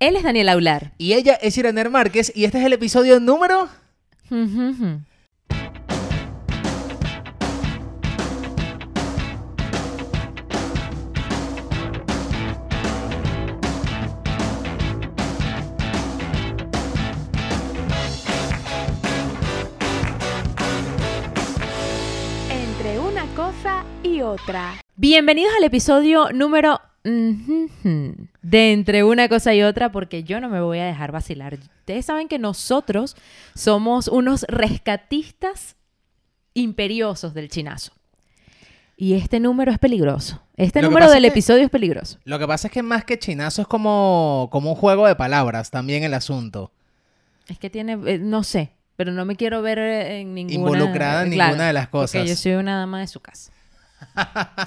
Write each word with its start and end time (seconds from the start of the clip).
Él 0.00 0.14
es 0.14 0.22
Daniel 0.22 0.48
Aular. 0.48 0.92
Y 0.96 1.14
ella 1.14 1.34
es 1.34 1.58
Iraner 1.58 1.90
Márquez 1.90 2.32
y 2.34 2.44
este 2.44 2.58
es 2.58 2.64
el 2.64 2.72
episodio 2.72 3.18
número... 3.18 3.68
Entre 22.50 23.00
una 23.00 23.26
cosa 23.34 23.84
y 24.04 24.20
otra. 24.20 24.74
Bienvenidos 25.00 25.52
al 25.56 25.62
episodio 25.62 26.32
número 26.32 26.80
de 27.04 28.72
Entre 28.72 29.04
una 29.04 29.28
cosa 29.28 29.54
y 29.54 29.62
otra, 29.62 29.92
porque 29.92 30.24
yo 30.24 30.40
no 30.40 30.48
me 30.48 30.60
voy 30.60 30.80
a 30.80 30.86
dejar 30.86 31.12
vacilar. 31.12 31.54
Ustedes 31.54 32.04
saben 32.04 32.26
que 32.26 32.40
nosotros 32.40 33.14
somos 33.54 34.08
unos 34.08 34.42
rescatistas 34.48 35.76
imperiosos 36.52 37.32
del 37.32 37.48
chinazo. 37.48 37.92
Y 38.96 39.14
este 39.14 39.38
número 39.38 39.70
es 39.70 39.78
peligroso. 39.78 40.42
Este 40.56 40.82
Lo 40.82 40.88
número 40.88 41.08
del 41.08 41.24
es 41.24 41.30
que- 41.30 41.38
episodio 41.38 41.62
es 41.62 41.70
peligroso. 41.70 42.18
Lo 42.24 42.40
que 42.40 42.48
pasa 42.48 42.66
es 42.66 42.72
que 42.72 42.82
más 42.82 43.04
que 43.04 43.20
chinazo 43.20 43.62
es 43.62 43.68
como, 43.68 44.48
como 44.50 44.70
un 44.70 44.76
juego 44.76 45.06
de 45.06 45.14
palabras 45.14 45.70
también 45.70 46.02
el 46.02 46.14
asunto. 46.14 46.72
Es 47.46 47.60
que 47.60 47.70
tiene, 47.70 47.92
eh, 48.04 48.18
no 48.18 48.42
sé, 48.42 48.72
pero 48.96 49.12
no 49.12 49.24
me 49.24 49.36
quiero 49.36 49.62
ver 49.62 49.78
eh, 49.78 50.22
en 50.22 50.34
ninguna... 50.34 50.54
Involucrada 50.56 51.22
en 51.22 51.30
claro, 51.30 51.50
ninguna 51.52 51.68
de 51.68 51.72
las 51.74 51.86
cosas. 51.86 52.16
Porque 52.22 52.28
yo 52.30 52.34
soy 52.34 52.54
una 52.54 52.76
dama 52.80 52.98
de 52.98 53.06
su 53.06 53.20
casa. 53.20 53.52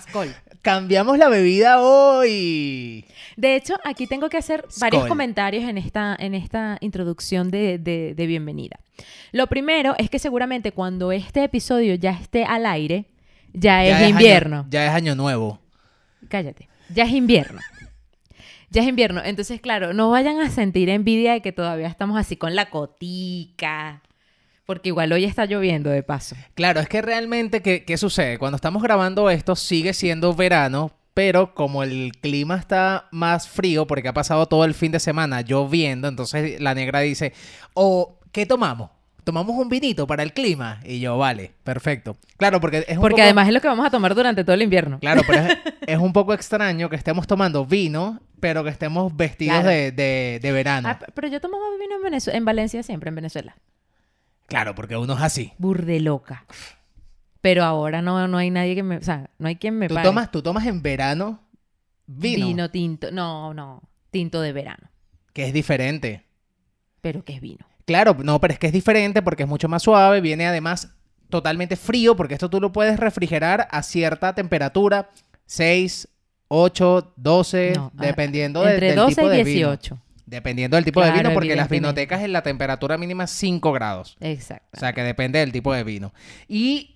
Skol. 0.10 0.34
Cambiamos 0.62 1.18
la 1.18 1.28
bebida 1.30 1.82
hoy. 1.82 3.06
De 3.36 3.56
hecho, 3.56 3.76
aquí 3.84 4.06
tengo 4.08 4.30
que 4.30 4.38
hacer 4.38 4.66
varios 4.80 5.04
comentarios 5.08 5.64
en 5.64 5.78
esta, 5.78 6.16
en 6.20 6.36
esta 6.36 6.78
introducción 6.82 7.50
de, 7.50 7.78
de- 7.80 8.14
de 8.16 8.26
bienvenida. 8.28 8.80
Lo 9.32 9.48
primero 9.48 9.96
es 9.98 10.10
que 10.10 10.20
seguramente 10.20 10.72
cuando 10.72 11.12
este 11.12 11.44
episodio 11.44 11.96
ya 11.96 12.12
esté 12.12 12.44
al 12.46 12.66
aire, 12.68 13.06
ya, 13.54 13.84
es 13.86 14.10
invierno. 14.10 14.68
ya 14.70 14.86
es 14.86 14.92
año 14.92 15.16
nuevo. 15.16 15.60
Cállate. 16.30 16.70
Ya 16.94 17.06
es 17.06 17.12
invierno. 17.12 17.60
Ya 18.70 18.82
es 18.84 18.88
invierno. 18.88 19.22
Entonces, 19.24 19.60
claro, 19.60 19.94
no 19.94 20.12
vayan 20.12 20.40
a 20.40 20.50
sentir 20.50 20.90
envidia 20.90 21.34
de 21.34 21.42
que 21.42 21.52
todavía 21.52 21.88
estamos 21.88 22.18
así 22.20 22.36
con 22.38 22.56
la 22.56 22.70
cotica. 22.70 24.02
Porque 24.72 24.88
igual 24.88 25.12
hoy 25.12 25.26
está 25.26 25.46
lloviendo 25.46 25.90
de 25.90 26.02
paso. 26.02 26.36
Claro, 26.56 26.80
es 26.80 26.88
que 26.88 27.02
realmente, 27.02 27.62
¿qué, 27.62 27.84
qué 27.84 27.98
sucede? 27.98 28.38
Cuando 28.38 28.56
estamos 28.56 28.82
grabando 28.82 29.30
esto, 29.30 29.58
sigue 29.58 29.94
siendo 29.94 30.34
verano, 30.34 30.92
pero 31.14 31.54
como 31.54 31.84
el 31.84 32.14
clima 32.22 32.56
está 32.58 33.10
más 33.12 33.50
frío, 33.50 33.86
porque 33.86 34.08
ha 34.08 34.14
pasado 34.14 34.46
todo 34.46 34.64
el 34.64 34.74
fin 34.74 34.94
de 34.94 35.02
semana 35.02 35.42
lloviendo, 35.42 36.08
entonces 36.08 36.62
la 36.62 36.74
negra 36.74 37.02
dice, 37.02 37.34
o 37.74 38.18
¿qué 38.32 38.46
tomamos? 38.46 38.92
¿Tomamos 39.26 39.56
un 39.58 39.68
vinito 39.70 40.08
para 40.08 40.24
el 40.24 40.32
clima? 40.34 40.80
Y 40.86 41.00
yo, 41.02 41.18
vale, 41.18 41.52
perfecto. 41.64 42.16
Claro, 42.38 42.60
porque 42.62 42.86
es 42.88 42.96
un 42.96 43.02
Porque 43.02 43.16
poco- 43.16 43.24
además 43.24 43.48
es 43.50 43.54
lo 43.54 43.60
que 43.62 43.68
vamos 43.68 43.86
a 43.86 43.90
tomar 43.92 44.16
durante 44.16 44.44
todo 44.46 44.54
el 44.56 44.62
invierno. 44.64 45.00
Claro, 45.00 45.22
pero 45.28 45.42
es, 45.48 45.58
es 45.86 45.98
un 46.00 46.14
poco 46.14 46.34
extraño 46.34 46.90
que 46.90 46.96
estemos 46.96 47.28
tomando 47.28 47.66
vino, 47.66 48.20
pero 48.40 48.64
que 48.64 48.72
estemos 48.72 49.16
vestidos 49.16 49.60
Claro. 49.60 49.70
de, 49.70 49.92
de- 49.92 50.40
de 50.42 50.52
verano. 50.52 50.90
Ah, 50.90 50.98
pero 51.14 51.28
yo 51.28 51.40
tomaba 51.42 51.64
vino 51.80 51.98
en, 51.98 52.14
Venezue- 52.14 52.34
en 52.34 52.46
Valencia 52.46 52.82
siempre, 52.84 53.10
en 53.10 53.16
Venezuela. 53.16 53.56
Claro, 54.52 54.76
porque 54.76 54.98
uno 54.98 55.14
es 55.14 55.22
así. 55.22 55.54
Burde 55.58 56.00
loca. 56.02 56.46
Pero 57.40 57.64
ahora 57.64 58.02
no, 58.02 58.28
no 58.28 58.38
hay 58.38 58.52
nadie 58.52 58.76
que 58.76 58.84
me... 58.84 58.98
O 58.98 59.02
sea, 59.02 59.30
no 59.40 59.48
hay 59.48 59.56
quien 59.56 59.78
me 59.80 59.88
¿Tú 59.88 59.96
tomas, 60.04 60.30
tú 60.30 60.42
tomas 60.44 60.66
en 60.68 60.82
verano 60.82 61.40
vino, 62.06 62.70
tinto. 62.70 63.12
No, 63.12 63.54
no. 63.54 63.82
Tinto 64.12 64.42
de 64.42 64.52
verano. 64.52 64.90
que 65.34 65.48
es 65.48 65.54
diferente. 65.54 66.26
Pero 67.00 67.24
que 67.24 67.34
es 67.34 67.42
vino. 67.42 67.66
Claro, 67.86 68.16
no, 68.22 68.40
pero 68.42 68.52
es 68.54 68.60
que 68.60 68.68
es 68.68 68.74
diferente 68.74 69.22
porque 69.22 69.44
es 69.44 69.50
mucho 69.50 69.70
más 69.70 69.84
suave, 69.84 70.20
viene 70.20 70.46
además 70.46 70.94
totalmente 71.30 71.78
frío, 71.78 72.16
porque 72.18 72.34
esto 72.34 72.50
tú 72.50 72.60
lo 72.60 72.74
puedes 72.74 73.00
refrigerar 73.00 73.70
a 73.72 73.82
cierta 73.84 74.36
temperatura, 74.36 75.10
6, 75.46 76.10
8, 76.50 77.14
12, 77.16 77.74
No, 77.76 77.92
dependiendo 77.94 78.62
de- 78.64 78.74
Entre 78.74 78.88
del 78.88 78.96
12 78.98 79.16
tipo 79.16 79.28
y 79.28 79.38
de 79.38 79.44
vino. 79.46 79.70
18. 80.32 80.42
Dependiendo 80.42 80.76
del 80.78 80.86
tipo 80.86 81.04
de 81.04 81.12
vino, 81.12 81.34
porque 81.34 81.56
las 81.56 81.70
vinotecas 81.70 82.22
en 82.22 82.32
la 82.34 82.42
temperatura 82.42 82.98
mínima 82.98 83.26
es 83.26 83.32
5 83.32 83.72
grados. 83.74 84.18
Exacto. 84.22 84.70
O 84.78 84.80
sea, 84.80 84.94
que 84.94 85.04
depende 85.04 85.40
del 85.40 85.52
tipo 85.52 85.74
de 85.74 85.84
vino. 85.84 86.14
Y 86.48 86.96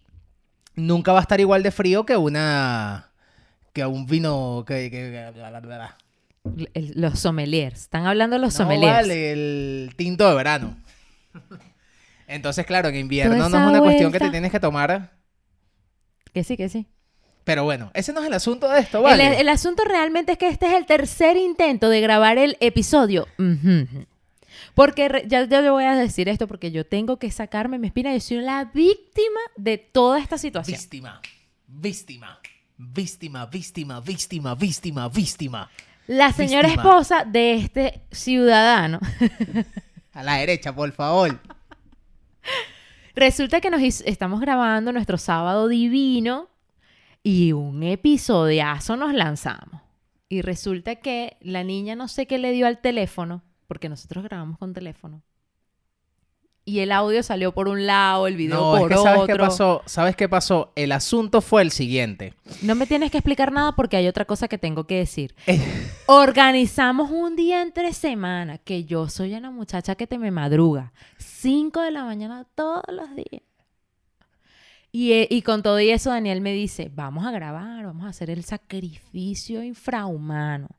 nunca 0.75 1.11
va 1.11 1.19
a 1.19 1.21
estar 1.21 1.39
igual 1.39 1.61
de 1.63 1.71
frío 1.71 2.05
que 2.05 2.15
una... 2.17 3.09
que 3.73 3.85
un 3.85 4.05
vino... 4.05 4.63
que... 4.67 4.89
que- 4.89 5.31
bla, 5.33 5.49
bla, 5.49 5.59
bla, 5.59 5.75
bla. 5.77 5.97
El- 6.73 6.93
los 6.95 7.19
sommeliers. 7.19 7.81
Están 7.81 8.05
hablando 8.05 8.37
los 8.37 8.53
No 8.53 8.57
sommeliers. 8.65 8.93
vale 8.93 9.31
el 9.31 9.93
tinto 9.97 10.27
de 10.29 10.35
verano. 10.35 10.77
Entonces, 12.27 12.65
claro, 12.65 12.89
en 12.89 12.95
invierno 12.95 13.35
no 13.35 13.47
es 13.47 13.53
una 13.53 13.79
cuestión 13.81 14.11
que 14.11 14.19
te 14.19 14.29
tienes 14.29 14.51
que 14.51 14.59
tomar. 14.59 15.11
Que 16.33 16.43
sí, 16.43 16.57
que 16.57 16.69
sí. 16.69 16.87
Pero 17.45 17.63
bueno, 17.63 17.91
ese 17.93 18.11
no 18.11 18.21
es 18.21 18.27
el 18.27 18.33
asunto 18.33 18.67
de 18.67 18.79
esto, 18.81 19.03
¿vale? 19.03 19.27
El, 19.27 19.33
el 19.33 19.49
asunto 19.49 19.83
realmente 19.85 20.33
es 20.33 20.37
que 20.37 20.47
este 20.47 20.65
es 20.65 20.73
el 20.73 20.85
tercer 20.87 21.37
intento 21.37 21.89
de 21.89 22.01
grabar 22.01 22.39
el 22.39 22.57
episodio. 22.59 23.27
Porque 24.73 25.23
ya, 25.27 25.45
ya 25.45 25.61
le 25.61 25.69
voy 25.69 25.83
a 25.83 25.95
decir 25.95 26.27
esto 26.27 26.47
porque 26.47 26.71
yo 26.71 26.85
tengo 26.85 27.17
que 27.17 27.29
sacarme 27.31 27.77
mi 27.77 27.87
espina. 27.87 28.11
Yo 28.13 28.19
soy 28.19 28.37
la 28.41 28.65
víctima 28.65 29.39
de 29.55 29.77
toda 29.77 30.19
esta 30.19 30.39
situación. 30.39 30.77
Víctima, 30.77 31.21
víctima, 31.67 32.39
víctima, 32.77 33.45
víctima, 33.45 34.01
víctima, 34.01 34.55
víctima, 34.55 35.07
víctima. 35.09 35.69
La 36.07 36.33
señora 36.33 36.67
Víctima. 36.67 36.83
esposa 36.83 37.25
de 37.25 37.53
este 37.55 38.01
ciudadano. 38.11 38.99
A 40.13 40.23
la 40.23 40.37
derecha, 40.37 40.75
por 40.75 40.91
favor. 40.93 41.39
Resulta 43.15 43.61
que 43.61 43.69
nos 43.69 43.81
estamos 44.01 44.41
grabando 44.41 44.91
nuestro 44.91 45.17
sábado 45.19 45.67
divino 45.67 46.49
y 47.27 47.53
un 47.53 47.81
episodiazo 47.81 48.95
nos 48.97 49.11
lanzamos. 49.11 49.81
Y 50.29 50.43
resulta 50.43 50.97
que 50.97 51.37
la 51.41 51.63
niña 51.63 51.95
no 51.95 52.07
sé 52.07 52.27
qué 52.27 52.37
le 52.37 52.51
dio 52.51 52.67
al 52.67 52.81
teléfono, 52.81 53.41
porque 53.65 53.89
nosotros 53.89 54.23
grabamos 54.23 54.59
con 54.59 54.73
teléfono. 54.73 55.23
Y 56.65 56.79
el 56.81 56.91
audio 56.91 57.23
salió 57.23 57.51
por 57.51 57.67
un 57.67 57.87
lado, 57.87 58.27
el 58.27 58.35
video 58.35 58.59
No, 58.59 58.75
es 58.75 58.81
por 58.81 58.89
que 58.89 58.95
¿sabes 58.97 59.21
otro. 59.21 59.35
qué 59.35 59.39
pasó? 59.39 59.81
¿Sabes 59.87 60.15
qué 60.15 60.29
pasó? 60.29 60.71
El 60.75 60.91
asunto 60.91 61.41
fue 61.41 61.63
el 61.63 61.71
siguiente. 61.71 62.35
No 62.61 62.75
me 62.75 62.85
tienes 62.85 63.09
que 63.09 63.17
explicar 63.17 63.51
nada 63.51 63.71
porque 63.75 63.97
hay 63.97 64.07
otra 64.07 64.25
cosa 64.25 64.47
que 64.47 64.59
tengo 64.59 64.85
que 64.85 64.97
decir. 64.97 65.33
Eh, 65.47 65.59
Organizamos 66.05 67.09
un 67.09 67.35
día 67.35 67.63
entre 67.63 67.91
semana 67.93 68.59
que 68.59 68.83
yo 68.85 69.09
soy 69.09 69.33
una 69.33 69.49
muchacha 69.49 69.95
que 69.95 70.05
te 70.05 70.19
me 70.19 70.29
madruga. 70.29 70.93
5 71.17 71.81
de 71.81 71.89
la 71.91 72.03
mañana 72.03 72.45
todos 72.53 72.83
los 72.89 73.15
días. 73.15 73.41
Y, 74.97 75.11
eh, 75.11 75.27
y 75.29 75.41
con 75.41 75.61
todo 75.61 75.77
y 75.81 75.89
eso 75.89 76.09
Daniel 76.09 76.39
me 76.39 76.53
dice, 76.53 76.89
vamos 76.95 77.25
a 77.25 77.31
grabar, 77.31 77.85
vamos 77.85 78.05
a 78.05 78.09
hacer 78.11 78.29
el 78.29 78.45
sacrificio 78.45 79.61
infrahumano. 79.61 80.69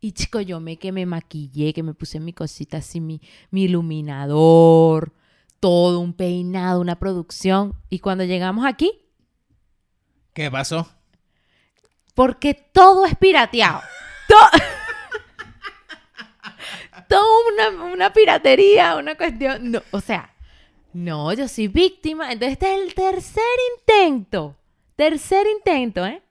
Y 0.00 0.10
chico, 0.12 0.40
yo 0.40 0.58
me 0.58 0.78
que 0.78 0.90
me 0.90 1.06
maquillé, 1.06 1.72
que 1.72 1.84
me 1.84 1.94
puse 1.94 2.18
mi 2.18 2.32
cosita 2.32 2.78
así, 2.78 3.00
mi, 3.00 3.20
mi 3.52 3.62
iluminador, 3.66 5.12
todo, 5.60 6.00
un 6.00 6.12
peinado, 6.12 6.80
una 6.80 6.98
producción. 6.98 7.76
Y 7.88 8.00
cuando 8.00 8.24
llegamos 8.24 8.66
aquí, 8.66 8.90
¿Qué 10.32 10.50
pasó? 10.50 10.88
porque 12.16 12.52
todo 12.54 13.06
es 13.06 13.14
pirateado. 13.14 13.80
To- 14.26 14.34
Todo 17.08 17.28
una, 17.52 17.84
una 17.92 18.12
piratería, 18.12 18.96
una 18.96 19.14
cuestión. 19.14 19.70
No, 19.70 19.82
o 19.92 20.00
sea, 20.00 20.34
no, 20.96 21.32
yo 21.34 21.46
soy 21.46 21.68
víctima. 21.68 22.32
Entonces, 22.32 22.52
este 22.52 22.74
es 22.74 22.80
el 22.82 22.94
tercer 22.94 23.42
intento. 23.78 24.56
Tercer 24.96 25.46
intento, 25.46 26.06
¿eh? 26.06 26.22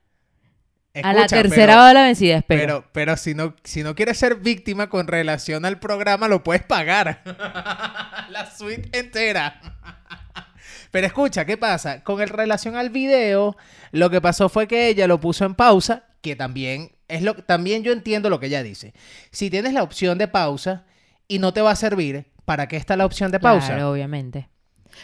a 1.02 1.12
la 1.12 1.26
tercera 1.26 1.74
pero- 1.74 1.78
va 1.78 1.92
la 1.92 2.02
vencida, 2.04 2.38
espero. 2.38 2.60
Pero, 2.60 2.84
pero 2.92 3.16
si 3.16 3.34
no, 3.34 3.54
si 3.62 3.82
no 3.82 3.94
quieres 3.94 4.18
ser 4.18 4.36
víctima 4.36 4.88
con 4.88 5.06
relación 5.06 5.64
al 5.64 5.78
programa, 5.78 6.26
lo 6.26 6.42
puedes 6.42 6.64
pagar. 6.64 7.22
La 8.30 8.50
suite 8.56 8.98
entera. 8.98 9.60
Pero 10.90 11.06
escucha, 11.06 11.44
¿qué 11.44 11.56
pasa? 11.56 12.02
Con 12.02 12.20
el 12.20 12.28
relación 12.28 12.76
al 12.76 12.90
video, 12.90 13.56
lo 13.92 14.08
que 14.10 14.20
pasó 14.20 14.48
fue 14.48 14.66
que 14.66 14.88
ella 14.88 15.06
lo 15.06 15.20
puso 15.20 15.44
en 15.44 15.54
pausa, 15.54 16.04
que 16.22 16.34
también 16.34 16.92
es 17.08 17.22
lo 17.22 17.34
también 17.34 17.82
yo 17.82 17.92
entiendo 17.92 18.30
lo 18.30 18.40
que 18.40 18.46
ella 18.46 18.62
dice. 18.62 18.94
Si 19.30 19.50
tienes 19.50 19.74
la 19.74 19.82
opción 19.82 20.18
de 20.18 20.26
pausa 20.28 20.86
y 21.28 21.38
no 21.38 21.52
te 21.52 21.60
va 21.60 21.72
a 21.72 21.76
servir, 21.76 22.26
¿para 22.44 22.66
qué 22.66 22.76
está 22.76 22.96
la 22.96 23.04
opción 23.04 23.30
de 23.30 23.40
pausa? 23.40 23.74
Claro, 23.74 23.90
obviamente. 23.90 24.48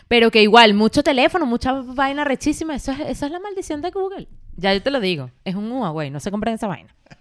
Pero 0.09 0.31
que 0.31 0.43
igual, 0.43 0.75
mucho 0.75 1.03
teléfono, 1.03 1.47
mucha 1.47 1.73
vaina 1.73 2.25
rechísima. 2.25 2.75
Eso 2.75 2.93
es, 2.93 3.01
eso 3.01 3.27
es 3.27 3.33
la 3.33 3.41
maldición 3.41 3.81
de 3.81 3.91
Google. 3.91 4.29
Ya 4.57 4.75
yo 4.75 4.83
te 4.83 4.91
lo 4.91 5.01
digo. 5.01 5.31
Es 5.45 5.55
un 5.55 5.71
Huawei, 5.71 6.11
no 6.11 6.21
se 6.21 6.31
compren 6.31 6.55
esa 6.55 6.67
vaina. 6.67 6.95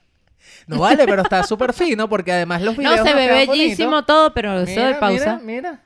No 0.67 0.79
vale, 0.79 1.05
pero 1.05 1.23
está 1.23 1.43
súper 1.43 1.73
fino 1.73 2.07
porque 2.07 2.31
además 2.31 2.61
los 2.61 2.77
videos 2.77 2.97
No, 2.97 3.03
se 3.03 3.13
ve 3.15 3.27
bellísimo 3.27 4.05
todo, 4.05 4.31
pero 4.33 4.59
eso 4.59 4.79
de 4.79 4.87
Mira, 4.87 4.99
pausa. 4.99 5.39
Mira, 5.41 5.43
mira, 5.43 5.83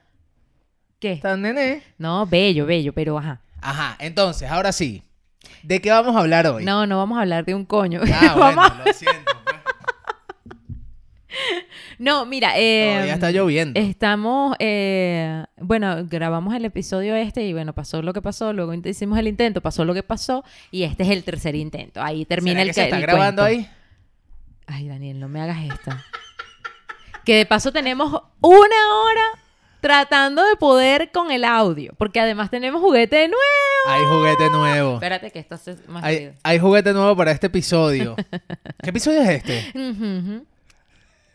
¿Qué? 0.99 1.13
está 1.13 1.37
nene. 1.37 1.81
No, 1.97 2.25
bello, 2.25 2.65
bello, 2.65 2.91
pero 2.93 3.17
ajá. 3.17 3.41
Ajá, 3.61 3.95
entonces, 3.99 4.49
ahora 4.49 4.73
sí. 4.73 5.01
¿De 5.63 5.81
qué 5.81 5.91
vamos 5.91 6.15
a 6.15 6.19
hablar 6.19 6.45
hoy? 6.47 6.65
No, 6.65 6.85
no 6.85 6.97
vamos 6.97 7.17
a 7.17 7.21
hablar 7.21 7.45
de 7.45 7.55
un 7.55 7.65
coño. 7.65 8.01
Ah, 8.13 8.33
bueno, 8.53 8.61
lo 8.85 8.93
siento. 8.93 9.31
No, 11.97 12.25
mira, 12.25 12.53
eh, 12.57 12.91
Todavía 12.93 13.13
está 13.13 13.31
lloviendo. 13.31 13.79
Estamos, 13.79 14.55
eh, 14.59 15.45
bueno, 15.57 16.05
grabamos 16.05 16.53
el 16.55 16.65
episodio 16.65 17.15
este 17.15 17.45
y 17.45 17.53
bueno, 17.53 17.73
pasó 17.73 18.01
lo 18.01 18.13
que 18.13 18.21
pasó, 18.21 18.53
luego 18.53 18.73
hicimos 18.73 19.17
el 19.19 19.27
intento, 19.27 19.61
pasó 19.61 19.85
lo 19.85 19.93
que 19.93 20.03
pasó 20.03 20.43
y 20.71 20.83
este 20.83 21.03
es 21.03 21.09
el 21.09 21.23
tercer 21.23 21.55
intento. 21.55 22.01
Ahí 22.01 22.25
termina 22.25 22.53
¿Será 22.53 22.61
el 22.63 22.67
que 22.69 22.73
se 22.73 22.83
está 22.83 22.95
el 22.97 23.01
grabando 23.01 23.43
cuento. 23.43 23.59
ahí? 23.61 23.69
Ay, 24.67 24.87
Daniel, 24.87 25.19
no 25.19 25.27
me 25.27 25.41
hagas 25.41 25.63
esto. 25.63 25.91
que 27.23 27.37
de 27.37 27.45
paso 27.45 27.71
tenemos 27.71 28.09
una 28.41 28.95
hora 29.03 29.23
tratando 29.79 30.43
de 30.43 30.55
poder 30.55 31.11
con 31.11 31.31
el 31.31 31.43
audio, 31.43 31.93
porque 31.97 32.19
además 32.19 32.49
tenemos 32.49 32.81
juguete 32.81 33.27
nuevo. 33.27 33.39
Hay 33.87 34.03
juguete 34.05 34.49
nuevo. 34.49 34.93
Espérate 34.95 35.29
que 35.29 35.37
esto 35.37 35.55
hace 35.55 35.75
más 35.87 36.03
Hay, 36.03 36.31
hay 36.41 36.57
juguete 36.57 36.91
nuevo 36.91 37.15
para 37.15 37.31
este 37.31 37.47
episodio. 37.47 38.15
¿Qué 38.83 38.89
episodio 38.89 39.21
es 39.21 39.29
este? 39.29 40.43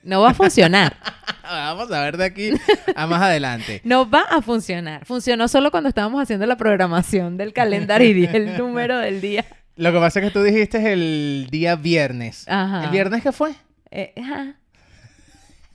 No 0.02 0.22
va 0.22 0.30
a 0.30 0.34
funcionar. 0.34 0.96
Vamos 1.42 1.90
a 1.90 2.00
ver 2.00 2.16
de 2.16 2.24
aquí 2.24 2.52
a 2.94 3.06
más 3.06 3.22
adelante. 3.22 3.80
No 3.84 4.08
va 4.08 4.22
a 4.22 4.40
funcionar. 4.40 5.04
Funcionó 5.04 5.48
solo 5.48 5.70
cuando 5.70 5.88
estábamos 5.88 6.22
haciendo 6.22 6.46
la 6.46 6.56
programación 6.56 7.36
del 7.36 7.52
calendario 7.52 8.16
y 8.16 8.24
el 8.24 8.56
número 8.58 8.98
del 8.98 9.20
día. 9.20 9.44
Lo 9.76 9.92
que 9.92 9.98
pasa 9.98 10.20
es 10.20 10.26
que 10.26 10.30
tú 10.30 10.42
dijiste 10.42 10.92
el 10.92 11.48
día 11.50 11.76
viernes. 11.76 12.46
Ajá. 12.48 12.84
¿El 12.84 12.90
viernes 12.90 13.22
qué 13.22 13.32
fue? 13.32 13.52
Eh, 13.90 14.14
ajá. 14.22 14.54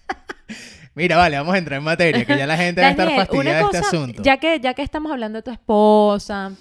Mira, 0.95 1.17
vale, 1.17 1.37
vamos 1.37 1.53
a 1.53 1.57
entrar 1.57 1.79
en 1.79 1.83
materia, 1.83 2.23
que 2.23 2.37
ya 2.37 2.47
la 2.47 2.55
gente 2.55 2.79
va 2.79 2.87
a 2.87 2.91
estar 2.91 3.07
Daniel, 3.07 3.25
fastidiada 3.25 3.57
de 3.57 3.63
este 3.65 3.77
asunto. 3.79 4.23
Ya 4.23 4.37
que, 4.37 4.59
ya 4.61 4.73
que 4.73 4.81
estamos 4.81 5.11
hablando 5.11 5.39
de 5.39 5.43
tu 5.43 5.51
esposa, 5.51 6.53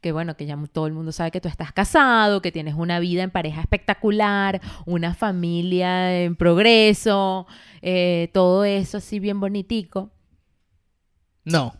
que 0.00 0.12
bueno, 0.12 0.36
que 0.36 0.46
ya 0.46 0.56
todo 0.72 0.86
el 0.86 0.92
mundo 0.92 1.12
sabe 1.12 1.30
que 1.30 1.40
tú 1.40 1.48
estás 1.48 1.72
casado, 1.72 2.42
que 2.42 2.52
tienes 2.52 2.74
una 2.74 3.00
vida 3.00 3.22
en 3.22 3.30
pareja 3.30 3.60
espectacular, 3.60 4.60
una 4.84 5.14
familia 5.14 6.22
en 6.22 6.36
progreso, 6.36 7.46
eh, 7.82 8.30
todo 8.32 8.64
eso 8.64 8.98
así 8.98 9.18
bien 9.20 9.40
bonitico. 9.40 10.10
No. 11.44 11.74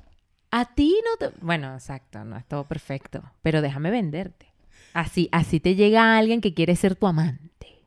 A 0.50 0.74
ti 0.74 0.96
no 1.04 1.16
te... 1.28 1.34
Bueno, 1.40 1.74
exacto, 1.74 2.24
no 2.24 2.36
es 2.36 2.46
todo 2.46 2.64
perfecto, 2.64 3.22
pero 3.42 3.60
déjame 3.62 3.90
venderte. 3.90 4.46
Así, 4.94 5.28
así 5.32 5.60
te 5.60 5.74
llega 5.74 6.16
alguien 6.16 6.40
que 6.40 6.54
quiere 6.54 6.74
ser 6.76 6.96
tu 6.96 7.06
amante. 7.06 7.82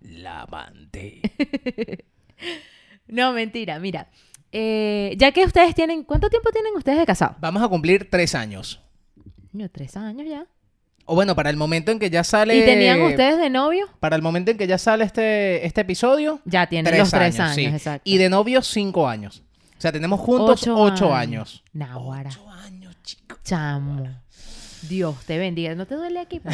La 0.00 0.42
amante. 0.42 1.22
No, 3.08 3.32
mentira, 3.32 3.78
mira. 3.78 4.08
eh, 4.52 5.14
ya 5.16 5.30
que 5.32 5.44
ustedes 5.44 5.74
tienen... 5.74 6.02
¿Cuánto 6.02 6.28
tiempo 6.28 6.50
tienen 6.50 6.74
ustedes 6.76 6.98
de 6.98 7.06
casados? 7.06 7.36
Vamos 7.40 7.62
a 7.62 7.68
cumplir 7.68 8.10
tres 8.10 8.34
años. 8.34 8.82
Coño, 9.56 9.70
tres 9.70 9.96
años 9.96 10.26
ya. 10.28 10.44
O 11.06 11.14
bueno, 11.14 11.34
para 11.34 11.48
el 11.48 11.56
momento 11.56 11.90
en 11.90 11.98
que 11.98 12.10
ya 12.10 12.22
sale... 12.24 12.54
¿Y 12.58 12.66
tenían 12.66 13.00
ustedes 13.00 13.38
de 13.38 13.48
novio? 13.48 13.88
Para 14.00 14.14
el 14.14 14.20
momento 14.20 14.50
en 14.50 14.58
que 14.58 14.66
ya 14.66 14.76
sale 14.76 15.02
este, 15.06 15.64
este 15.64 15.80
episodio, 15.80 16.40
Ya 16.44 16.66
tienen 16.66 16.84
tres 16.84 16.98
los 16.98 17.10
tres 17.10 17.40
años, 17.40 17.54
sí. 17.54 17.64
exacto. 17.64 18.02
Y 18.04 18.18
de 18.18 18.28
novios, 18.28 18.66
cinco 18.66 19.08
años. 19.08 19.42
O 19.78 19.80
sea, 19.80 19.92
tenemos 19.92 20.20
juntos 20.20 20.68
ocho, 20.68 21.14
años. 21.14 21.64
Nahuara, 21.72 22.28
Ocho 22.28 22.50
años, 22.50 22.94
chicos. 23.02 23.38
chamo. 23.44 24.06
Dios 24.82 25.16
te 25.24 25.38
bendiga. 25.38 25.74
¿No 25.74 25.86
te 25.86 25.94
duele 25.94 26.20
aquí? 26.20 26.42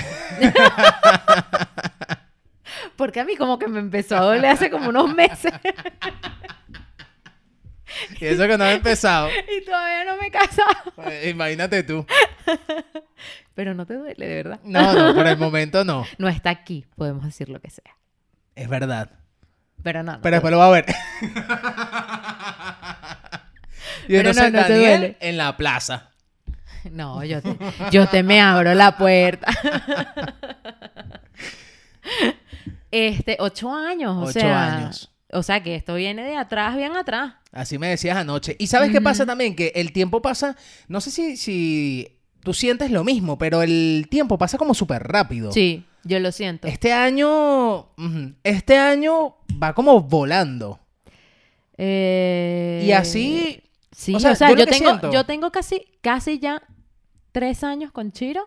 Porque 2.95 3.19
a 3.19 3.25
mí 3.25 3.35
como 3.35 3.59
que 3.59 3.67
me 3.67 3.81
empezó 3.81 4.17
a 4.17 4.21
doler 4.21 4.47
hace 4.47 4.71
como 4.71 4.91
unos 4.91 5.13
meses 5.13 5.53
Y 8.21 8.25
eso 8.27 8.47
que 8.47 8.57
no 8.59 8.65
ha 8.65 8.73
empezado. 8.73 9.29
y 9.31 9.65
todavía 9.65 10.05
no 10.05 10.17
me 10.17 10.27
he 10.29 10.31
casado. 10.31 10.93
Pues, 10.95 11.27
Imagínate 11.27 11.83
tú. 11.83 12.07
Pero 13.55 13.75
no 13.75 13.85
te 13.87 13.95
duele, 13.95 14.27
de 14.27 14.35
verdad. 14.35 14.61
No, 14.65 14.93
no, 14.95 15.15
por 15.15 15.27
el 15.27 15.37
momento 15.39 15.85
no. 15.85 16.07
No 16.19 16.29
está 16.29 16.51
aquí, 16.51 16.87
podemos 16.97 17.25
decir 17.25 17.49
lo 17.49 17.61
que 17.61 17.71
sea. 17.71 17.97
Es 18.55 18.69
verdad. 18.69 19.11
Pero 19.83 20.03
no. 20.03 20.13
no 20.13 20.21
Pero 20.23 20.37
después 20.37 20.53
lo 20.53 20.59
va 20.59 20.67
a 20.69 20.71
ver. 20.71 20.87
y 24.09 24.17
Pero 24.17 24.33
no, 24.33 24.51
no 24.51 24.65
te 24.67 24.77
duele. 24.77 25.17
en 25.21 25.37
la 25.37 25.57
plaza. 25.57 26.11
No, 26.91 27.23
yo 27.25 27.41
te, 27.43 27.57
yo 27.91 28.07
te 28.09 28.23
me 28.23 28.41
abro 28.41 28.75
la 28.75 28.97
puerta. 28.97 29.47
Este, 32.91 33.37
ocho 33.39 33.73
años, 33.75 34.17
o 34.17 34.23
Ocho 34.23 34.33
sea. 34.41 34.77
años. 34.77 35.12
O 35.33 35.43
sea 35.43 35.63
que 35.63 35.75
esto 35.75 35.95
viene 35.95 36.23
de 36.25 36.37
atrás, 36.37 36.77
bien 36.77 36.95
atrás. 36.97 37.35
Así 37.53 37.79
me 37.79 37.89
decías 37.89 38.17
anoche. 38.17 38.55
¿Y 38.59 38.67
sabes 38.67 38.91
qué 38.93 39.01
pasa 39.01 39.25
también? 39.27 39.57
Que 39.57 39.73
el 39.75 39.93
tiempo 39.93 40.21
pasa, 40.23 40.57
no 40.89 41.01
sé 41.01 41.11
si, 41.11 41.37
si 41.37 42.19
tú 42.43 42.53
sientes 42.55 42.91
lo 42.91 43.03
mismo, 43.05 43.39
pero 43.39 43.63
el 43.63 44.07
tiempo 44.11 44.37
pasa 44.39 44.59
como 44.59 44.75
súper 44.75 45.03
rápido. 45.05 45.51
Sí, 45.53 45.85
yo 46.05 46.19
lo 46.21 46.33
siento. 46.33 46.69
Este 46.69 46.93
año, 46.93 47.89
este 48.45 48.77
año 48.77 49.37
va 49.63 49.73
como 49.75 50.01
volando. 50.03 50.81
Eh, 51.79 52.85
Y 52.87 52.93
así, 52.93 53.63
Sí, 53.95 54.15
o 54.15 54.17
o 54.17 54.21
sea, 54.21 54.35
yo 54.51 54.65
tengo, 54.67 54.73
siento- 54.73 55.13
yo 55.13 55.25
tengo 55.27 55.51
casi, 55.51 55.85
casi 56.01 56.39
ya 56.39 56.63
tres 57.31 57.63
años 57.65 57.93
con 57.93 58.13
Chiro. 58.13 58.47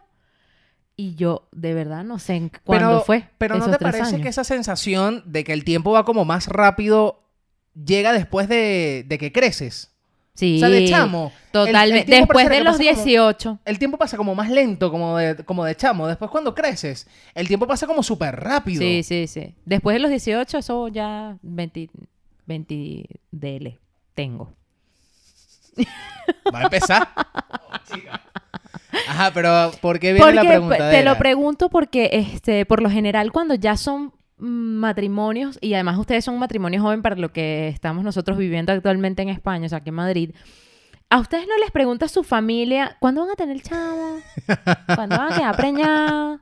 Y 0.98 1.16
yo 1.16 1.48
de 1.52 1.74
verdad 1.74 2.04
no 2.06 2.20
sé 2.20 2.36
en 2.36 2.52
cuándo 2.64 2.88
pero, 2.88 3.02
fue. 3.02 3.28
pero 3.38 3.58
¿no 3.58 3.66
te 3.66 3.72
tres 3.78 3.80
parece 3.82 4.04
años. 4.16 4.22
que 4.22 4.30
esa 4.30 4.44
sensación 4.46 5.24
de 5.26 5.44
que 5.44 5.52
el 5.54 5.64
tiempo 5.66 5.92
va 5.92 6.06
como 6.06 6.24
más 6.24 6.48
rápido 6.48 7.22
llega 7.84 8.14
después 8.14 8.48
de, 8.48 9.04
de 9.08 9.18
que 9.18 9.32
creces? 9.34 9.92
Sí, 10.36 10.58
O 10.58 10.60
sea, 10.60 10.70
de 10.70 10.86
chamo. 10.86 11.32
Totalmente. 11.52 12.12
Después 12.14 12.48
de 12.50 12.60
los 12.62 12.78
pasa 12.78 12.84
como- 12.90 13.04
18. 13.04 13.60
El 13.66 13.80
tiempo 13.80 13.98
pasa 13.98 14.18
como 14.18 14.36
más 14.36 14.50
lento, 14.50 14.92
como 14.92 15.18
de, 15.18 15.36
como 15.46 15.64
de 15.66 15.76
chamo. 15.76 16.08
Después 16.08 16.30
cuando 16.32 16.54
creces, 16.54 17.08
el 17.34 17.48
tiempo 17.48 17.68
pasa 17.68 17.88
como 17.88 18.04
súper 18.04 18.36
rápido. 18.36 18.82
Sí, 18.82 19.04
sí, 19.04 19.28
sí. 19.28 19.56
Después 19.66 19.96
de 19.96 20.00
los 20.00 20.10
18, 20.10 20.58
eso 20.58 20.88
ya 20.90 21.38
20, 21.42 21.90
20 22.46 23.06
DL 23.32 23.80
tengo. 24.14 24.54
Va 26.54 26.60
a 26.60 26.64
empezar. 26.64 27.08
Ajá, 29.08 29.32
pero 29.34 29.72
¿por 29.82 30.00
qué 30.00 30.14
viene 30.14 30.34
la 30.34 30.42
pregunta? 30.42 30.90
te 30.92 31.04
lo 31.04 31.18
pregunto 31.18 31.70
porque 31.70 32.10
este, 32.14 32.66
por 32.66 32.82
lo 32.82 32.90
general 32.90 33.32
cuando 33.32 33.56
ya 33.56 33.78
son 33.78 34.14
matrimonios 34.38 35.58
y 35.62 35.74
además 35.74 35.98
ustedes 35.98 36.26
son 36.26 36.34
un 36.36 36.40
matrimonio 36.42 36.82
joven 36.82 37.02
para 37.02 37.16
lo 37.16 37.32
que 37.32 37.70
estamos 37.70 38.04
nosotros 38.04 38.38
viviendo 38.38 38.72
actualmente 38.72 39.22
en 39.22 39.30
España, 39.30 39.66
o 39.66 39.70
sea, 39.70 39.78
aquí 39.80 39.90
en 39.90 39.96
Madrid. 39.96 40.32
¿A 41.10 41.20
ustedes 41.20 41.48
no 41.48 41.58
les 41.60 41.72
pregunta 41.72 42.08
su 42.08 42.24
familia 42.24 42.98
cuándo 43.00 43.22
van 43.22 43.32
a 43.32 43.36
tener 43.36 43.62
chavo? 43.62 44.20
¿Cuándo 44.96 45.18
van 45.18 45.32
a 45.34 45.36
quedar 45.36 45.56
preñados? 45.56 46.40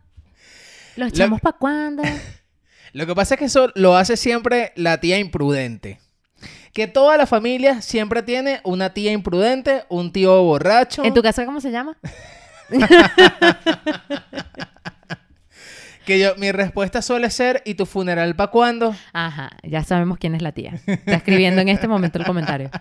¿Los 0.96 1.10
Lo- 1.12 1.16
chamos 1.16 1.42
para 1.42 1.58
cuándo? 1.58 2.04
Lo 2.94 3.06
que 3.08 3.16
pasa 3.16 3.34
es 3.36 3.40
que 3.40 3.46
eso 3.46 3.70
lo 3.74 3.98
hace 3.98 4.18
siempre 4.18 4.72
la 4.76 5.00
tía 5.00 5.18
imprudente. 5.18 6.00
Que 6.74 6.88
toda 6.88 7.18
la 7.18 7.26
familia 7.26 7.82
siempre 7.82 8.22
tiene 8.22 8.62
una 8.64 8.94
tía 8.94 9.12
imprudente, 9.12 9.84
un 9.90 10.12
tío 10.12 10.44
borracho. 10.44 11.04
¿En 11.04 11.14
tu 11.14 11.22
casa 11.24 11.46
cómo 11.46 11.60
se 11.60 11.72
llama? 11.72 11.98
Que 16.06 16.20
yo, 16.20 16.36
mi 16.36 16.52
respuesta 16.52 17.02
suele 17.02 17.30
ser, 17.30 17.62
¿y 17.66 17.76
tu 17.76 17.86
funeral 17.86 18.36
para 18.36 18.52
cuándo? 18.52 18.94
Ajá, 19.14 19.52
ya 19.64 19.86
sabemos 19.86 20.18
quién 20.18 20.36
es 20.36 20.42
la 20.42 20.52
tía. 20.52 20.74
Está 20.86 21.14
escribiendo 21.16 21.62
en 21.62 21.70
este 21.70 21.88
momento 21.88 22.18
el 22.20 22.26
comentario. 22.26 22.70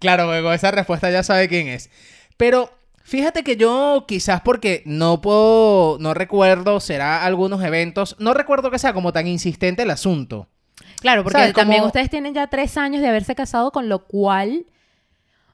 Claro, 0.00 0.26
luego 0.26 0.52
esa 0.52 0.70
respuesta 0.70 1.10
ya 1.10 1.22
sabe 1.22 1.48
quién 1.48 1.66
es. 1.68 1.88
Pero 2.36 2.70
fíjate 3.04 3.42
que 3.42 3.56
yo 3.56 4.04
quizás 4.06 4.42
porque 4.42 4.82
no 4.84 5.22
puedo, 5.22 5.96
no 5.98 6.12
recuerdo, 6.12 6.78
será 6.80 7.24
algunos 7.24 7.62
eventos, 7.62 8.14
no 8.18 8.34
recuerdo 8.34 8.70
que 8.70 8.78
sea 8.78 8.92
como 8.92 9.12
tan 9.14 9.26
insistente 9.26 9.84
el 9.84 9.90
asunto. 9.90 10.48
Claro, 11.00 11.22
porque 11.22 11.52
también 11.54 11.78
Como- 11.80 11.86
ustedes 11.86 12.10
tienen 12.10 12.34
ya 12.34 12.48
tres 12.48 12.76
años 12.76 13.00
de 13.00 13.08
haberse 13.08 13.34
casado, 13.34 13.70
con 13.70 13.88
lo 13.88 14.04
cual 14.04 14.66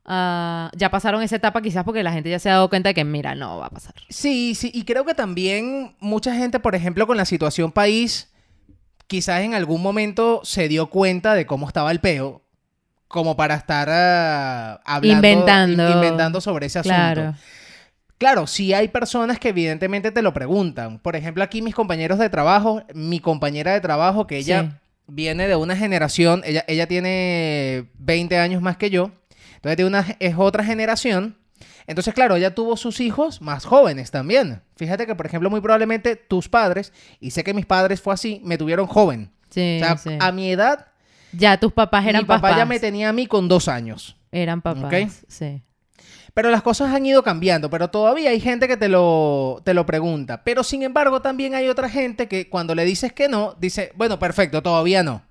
ah, 0.05 0.71
ya 0.77 0.91
pasaron 0.91 1.23
esa 1.23 1.37
etapa 1.37 1.63
quizás 1.63 1.85
porque 1.85 2.03
la 2.03 2.13
gente 2.13 2.31
ya 2.31 2.39
se 2.39 2.49
ha 2.51 2.55
dado 2.55 2.69
cuenta 2.69 2.89
de 2.91 2.95
que, 2.95 3.05
mira, 3.05 3.35
no 3.35 3.59
va 3.59 3.67
a 3.67 3.71
pasar. 3.71 3.95
Sí, 4.09 4.55
sí, 4.55 4.71
y 4.75 4.85
creo 4.85 5.05
que 5.05 5.15
también 5.15 5.95
mucha 6.01 6.35
gente, 6.35 6.61
por 6.61 6.75
ejemplo, 6.75 7.07
con 7.07 7.17
la 7.17 7.25
situación 7.25 7.73
país, 7.73 8.31
quizás 9.07 9.41
en 9.43 9.55
algún 9.55 9.83
momento 9.83 10.41
se 10.45 10.69
dio 10.69 10.89
cuenta 10.89 11.35
de 11.35 11.47
cómo 11.47 11.67
estaba 11.67 11.91
el 11.91 12.01
peo, 12.01 12.43
como 13.09 13.37
para 13.37 13.57
estar 13.57 13.89
ah, 13.91 14.81
hablando, 14.85 15.27
Inventando. 15.29 15.89
in- 15.89 15.95
inventando 15.97 16.41
sobre 16.41 16.67
ese 16.67 16.79
asunto. 16.79 16.95
Claro. 16.97 17.35
Claro, 18.19 18.47
sí 18.47 18.75
hay 18.75 18.89
personas 18.89 19.39
que 19.39 19.49
evidentemente 19.49 20.13
te 20.13 20.21
lo 20.21 20.35
preguntan. 20.35 20.99
Por 20.99 21.17
ejemplo, 21.17 21.43
aquí 21.43 21.63
mis 21.63 21.75
compañeros 21.75 22.19
de 22.19 22.29
trabajo, 22.29 22.83
mi 22.95 23.19
compañera 23.19 23.73
de 23.73 23.81
trabajo, 23.81 24.27
que 24.27 24.37
ella 24.37 24.63
Sí. 24.63 24.69
viene 25.07 25.49
de 25.49 25.57
una 25.57 25.75
generación, 25.75 26.43
ella, 26.45 26.63
ella 26.69 26.87
tiene 26.87 27.87
20 27.99 28.39
años 28.39 28.61
más 28.61 28.77
que 28.77 28.91
yo, 28.91 29.11
entonces 29.63 29.77
de 29.77 29.85
una, 29.85 30.17
es 30.19 30.35
otra 30.37 30.65
generación. 30.65 31.37
Entonces, 31.87 32.15
claro, 32.15 32.37
ella 32.37 32.55
tuvo 32.55 32.77
sus 32.77 33.01
hijos 33.01 33.41
más 33.43 33.65
jóvenes 33.65 34.11
también. 34.11 34.63
Fíjate 34.77 35.07
que, 35.07 35.15
por 35.15 35.27
ejemplo, 35.27 35.51
muy 35.51 35.61
probablemente 35.61 36.17
tus 36.17 36.49
padres, 36.49 36.93
y 37.21 37.33
sé 37.33 37.45
que 37.45 37.53
mis 37.53 37.67
padres 37.67 38.01
fue 38.01 38.15
así, 38.15 38.41
me 38.45 38.57
tuvieron 38.57 38.87
joven. 38.87 39.31
Sí, 39.51 39.81
o 39.83 39.85
sea, 39.85 39.97
sí. 39.99 40.11
a 40.21 40.31
mi 40.33 40.51
edad, 40.53 40.87
Ya 41.33 41.59
tus 41.59 41.73
papás 41.73 42.07
eran 42.07 42.23
mi 42.23 42.27
papá 42.27 42.41
papás. 42.43 42.57
ya 42.59 42.65
me 42.65 42.79
tenía 42.79 43.09
a 43.09 43.13
mí 43.13 43.27
con 43.27 43.49
dos 43.49 43.69
años. 43.69 44.17
Eran 44.33 44.63
papás, 44.63 44.85
Ok. 44.85 45.11
sí. 45.29 45.63
Pero 46.33 46.51
las 46.51 46.63
cosas 46.63 46.95
han 46.95 47.05
ido 47.05 47.25
cambiando, 47.25 47.69
pero 47.71 47.91
todavía 47.91 48.31
hay 48.31 48.39
gente 48.41 48.69
que 48.69 48.77
te 48.77 48.89
lo, 48.89 49.61
te 49.65 49.75
lo 49.75 49.85
pregunta. 49.85 50.45
Pero 50.45 50.63
sin 50.63 50.85
embargo, 50.85 51.21
también 51.21 51.57
hay 51.57 51.69
otra 51.69 51.89
gente 51.89 52.29
que 52.29 52.49
cuando 52.49 52.77
le 52.77 52.85
dices 52.85 53.13
que 53.13 53.29
no, 53.29 53.57
dice, 53.59 53.93
bueno, 53.97 54.19
perfecto, 54.21 54.63
todavía 54.63 55.03
no. 55.03 55.23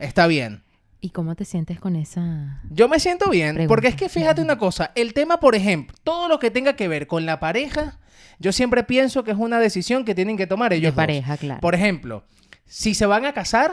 Está 0.00 0.26
bien. 0.26 0.64
¿Y 1.00 1.10
cómo 1.10 1.34
te 1.34 1.44
sientes 1.44 1.80
con 1.80 1.96
esa...? 1.96 2.60
Yo 2.70 2.88
me 2.88 3.00
siento 3.00 3.30
bien, 3.30 3.54
Pregunta. 3.54 3.68
porque 3.68 3.88
es 3.88 3.96
que 3.96 4.08
fíjate 4.08 4.42
una 4.42 4.58
cosa, 4.58 4.92
el 4.94 5.14
tema, 5.14 5.40
por 5.40 5.54
ejemplo, 5.54 5.96
todo 6.04 6.28
lo 6.28 6.38
que 6.38 6.50
tenga 6.50 6.74
que 6.76 6.88
ver 6.88 7.06
con 7.06 7.24
la 7.26 7.40
pareja, 7.40 7.98
yo 8.38 8.52
siempre 8.52 8.84
pienso 8.84 9.24
que 9.24 9.30
es 9.30 9.36
una 9.38 9.58
decisión 9.58 10.04
que 10.04 10.14
tienen 10.14 10.36
que 10.36 10.46
tomar 10.46 10.72
ellos 10.72 10.82
de 10.82 10.90
dos. 10.90 10.96
pareja, 10.96 11.36
claro. 11.36 11.60
Por 11.60 11.74
ejemplo, 11.74 12.24
si 12.66 12.94
se 12.94 13.06
van 13.06 13.24
a 13.24 13.32
casar, 13.32 13.72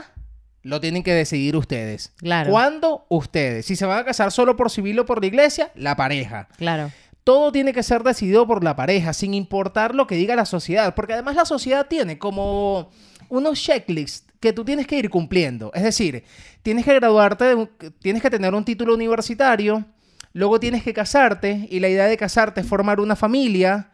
lo 0.63 0.79
tienen 0.81 1.03
que 1.03 1.13
decidir 1.13 1.55
ustedes. 1.55 2.13
Claro. 2.17 2.51
¿Cuándo? 2.51 3.05
Ustedes. 3.09 3.65
Si 3.65 3.75
se 3.75 3.85
van 3.85 3.99
a 3.99 4.05
casar 4.05 4.31
solo 4.31 4.55
por 4.55 4.69
civil 4.71 4.99
o 4.99 5.05
por 5.05 5.21
la 5.21 5.27
iglesia, 5.27 5.71
la 5.75 5.95
pareja. 5.95 6.47
Claro. 6.57 6.91
Todo 7.23 7.51
tiene 7.51 7.73
que 7.73 7.83
ser 7.83 8.03
decidido 8.03 8.47
por 8.47 8.63
la 8.63 8.75
pareja, 8.77 9.11
sin 9.11 9.33
importar 9.33 9.93
lo 9.93 10.07
que 10.07 10.15
diga 10.15 10.35
la 10.35 10.45
sociedad, 10.45 10.95
porque 10.95 11.13
además 11.13 11.35
la 11.35 11.45
sociedad 11.45 11.87
tiene 11.87 12.17
como 12.17 12.89
unos 13.29 13.59
checklists 13.61 14.25
que 14.39 14.53
tú 14.53 14.63
tienes 14.63 14.85
que 14.87 14.97
ir 14.97 15.09
cumpliendo. 15.09 15.71
Es 15.73 15.83
decir, 15.83 16.23
tienes 16.61 16.85
que 16.85 16.93
graduarte, 16.93 17.45
de 17.45 17.55
un- 17.55 17.69
tienes 17.99 18.21
que 18.21 18.29
tener 18.29 18.53
un 18.53 18.63
título 18.63 18.93
universitario, 18.93 19.85
luego 20.33 20.59
tienes 20.59 20.83
que 20.83 20.93
casarte 20.93 21.67
y 21.69 21.79
la 21.79 21.89
idea 21.89 22.05
de 22.05 22.17
casarte 22.17 22.61
es 22.61 22.67
formar 22.67 22.99
una 22.99 23.15
familia, 23.15 23.91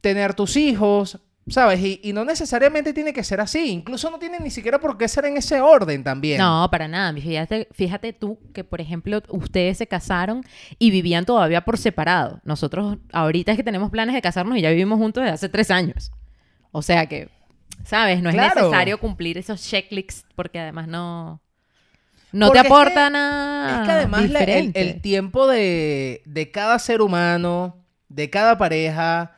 tener 0.00 0.34
tus 0.34 0.56
hijos, 0.56 1.20
¿sabes? 1.48 1.80
Y, 2.02 2.12
no 2.12 2.24
necesariamente 2.24 2.92
tiene 2.92 3.12
que 3.12 3.22
ser 3.22 3.40
así, 3.40 3.70
incluso 3.70 4.10
no 4.10 4.18
tiene 4.18 4.38
ni 4.40 4.50
siquiera 4.50 4.80
por 4.80 4.96
qué 4.96 5.06
ser 5.08 5.26
en 5.26 5.36
ese 5.36 5.60
orden 5.60 6.02
también. 6.02 6.38
No, 6.38 6.66
para 6.70 6.88
nada. 6.88 7.12
Fíjate, 7.12 7.68
fíjate 7.72 8.12
tú 8.12 8.38
que, 8.52 8.64
por 8.64 8.80
ejemplo, 8.80 9.22
ustedes 9.28 9.78
se 9.78 9.86
casaron 9.86 10.42
y 10.78 10.90
vivían 10.90 11.24
todavía 11.24 11.64
por 11.64 11.78
separado. 11.78 12.40
Nosotros 12.44 12.98
ahorita 13.12 13.52
es 13.52 13.56
que 13.58 13.64
tenemos 13.64 13.90
planes 13.90 14.14
de 14.14 14.22
casarnos 14.22 14.56
y 14.56 14.62
ya 14.62 14.70
vivimos 14.70 14.98
juntos 14.98 15.22
desde 15.22 15.34
hace 15.34 15.48
tres 15.48 15.70
años. 15.70 16.10
O 16.72 16.82
sea 16.82 17.06
que, 17.06 17.28
¿sabes? 17.86 18.20
No 18.22 18.28
es 18.28 18.34
Claro. 18.34 18.62
necesario 18.62 18.98
cumplir 18.98 19.38
esos 19.38 19.62
checklists 19.62 20.24
porque 20.34 20.58
además 20.58 20.88
no... 20.88 21.40
No 22.32 22.48
Porque 22.48 22.60
te 22.60 22.66
es 22.66 22.70
que- 22.72 22.74
aporta 22.80 23.08
nada 23.10 23.80
Es 23.82 23.86
que 23.86 23.92
además 23.92 24.30
la- 24.30 24.40
el, 24.40 25.00
tiempo 25.00 25.46
de, 25.46 26.22
de 26.26 26.50
cada 26.50 26.78
ser 26.78 27.00
humano, 27.00 27.82
de 28.08 28.28
cada 28.28 28.58
pareja, 28.58 29.36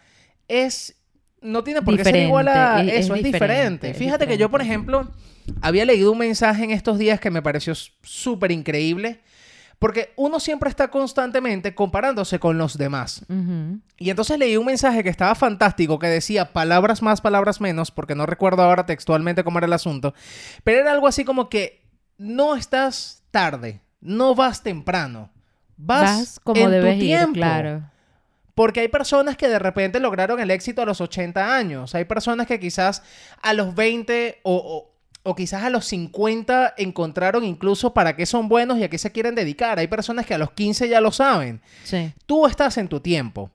es. 0.48 0.96
No 1.40 1.62
tiene 1.62 1.82
por 1.82 1.96
qué 1.96 2.02
ser 2.02 2.16
igual 2.16 2.48
a 2.48 2.82
es- 2.82 2.88
es 2.88 2.94
eso, 3.04 3.14
es, 3.14 3.22
diferente, 3.22 3.94
Fíjate 3.94 4.26
que 4.26 4.36
yo, 4.38 4.50
por 4.50 4.62
ejemplo, 4.62 5.12
había 5.60 5.84
leído 5.84 6.10
un 6.10 6.18
mensaje 6.18 6.64
en 6.64 6.70
estos 6.72 6.98
días 6.98 7.20
que 7.20 7.30
me 7.30 7.42
pareció 7.42 7.74
súper 8.02 8.50
increíble. 8.50 9.20
Porque 9.78 10.12
uno 10.16 10.40
siempre 10.40 10.68
está 10.70 10.88
constantemente 10.88 11.74
comparándose 11.74 12.40
con 12.40 12.58
los 12.58 12.76
demás. 12.78 13.24
Y 13.96 14.10
entonces 14.10 14.36
leí 14.38 14.56
un 14.56 14.66
mensaje 14.66 15.04
que 15.04 15.08
estaba 15.08 15.34
fantástico, 15.36 15.98
que 16.00 16.08
decía 16.08 16.52
palabras 16.52 17.00
más, 17.00 17.20
palabras 17.20 17.60
menos, 17.60 17.90
porque 17.92 18.16
no 18.16 18.26
recuerdo 18.26 18.62
ahora 18.62 18.86
textualmente 18.86 19.44
cómo 19.44 19.58
era 19.58 19.66
el 19.68 19.72
asunto, 19.72 20.14
pero 20.64 20.80
era 20.80 20.90
algo 20.90 21.06
así 21.06 21.24
como 21.24 21.48
que 21.48 21.80
no 22.16 22.56
estás 22.56 23.22
tarde, 23.30 23.80
no 24.00 24.34
vas 24.34 24.64
temprano, 24.64 25.30
vas, 25.76 26.00
Vas 26.18 26.40
como 26.42 26.60
en 26.64 26.70
debes 26.72 26.98
tu 26.98 27.04
ir, 27.04 27.06
tiempo. 27.06 27.34
claro. 27.34 27.82
Porque 28.56 28.80
hay 28.80 28.88
personas 28.88 29.36
que 29.36 29.46
de 29.46 29.60
repente 29.60 30.00
lograron 30.00 30.40
el 30.40 30.50
éxito 30.50 30.82
a 30.82 30.86
los 30.86 31.00
80 31.00 31.54
años, 31.56 31.94
hay 31.94 32.04
personas 32.04 32.48
que 32.48 32.58
quizás 32.58 33.04
a 33.40 33.52
los 33.52 33.76
20 33.76 34.40
o, 34.42 34.56
o- 34.56 34.97
o 35.22 35.34
quizás 35.34 35.62
a 35.64 35.70
los 35.70 35.84
50 35.86 36.74
encontraron 36.78 37.44
incluso 37.44 37.92
para 37.92 38.16
qué 38.16 38.24
son 38.26 38.48
buenos 38.48 38.78
y 38.78 38.84
a 38.84 38.88
qué 38.88 38.98
se 38.98 39.12
quieren 39.12 39.34
dedicar. 39.34 39.78
Hay 39.78 39.86
personas 39.88 40.24
que 40.26 40.34
a 40.34 40.38
los 40.38 40.52
15 40.52 40.88
ya 40.88 41.00
lo 41.00 41.12
saben 41.12 41.60
Sí. 41.84 42.12
tú 42.26 42.46
estás 42.46 42.78
en 42.78 42.88
tu 42.88 43.00
tiempo. 43.00 43.50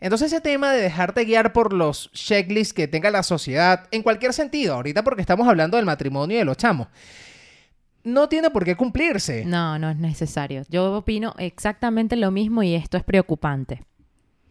Entonces 0.00 0.30
ese 0.32 0.40
tema 0.42 0.70
de 0.72 0.82
dejarte 0.82 1.24
guiar 1.24 1.52
por 1.52 1.72
los 1.72 2.10
checklists 2.12 2.74
que 2.74 2.86
tenga 2.88 3.10
la 3.10 3.22
sociedad, 3.22 3.88
en 3.90 4.02
cualquier 4.02 4.32
sentido, 4.34 4.74
ahorita 4.74 5.02
porque 5.02 5.22
estamos 5.22 5.48
hablando 5.48 5.76
del 5.78 5.86
matrimonio 5.86 6.36
y 6.36 6.38
de 6.40 6.44
los 6.44 6.56
chamos, 6.58 6.88
no 8.04 8.28
tiene 8.28 8.50
por 8.50 8.64
qué 8.64 8.76
cumplirse. 8.76 9.44
No, 9.44 9.78
no 9.78 9.90
es 9.90 9.96
necesario. 9.96 10.62
Yo 10.68 10.92
opino 10.94 11.34
exactamente 11.38 12.16
lo 12.16 12.30
mismo 12.30 12.62
y 12.62 12.74
esto 12.74 12.96
es 12.96 13.02
preocupante. 13.04 13.82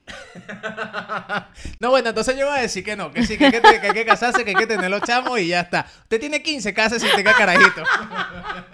No, 1.80 1.90
bueno, 1.90 2.10
entonces 2.10 2.38
yo 2.38 2.48
voy 2.48 2.58
a 2.58 2.62
decir 2.62 2.84
que 2.84 2.96
no, 2.96 3.12
que 3.12 3.26
sí, 3.26 3.38
que 3.38 3.46
hay 3.46 3.52
que, 3.52 3.62
te- 3.62 3.82
que 3.82 3.88
hay 3.88 3.94
que 3.94 4.06
casarse, 4.06 4.44
que 4.44 4.52
hay 4.52 4.56
que 4.56 4.68
tener 4.68 4.90
los 4.90 5.02
chamos 5.02 5.40
y 5.40 5.48
ya 5.48 5.62
está. 5.62 5.86
Usted 6.04 6.20
tiene 6.20 6.42
15, 6.42 6.74
cásese 6.74 7.08
y 7.08 7.16
tenga 7.16 7.34
carajito. 7.34 7.84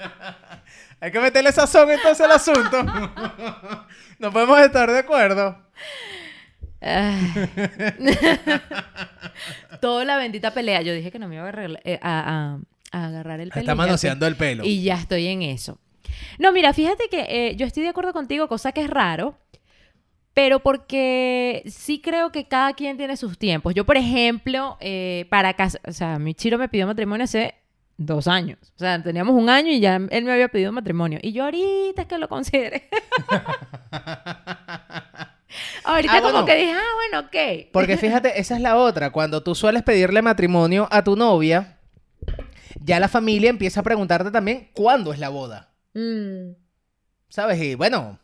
hay 1.02 1.12
que 1.12 1.20
meterle 1.20 1.52
sazón 1.52 1.90
entonces 1.92 2.22
al 2.26 2.32
asunto. 2.32 2.84
no 4.20 4.32
podemos 4.32 4.60
estar 4.60 4.90
de 4.92 5.00
acuerdo. 5.00 5.58
Toda 9.82 10.06
la 10.06 10.18
bendita 10.18 10.54
pelea. 10.54 10.82
Yo 10.82 10.94
dije 10.94 11.12
que 11.12 11.20
no 11.20 11.28
me 11.28 11.36
iba 11.36 11.46
a, 11.46 11.52
arregla- 11.52 11.82
eh, 11.84 12.00
a- 12.02 12.56
a- 12.56 12.60
a 12.98 13.06
agarrar 13.08 13.40
el 13.40 13.50
pelo. 13.50 13.62
Está 13.62 13.76
manoseando 13.76 14.28
el 14.28 14.36
pelo. 14.36 14.64
Y 14.66 14.84
ya 14.84 14.96
estoy 14.96 15.28
en 15.28 15.42
eso. 15.42 15.80
No, 16.38 16.52
mira, 16.52 16.74
fíjate 16.74 17.06
que 17.10 17.26
eh, 17.28 17.56
yo 17.56 17.66
estoy 17.66 17.84
de 17.84 17.90
acuerdo 17.90 18.14
contigo, 18.14 18.48
cosa 18.48 18.72
que 18.72 18.82
es 18.82 18.90
raro. 18.90 19.38
Pero 20.34 20.60
porque 20.60 21.62
sí 21.68 22.02
creo 22.02 22.32
que 22.32 22.48
cada 22.48 22.74
quien 22.74 22.98
tiene 22.98 23.18
sus 23.18 23.38
tiempos. 23.38 23.76
Yo, 23.76 23.86
por 23.86 23.98
ejemplo, 23.98 24.78
eh, 24.80 25.28
para 25.30 25.54
casa, 25.54 25.80
o 25.86 25.92
sea, 25.92 26.18
mi 26.18 26.34
chiro 26.34 26.58
me 26.58 26.70
pidió 26.70 26.88
matrimonio 26.88 27.26
hace 27.26 27.54
dos 27.98 28.28
años. 28.28 28.58
O 28.76 28.80
sea, 28.80 29.02
teníamos 29.04 29.36
un 29.36 29.48
año 29.50 29.70
y 29.72 29.80
ya 29.80 29.98
él 30.10 30.24
me 30.26 30.32
había 30.32 30.48
pedido 30.48 30.72
matrimonio. 30.72 31.20
Y 31.22 31.34
yo 31.34 31.44
ahorita 31.44 32.02
es 32.02 32.08
que 32.08 32.18
lo 32.18 32.28
consideré. 32.28 32.90
ahorita 35.84 36.14
Ah, 36.18 36.22
como 36.22 36.32
bueno. 36.32 36.46
que 36.46 36.56
dije, 36.56 36.72
ah, 36.72 36.82
bueno, 36.96 37.28
ok. 37.28 37.68
Porque 37.72 37.98
fíjate, 37.98 38.40
esa 38.40 38.56
es 38.56 38.62
la 38.62 38.78
otra. 38.78 39.12
Cuando 39.12 39.44
tú 39.44 39.56
sueles 39.56 39.84
pedirle 39.84 40.22
matrimonio 40.22 40.88
a 40.92 41.04
tu 41.04 41.16
novia, 41.16 41.78
ya 42.82 43.00
la 43.00 43.08
familia 43.08 43.50
empieza 43.50 43.82
a 43.82 43.84
preguntarte 43.84 44.32
también 44.32 44.70
cuándo 44.74 45.14
es 45.14 45.20
la 45.20 45.30
boda. 45.30 45.72
Mm. 45.94 46.54
¿Sabes? 47.30 47.62
Y 47.62 47.76
bueno, 47.76 48.20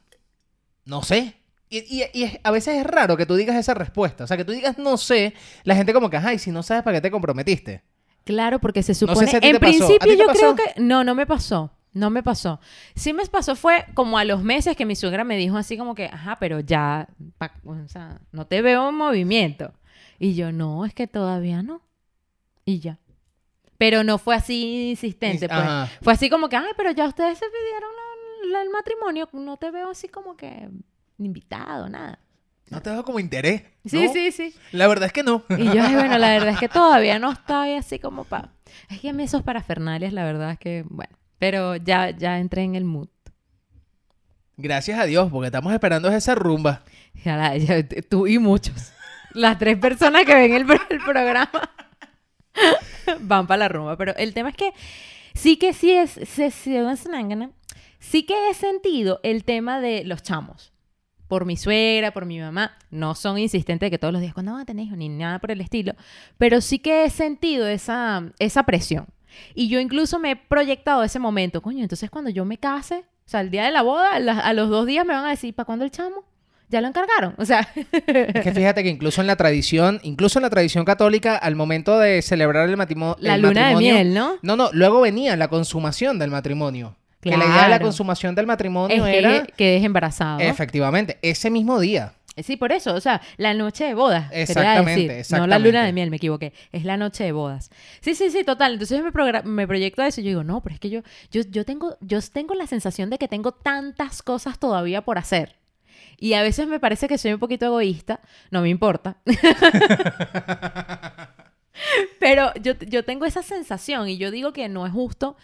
no 0.85 1.03
sé. 1.03 1.35
Y, 1.69 1.77
y- 2.01 2.09
y 2.25 2.39
a 2.43 2.51
veces 2.51 2.77
es 2.77 2.85
raro 2.85 3.15
que 3.15 3.25
tú 3.25 3.35
digas 3.35 3.55
esa 3.55 3.73
respuesta. 3.75 4.23
O 4.23 4.27
sea, 4.27 4.37
que 4.37 4.45
tú 4.45 4.51
digas 4.51 4.77
no 4.77 4.97
sé, 4.97 5.33
la 5.63 5.75
gente 5.75 5.93
como 5.93 6.09
que, 6.09 6.17
ay, 6.17 6.39
si 6.39 6.51
no 6.51 6.63
sabes 6.63 6.83
para 6.83 6.97
qué 6.97 7.01
te 7.01 7.11
comprometiste. 7.11 7.83
Claro, 8.23 8.59
porque 8.59 8.81
se 8.83 8.93
sé 8.93 9.05
supone. 9.05 9.27
si 9.27 9.35
a 9.35 9.39
ti 9.39 9.47
en 9.47 9.53
te 9.53 9.59
pasó. 9.59 9.85
¿A 9.85 9.87
principio, 9.87 9.99
ti 9.99 10.09
te 10.09 10.17
yo 10.17 10.25
pasó? 10.27 10.39
creo 10.39 10.55
que. 10.55 10.81
No, 10.81 11.03
no 11.03 11.15
me 11.15 11.25
pasó. 11.25 11.71
No 11.93 12.09
me 12.11 12.21
pasó. 12.21 12.59
Sí 12.95 13.13
me 13.13 13.25
pasó 13.25 13.55
fue 13.55 13.85
como 13.95 14.17
a 14.19 14.23
los 14.25 14.43
meses 14.43 14.75
que 14.77 14.85
mi 14.85 14.95
suegra 14.95 15.23
me 15.23 15.37
dijo 15.37 15.57
así 15.57 15.75
como 15.77 15.95
que, 15.95 16.05
ajá, 16.05 16.37
pero 16.39 16.59
ya, 16.59 17.07
pa- 17.39 17.53
o 17.65 17.87
sea, 17.87 18.19
no 18.31 18.45
te 18.45 18.61
veo 18.61 18.89
en 18.89 18.95
movimiento. 18.95 19.73
Y 20.19 20.35
yo, 20.35 20.51
no, 20.51 20.85
es 20.85 20.93
que 20.93 21.07
todavía 21.07 21.63
no. 21.63 21.81
Y 22.65 22.79
ya. 22.79 22.99
Pero 23.79 24.03
no 24.03 24.17
fue 24.19 24.35
así 24.35 24.89
insistente, 24.91 25.47
pues. 25.47 25.59
Ajá. 25.59 25.89
Fue 26.01 26.13
así 26.13 26.29
como 26.29 26.49
que, 26.49 26.57
ay, 26.57 26.73
pero 26.77 26.91
ya 26.91 27.07
ustedes 27.07 27.39
se 27.39 27.45
pidieron 27.45 27.89
la- 27.95 28.49
la- 28.59 28.61
el 28.63 28.69
matrimonio, 28.69 29.27
no 29.33 29.57
te 29.57 29.71
veo 29.71 29.89
así 29.89 30.07
como 30.09 30.35
que 30.37 30.69
invitado, 31.25 31.89
nada. 31.89 32.19
No 32.69 32.81
te 32.81 32.89
veo 32.91 33.03
como 33.03 33.19
interés. 33.19 33.63
Sí, 33.85 34.05
¿no? 34.05 34.13
sí, 34.13 34.31
sí. 34.31 34.53
La 34.71 34.87
verdad 34.87 35.07
es 35.07 35.13
que 35.13 35.23
no. 35.23 35.43
Y 35.57 35.65
yo, 35.65 35.73
bueno, 35.93 36.17
la 36.19 36.29
verdad 36.29 36.49
es 36.49 36.59
que 36.59 36.69
todavía 36.69 37.17
no 37.17 37.31
estoy 37.31 37.73
así 37.73 37.97
como 37.97 38.25
pa... 38.25 38.51
Es 38.89 38.99
que 38.99 39.09
a 39.09 39.13
mí 39.13 39.23
esos 39.23 39.41
parafernalias, 39.41 40.13
la 40.13 40.23
verdad 40.23 40.51
es 40.51 40.59
que, 40.59 40.85
bueno, 40.87 41.17
pero 41.39 41.75
ya, 41.77 42.11
ya 42.11 42.37
entré 42.37 42.61
en 42.63 42.75
el 42.75 42.83
mood. 42.85 43.07
Gracias 44.57 44.99
a 44.99 45.05
Dios, 45.05 45.31
porque 45.31 45.47
estamos 45.47 45.73
esperando 45.73 46.09
esa 46.09 46.35
rumba. 46.35 46.83
Ya 47.25 47.37
la- 47.37 47.57
ya- 47.57 47.83
tú 48.07 48.27
y 48.27 48.37
muchos. 48.37 48.91
Las 49.33 49.57
tres 49.57 49.77
personas 49.77 50.25
que 50.25 50.35
ven 50.35 50.53
el, 50.53 50.65
el 50.89 50.99
programa 51.03 51.49
van 53.21 53.47
para 53.47 53.57
la 53.59 53.67
rumba. 53.69 53.97
Pero 53.97 54.15
el 54.17 54.33
tema 54.33 54.49
es 54.49 54.55
que 54.55 54.73
sí 55.33 55.57
que 55.57 55.73
sí 55.73 55.91
es... 55.91 56.19
Sí 57.99 58.23
que 58.23 58.49
he 58.49 58.53
sentido 58.53 59.19
el 59.23 59.43
tema 59.43 59.79
de 59.81 60.03
los 60.05 60.21
chamos. 60.23 60.71
Por 61.29 61.45
mi 61.45 61.55
suegra, 61.55 62.11
por 62.11 62.25
mi 62.25 62.39
mamá. 62.39 62.75
No 62.91 63.15
son 63.15 63.37
insistentes 63.37 63.87
de 63.87 63.91
que 63.91 63.97
todos 63.99 64.11
los 64.11 64.21
días, 64.21 64.33
cuando 64.33 64.51
van 64.51 64.61
a 64.61 64.65
tener? 64.65 64.87
Ni 64.97 65.07
nada 65.07 65.39
por 65.39 65.51
el 65.51 65.61
estilo. 65.61 65.93
Pero 66.37 66.59
sí 66.59 66.79
que 66.79 67.05
he 67.05 67.09
sentido 67.09 67.67
esa, 67.67 68.23
esa 68.39 68.63
presión. 68.63 69.05
Y 69.55 69.69
yo 69.69 69.79
incluso 69.79 70.19
me 70.19 70.31
he 70.31 70.35
proyectado 70.35 71.03
ese 71.03 71.19
momento. 71.19 71.61
Coño, 71.61 71.83
entonces 71.83 72.09
cuando 72.09 72.29
yo 72.31 72.43
me 72.45 72.57
case, 72.57 72.95
o 72.97 73.29
sea, 73.29 73.41
el 73.41 73.51
día 73.51 73.63
de 73.63 73.71
la 73.71 73.83
boda, 73.83 74.15
a, 74.15 74.53
los 74.53 74.69
dos 74.69 74.85
días 74.87 75.05
me 75.05 75.13
van 75.13 75.23
a 75.23 75.29
decir, 75.29 75.53
¿para 75.53 75.65
cuándo 75.65 75.85
el 75.85 75.91
chamo? 75.91 76.25
Ya 76.67 76.81
lo 76.81 76.87
encargaron. 76.87 77.35
O 77.37 77.45
sea, 77.45 77.67
Es 78.07 78.43
que 78.43 78.51
fíjate 78.51 78.83
que 78.83 78.89
incluso 78.89 79.21
en 79.21 79.27
la 79.27 79.35
tradición, 79.35 79.99
incluso 80.03 80.39
en 80.39 80.43
la 80.43 80.49
tradición 80.49 80.83
católica, 80.83 81.35
al 81.35 81.55
momento 81.55 81.97
de 81.99 82.21
celebrar 82.23 82.67
el, 82.69 82.75
matimo- 82.77 83.15
la 83.19 83.35
el 83.35 83.41
luna 83.41 83.67
de 83.69 83.73
matrimonio... 83.73 83.93
miel, 83.93 84.13
¿no? 84.13 84.33
No, 84.41 84.55
no, 84.55 84.69
luego 84.73 85.01
venía 85.01 85.35
la 85.35 85.47
consumación 85.47 86.17
del 86.19 86.31
matrimonio. 86.31 86.95
Que 87.21 87.31
la 87.31 87.45
idea 87.45 87.63
de 87.63 87.69
la 87.69 87.79
consumación 87.79 88.33
del 88.33 88.47
matrimonio 88.47 89.05
Es 89.05 89.15
era... 89.15 89.45
que 89.45 89.53
quedes 89.53 89.83
embarazado. 89.83 90.39
Efectivamente, 90.39 91.17
ese 91.21 91.49
mismo 91.49 91.79
día. 91.79 92.13
Sí, 92.43 92.57
por 92.57 92.71
eso, 92.71 92.93
o 92.93 93.01
sea, 93.01 93.21
la 93.37 93.53
noche 93.53 93.85
de 93.85 93.93
bodas. 93.93 94.29
Exactamente, 94.31 94.91
decir. 94.91 95.07
No 95.07 95.19
exactamente. 95.19 95.49
la 95.49 95.59
luna 95.59 95.85
de 95.85 95.93
miel, 95.93 96.09
me 96.09 96.17
equivoqué. 96.17 96.53
Es 96.71 96.85
la 96.85 96.97
noche 96.97 97.23
de 97.23 97.31
bodas. 97.31 97.69
Sí, 98.01 98.15
sí, 98.15 98.29
sí, 98.29 98.43
total. 98.43 98.73
Entonces 98.73 99.01
me 99.43 99.67
proyecto 99.67 100.01
a 100.01 100.07
eso 100.07 100.21
y 100.21 100.23
yo 100.23 100.29
digo, 100.29 100.43
no, 100.43 100.61
pero 100.61 100.75
es 100.75 100.79
que 100.79 100.89
yo, 100.89 101.01
yo, 101.31 101.41
yo, 101.49 101.65
tengo, 101.65 101.97
yo 102.01 102.19
tengo 102.21 102.53
la 102.53 102.67
sensación 102.67 103.09
de 103.09 103.17
que 103.17 103.27
tengo 103.27 103.51
tantas 103.51 104.23
cosas 104.23 104.59
todavía 104.59 105.03
por 105.03 105.17
hacer. 105.17 105.55
Y 106.17 106.33
a 106.33 106.41
veces 106.41 106.67
me 106.67 106.79
parece 106.79 107.07
que 107.07 107.17
soy 107.17 107.33
un 107.33 107.39
poquito 107.39 107.65
egoísta, 107.65 108.19
no 108.51 108.61
me 108.61 108.69
importa. 108.69 109.17
Pero 112.19 112.53
yo, 112.61 112.73
yo 112.79 113.05
tengo 113.05 113.25
esa 113.25 113.41
sensación 113.41 114.09
y 114.09 114.17
yo 114.17 114.31
digo 114.31 114.51
que 114.51 114.67
no 114.67 114.85
es 114.85 114.91
justo 114.91 115.37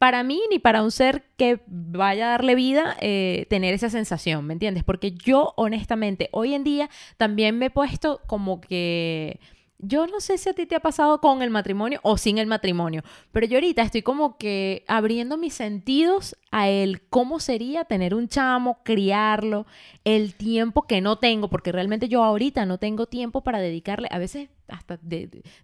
para 0.00 0.22
mí 0.22 0.40
ni 0.48 0.58
para 0.58 0.82
un 0.82 0.90
ser 0.90 1.24
que 1.36 1.60
vaya 1.66 2.28
a 2.28 2.30
darle 2.30 2.54
vida 2.54 2.96
eh, 3.02 3.44
tener 3.50 3.74
esa 3.74 3.90
sensación, 3.90 4.46
¿me 4.46 4.54
entiendes? 4.54 4.82
Porque 4.82 5.10
yo 5.10 5.52
honestamente 5.56 6.30
hoy 6.32 6.54
en 6.54 6.64
día 6.64 6.88
también 7.18 7.58
me 7.58 7.66
he 7.66 7.70
puesto 7.70 8.22
como 8.26 8.62
que 8.62 9.40
yo 9.82 10.06
no 10.06 10.20
sé 10.20 10.38
si 10.38 10.48
a 10.48 10.52
ti 10.52 10.66
te 10.66 10.76
ha 10.76 10.80
pasado 10.80 11.20
con 11.20 11.42
el 11.42 11.50
matrimonio 11.50 12.00
o 12.02 12.16
sin 12.16 12.38
el 12.38 12.46
matrimonio, 12.46 13.02
pero 13.32 13.46
yo 13.46 13.56
ahorita 13.56 13.82
estoy 13.82 14.02
como 14.02 14.36
que 14.36 14.84
abriendo 14.86 15.36
mis 15.36 15.54
sentidos 15.54 16.36
a 16.50 16.68
el 16.68 17.02
cómo 17.08 17.40
sería 17.40 17.84
tener 17.84 18.14
un 18.14 18.28
chamo, 18.28 18.80
criarlo, 18.82 19.66
el 20.04 20.34
tiempo 20.34 20.82
que 20.82 21.00
no 21.00 21.16
tengo, 21.16 21.48
porque 21.48 21.72
realmente 21.72 22.08
yo 22.08 22.24
ahorita 22.24 22.66
no 22.66 22.78
tengo 22.78 23.06
tiempo 23.06 23.42
para 23.42 23.60
dedicarle, 23.60 24.08
a 24.10 24.18
veces 24.18 24.48
hasta 24.68 24.98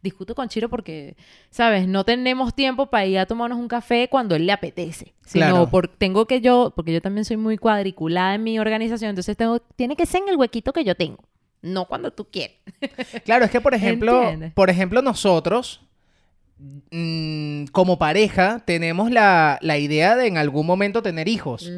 discuto 0.03 0.35
con 0.35 0.49
Chiro 0.49 0.69
porque, 0.69 1.17
¿sabes? 1.51 1.87
No 1.87 2.05
tenemos 2.05 2.55
tiempo 2.55 2.87
para 2.87 3.07
ir 3.07 3.19
a 3.19 3.27
tomarnos 3.27 3.59
un 3.59 3.69
café 3.69 4.09
cuando 4.09 4.35
él 4.35 4.47
le 4.47 4.53
apetece, 4.53 5.15
sino 5.25 5.71
por, 5.71 5.89
tengo 5.89 6.27
que 6.27 6.41
yo, 6.41 6.73
porque 6.75 6.93
yo 6.93 7.01
también 7.01 7.25
soy 7.25 7.37
muy 7.37 7.59
cuadriculada 7.59 8.35
en 8.35 8.43
mi 8.43 8.59
organización, 8.59 9.11
entonces 9.11 9.37
tengo, 9.37 9.61
tiene 9.61 9.97
que 9.97 10.07
ser 10.07 10.23
en 10.23 10.31
el 10.31 10.37
huequito 10.37 10.73
que 10.73 10.85
yo 10.85 10.95
tengo 10.95 11.23
no 11.63 11.87
cuando 11.87 12.13
tú 12.13 12.29
quieres. 12.31 12.57
claro, 13.25 13.45
es 13.45 13.51
que 13.51 13.61
por 13.61 13.75
ejemplo, 13.75 14.33
por 14.55 14.71
ejemplo 14.71 15.03
nosotros 15.03 15.83
mm, 16.91 17.67
como 17.67 17.99
pareja 17.99 18.63
tenemos 18.65 19.11
la, 19.11 19.59
idea 19.63 20.17
de 20.17 20.27
en 20.27 20.39
algún 20.39 20.67
momento 20.67 21.03
tener 21.03 21.29
hijos. 21.29 21.71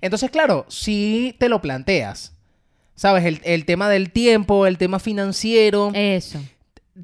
Entonces, 0.00 0.30
claro, 0.30 0.66
si 0.68 1.36
te 1.38 1.48
lo 1.48 1.60
planteas. 1.60 2.34
¿Sabes? 2.94 3.24
El, 3.24 3.40
el, 3.44 3.64
tema 3.64 3.88
del 3.88 4.12
tiempo, 4.12 4.66
el 4.66 4.76
tema 4.78 5.00
financiero. 5.00 5.90
Eso. 5.94 6.38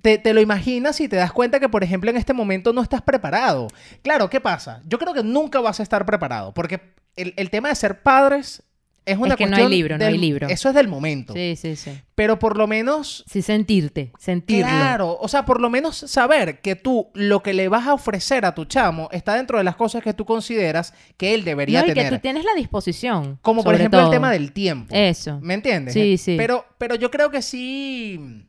Te, 0.03 0.19
te, 0.19 0.35
lo 0.35 0.41
imaginas 0.41 1.01
y 1.01 1.09
te 1.09 1.17
das 1.17 1.33
cuenta 1.33 1.59
que, 1.59 1.69
por 1.71 1.83
ejemplo, 1.83 2.11
en 2.11 2.19
este 2.19 2.35
momento 2.35 2.75
no 2.75 2.83
estás 2.83 3.01
preparado. 3.01 3.69
Claro, 4.03 4.29
¿qué 4.29 4.39
pasa? 4.39 4.83
Yo 4.87 4.99
creo 4.99 5.15
que 5.15 5.25
nunca 5.25 5.61
vas 5.61 5.81
a 5.81 5.83
estar 5.83 6.05
preparado, 6.05 6.53
porque 6.53 6.93
el, 7.17 7.33
el 7.37 7.49
tema 7.49 7.71
de 7.71 7.75
ser 7.75 8.03
padres 8.03 8.63
es 9.09 9.19
una 9.19 9.37
que 9.37 9.47
no 9.47 9.57
hay 9.57 9.69
libro, 9.69 9.97
no 9.97 10.05
hay 10.05 10.19
libro. 10.19 10.49
Eso 10.49 10.69
es 10.69 10.75
del 10.75 10.89
momento. 10.89 11.33
Sí, 11.33 11.57
sí, 11.57 11.77
sí. 11.77 11.99
Pero 12.15 12.39
por 12.39 12.57
lo 12.57 12.67
menos... 12.67 13.25
Sí, 13.27 13.43
sentirte, 13.43 14.13
sentirlo. 14.19 14.69
Claro, 14.69 15.19
o 15.21 15.29
sea, 15.29 15.45
por 15.45 15.61
lo 15.61 15.71
menos 15.71 15.97
saber 15.97 16.61
que 16.61 16.77
tú 16.77 17.11
lo 17.15 17.43
que 17.43 17.55
le 17.55 17.69
vas 17.69 17.87
a 17.87 17.95
ofrecer 17.95 18.45
a 18.45 18.55
tu 18.55 18.65
chamo 18.67 19.09
está 19.13 19.35
dentro 19.35 19.59
de 19.59 19.65
las 19.65 19.77
cosas 19.77 20.03
que 20.03 20.13
tú 20.13 20.25
consideras 20.25 20.93
que 21.17 21.35
él 21.35 21.45
debería 21.45 21.81
no, 21.81 21.87
y 21.87 21.95
tener. 21.95 22.11
que 22.11 22.17
tú 22.17 22.23
tienes 22.23 22.45
la 22.45 22.55
disposición. 22.55 23.39
Como 23.41 23.65
por 23.65 23.75
ejemplo 23.75 24.01
el 24.01 24.11
tema 24.11 24.31
del 24.31 24.53
tiempo. 24.53 24.95
Eso. 24.95 25.39
¿Me 25.41 25.55
entiendes? 25.55 25.95
Sí, 25.95 26.19
sí. 26.19 26.37
Pero, 26.37 26.67
pero 26.77 26.95
yo 26.95 27.11
creo 27.11 27.31
que 27.31 27.43
sí... 27.43 28.45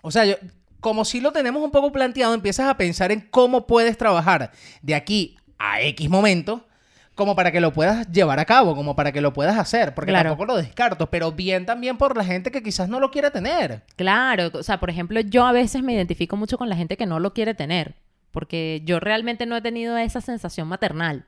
O 0.00 0.10
sea, 0.10 0.24
yo, 0.24 0.34
como 0.80 1.04
si 1.04 1.20
lo 1.20 1.32
tenemos 1.32 1.62
un 1.62 1.70
poco 1.70 1.92
planteado, 1.92 2.34
empiezas 2.34 2.68
a 2.68 2.76
pensar 2.76 3.12
en 3.12 3.20
cómo 3.30 3.66
puedes 3.66 3.96
trabajar 3.96 4.52
de 4.82 4.94
aquí 4.94 5.36
a 5.58 5.80
X 5.80 6.10
momento 6.10 6.66
como 7.14 7.36
para 7.36 7.52
que 7.52 7.60
lo 7.60 7.72
puedas 7.72 8.10
llevar 8.10 8.38
a 8.38 8.44
cabo, 8.44 8.74
como 8.74 8.96
para 8.96 9.12
que 9.12 9.20
lo 9.20 9.32
puedas 9.32 9.58
hacer, 9.58 9.94
porque 9.94 10.12
tampoco 10.12 10.46
lo 10.46 10.56
descarto, 10.56 11.10
pero 11.10 11.32
bien 11.32 11.66
también 11.66 11.98
por 11.98 12.16
la 12.16 12.24
gente 12.24 12.50
que 12.50 12.62
quizás 12.62 12.88
no 12.88 13.00
lo 13.00 13.10
quiere 13.10 13.30
tener. 13.30 13.82
Claro, 13.96 14.50
o 14.54 14.62
sea, 14.62 14.80
por 14.80 14.90
ejemplo, 14.90 15.20
yo 15.20 15.44
a 15.44 15.52
veces 15.52 15.82
me 15.82 15.92
identifico 15.92 16.36
mucho 16.36 16.56
con 16.56 16.68
la 16.68 16.76
gente 16.76 16.96
que 16.96 17.06
no 17.06 17.20
lo 17.20 17.34
quiere 17.34 17.54
tener, 17.54 17.96
porque 18.30 18.82
yo 18.84 18.98
realmente 18.98 19.44
no 19.46 19.56
he 19.56 19.62
tenido 19.62 19.96
esa 19.98 20.20
sensación 20.20 20.68
maternal 20.68 21.26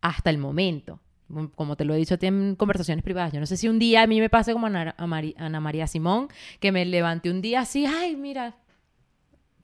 hasta 0.00 0.30
el 0.30 0.38
momento. 0.38 1.00
Como 1.56 1.76
te 1.76 1.84
lo 1.84 1.94
he 1.94 1.96
dicho 1.96 2.16
en 2.20 2.54
conversaciones 2.54 3.02
privadas, 3.02 3.32
yo 3.32 3.40
no 3.40 3.46
sé 3.46 3.56
si 3.56 3.68
un 3.68 3.80
día 3.80 4.02
a 4.02 4.06
mí 4.06 4.20
me 4.20 4.30
pase 4.30 4.52
como 4.52 4.68
a 4.68 4.94
Ana, 4.96 5.60
María 5.60 5.88
Simón, 5.88 6.28
que 6.60 6.70
me 6.70 6.84
levanté 6.84 7.30
un 7.30 7.42
día 7.42 7.60
así, 7.60 7.84
ay, 7.84 8.14
mira, 8.14 8.54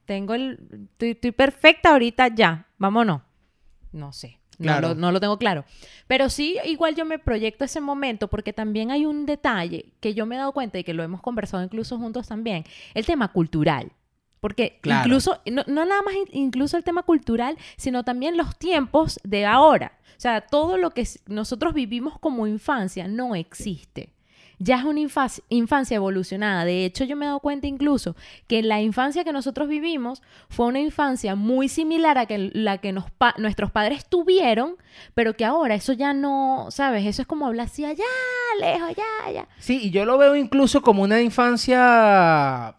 tengo 0.04 0.34
el, 0.34 0.88
estoy 0.99 1.30
perfecta 1.30 1.90
ahorita 1.90 2.28
ya, 2.28 2.66
vámonos. 2.78 3.22
No 3.92 4.12
sé. 4.12 4.41
No, 4.62 5.12
lo, 5.12 5.21
tengo 5.21 5.38
claro. 5.38 5.64
Pero 6.07 6.28
sí, 6.28 6.59
igual 6.64 6.95
yo 6.95 7.04
me 7.04 7.19
proyecto 7.19 7.64
ese 7.64 7.81
momento 7.81 8.29
porque 8.29 8.53
también 8.53 8.90
hay 8.90 9.07
un 9.07 9.27
detalle 9.27 9.92
que 10.01 10.14
yo 10.14 10.27
me 10.27 10.35
he 10.35 10.38
dado 10.38 10.53
cuenta 10.53 10.79
y 10.79 10.85
que 10.85 10.94
lo 10.94 11.03
hemos 11.03 11.20
conversado 11.20 11.62
incluso 11.62 11.98
juntos 11.98 12.29
también, 12.29 12.64
el 12.94 13.07
tema 13.07 13.29
cultural. 13.29 13.92
Porque 14.40 14.81
incluso, 14.83 15.40
no, 15.51 15.62
no, 15.68 15.85
nada 15.85 16.03
más 16.03 16.14
incluso 16.33 16.77
el 16.77 16.83
tema 16.83 17.05
cultural, 17.05 17.57
sino 17.77 18.03
también 18.03 18.37
los 18.37 18.57
tiempos 18.57 19.20
de 19.22 19.46
ahora. 19.46 19.98
O 20.16 20.20
sea, 20.22 20.40
todo 20.40 20.77
lo 20.79 20.90
que 20.90 21.07
nosotros 21.27 21.75
vivimos 21.75 22.18
como 22.18 22.46
infancia 22.46 23.07
no 23.07 23.37
existe 23.37 24.12
ya 24.62 24.79
es 24.79 24.85
una 24.85 25.01
infancia, 25.01 25.96
evolucionada. 25.96 26.64
De 26.64 26.85
hecho, 26.85 27.05
yo 27.05 27.16
me 27.16 27.25
he 27.25 27.29
dado 27.29 27.40
cuenta 27.40 27.66
incluso 27.66 28.14
que 28.46 28.62
la 28.62 28.81
infancia 28.81 29.25
que 29.25 29.33
nosotros 29.33 29.68
vivimos 29.68 30.22
fue 30.48 30.66
una 30.66 30.79
infancia 30.79 31.35
muy 31.35 31.68
similar 31.68 32.16
a 32.16 32.27
que 32.27 32.51
la 32.53 32.79
que 32.79 32.94
nuestros 33.38 33.72
padres 33.72 34.07
tuvieron, 34.07 34.77
pero 35.14 35.35
que 35.35 35.44
ahora 35.44 35.75
eso 35.75 35.92
ya 35.92 36.14
no, 36.14 36.68
¿sabes? 36.70 37.07
Eso 37.07 37.22
es 37.22 37.29
como 37.29 37.46
hablar 37.46 37.66
así 37.66 37.85
allá, 37.85 38.05
lejos, 38.61 38.90
allá, 38.90 39.05
allá. 39.27 39.48
Sí, 39.59 39.81
y 39.83 39.90
yo 39.90 40.05
lo 40.05 40.16
veo 40.16 40.37
incluso 40.37 40.81
como 40.81 41.03
una 41.03 41.20
infancia 41.20 42.77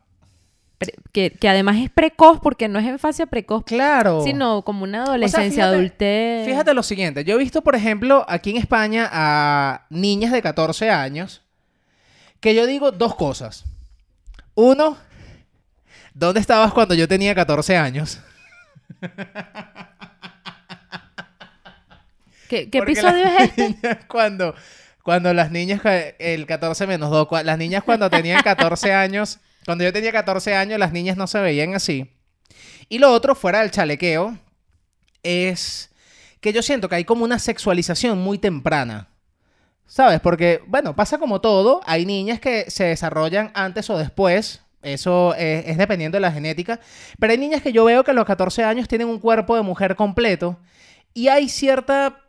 que, 1.11 1.37
además 1.49 1.77
es 1.77 1.89
precoz 1.89 2.39
porque 2.41 2.69
no 2.69 2.79
es 2.79 2.85
infancia 2.85 3.25
precoz. 3.25 3.63
Claro. 3.65 4.23
Sino 4.23 4.61
como 4.63 4.83
una 4.83 5.03
adolescencia, 5.03 5.65
adultez. 5.65 6.45
Fíjate 6.45 6.73
lo 6.73 6.83
siguiente. 6.83 7.23
Yo 7.25 7.35
he 7.35 7.37
visto, 7.37 7.61
por 7.61 7.75
ejemplo, 7.75 8.25
aquí 8.27 8.51
en 8.51 8.57
España 8.57 9.09
a 9.11 9.85
niñas 9.89 10.31
de 10.31 10.41
14 10.41 10.89
años 10.89 11.42
que 12.43 12.53
yo 12.53 12.67
digo 12.67 12.91
dos 12.91 13.15
cosas. 13.15 13.63
Uno, 14.53 14.97
¿dónde 16.13 16.41
estabas 16.41 16.73
cuando 16.73 16.93
yo 16.93 17.07
tenía 17.07 17.33
14 17.33 17.77
años? 17.77 18.19
¿Qué, 22.49 22.69
episodio 22.69 23.25
es 23.25 23.43
este? 23.57 23.77
Cuando, 24.09 24.53
cuando 25.01 25.33
las 25.33 25.51
niñas, 25.51 25.81
el 26.19 26.45
14 26.45 26.85
menos 26.85 27.09
2, 27.09 27.29
las 27.45 27.57
niñas 27.57 27.81
cuando 27.83 28.09
tenían 28.09 28.43
14 28.43 28.93
años, 29.03 29.39
cuando 29.65 29.85
yo 29.85 29.93
tenía 29.93 30.11
14 30.11 30.53
años, 30.53 30.77
las 30.77 30.91
niñas 30.91 31.15
no 31.15 31.27
se 31.27 31.39
veían 31.39 31.73
así. 31.73 32.11
Y 32.89 32.99
lo 32.99 33.11
otro, 33.13 33.35
fuera 33.35 33.61
del 33.61 33.71
chalequeo, 33.71 34.37
es 35.23 35.91
que 36.41 36.51
yo 36.51 36.61
siento 36.61 36.89
que 36.89 36.95
hay 36.95 37.05
como 37.05 37.23
una 37.23 37.39
sexualización 37.39 38.19
muy 38.19 38.37
temprana. 38.37 39.12
¿Sabes? 39.85 40.19
Porque, 40.21 40.61
bueno, 40.67 40.95
pasa 40.95 41.17
como 41.17 41.41
todo. 41.41 41.81
Hay 41.85 42.05
niñas 42.05 42.39
que 42.39 42.69
se 42.69 42.85
desarrollan 42.85 43.51
antes 43.53 43.89
o 43.89 43.97
después. 43.97 44.61
Eso 44.81 45.33
es, 45.35 45.77
dependiendo 45.77 46.17
de 46.17 46.21
la 46.21 46.31
genética. 46.31 46.79
Pero 47.19 47.31
hay 47.31 47.37
niñas 47.37 47.61
que 47.61 47.71
yo 47.71 47.85
veo 47.85 48.03
que 48.03 48.11
a 48.11 48.13
los 48.13 48.25
14 48.25 48.63
años 48.63 48.87
tienen 48.87 49.07
un 49.07 49.19
cuerpo 49.19 49.55
de 49.55 49.61
mujer 49.61 49.95
completo. 49.95 50.57
Y 51.13 51.27
hay 51.27 51.47
cierta 51.47 52.19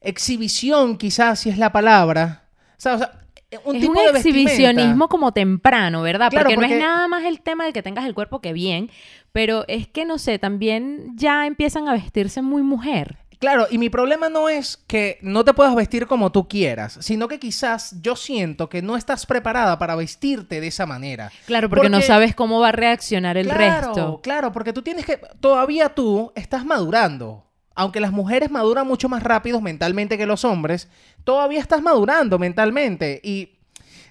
exhibición, 0.00 0.96
quizás, 0.96 1.40
si 1.40 1.50
es 1.50 1.58
la 1.58 1.72
palabra. 1.72 2.44
O 2.78 2.80
sea, 2.80 3.20
un 3.64 3.80
tipo 3.80 4.00
de 4.00 4.18
exhibicionismo 4.18 5.08
como 5.08 5.32
temprano, 5.32 6.02
¿verdad? 6.02 6.30
porque, 6.30 6.54
porque, 6.54 6.68
no 6.68 6.74
es 6.74 6.80
nada 6.80 7.08
más 7.08 7.24
el 7.24 7.40
tema 7.40 7.64
de 7.64 7.72
que 7.72 7.82
tengas 7.82 8.06
el 8.06 8.14
cuerpo 8.14 8.40
que 8.40 8.52
bien, 8.52 8.90
pero 9.32 9.64
es 9.68 9.86
que 9.86 10.04
no 10.04 10.18
sé, 10.18 10.38
también 10.38 11.12
ya 11.16 11.46
empiezan 11.46 11.88
a 11.88 11.92
vestirse 11.92 12.42
muy 12.42 12.62
mujer. 12.62 13.18
Claro, 13.38 13.66
y 13.70 13.78
mi 13.78 13.90
problema 13.90 14.28
no 14.28 14.48
es 14.48 14.78
que 14.86 15.18
no 15.22 15.44
te 15.44 15.52
puedas 15.52 15.74
vestir 15.74 16.06
como 16.06 16.32
tú 16.32 16.48
quieras, 16.48 16.98
sino 17.00 17.28
que 17.28 17.38
quizás 17.38 17.96
yo 18.00 18.16
siento 18.16 18.68
que 18.68 18.82
no 18.82 18.96
estás 18.96 19.26
preparada 19.26 19.78
para 19.78 19.94
vestirte 19.94 20.60
de 20.60 20.68
esa 20.68 20.86
manera. 20.86 21.30
Claro, 21.46 21.68
porque, 21.68 21.90
no 21.90 22.00
sabes 22.00 22.34
cómo 22.34 22.60
va 22.60 22.68
a 22.68 22.72
reaccionar 22.72 23.36
el 23.36 23.46
claro, 23.46 23.88
resto. 23.88 24.20
Claro, 24.22 24.52
porque 24.52 24.72
tú 24.72 24.82
tienes 24.82 25.04
que, 25.04 25.20
todavía 25.40 25.90
tú 25.90 26.32
estás 26.34 26.64
madurando. 26.64 27.44
Aunque 27.74 28.00
las 28.00 28.10
mujeres 28.10 28.50
maduran 28.50 28.86
mucho 28.86 29.10
más 29.10 29.22
rápido 29.22 29.60
mentalmente 29.60 30.16
que 30.16 30.24
los 30.24 30.46
hombres, 30.46 30.88
todavía 31.24 31.60
estás 31.60 31.82
madurando 31.82 32.38
mentalmente 32.38 33.20
y 33.22 33.58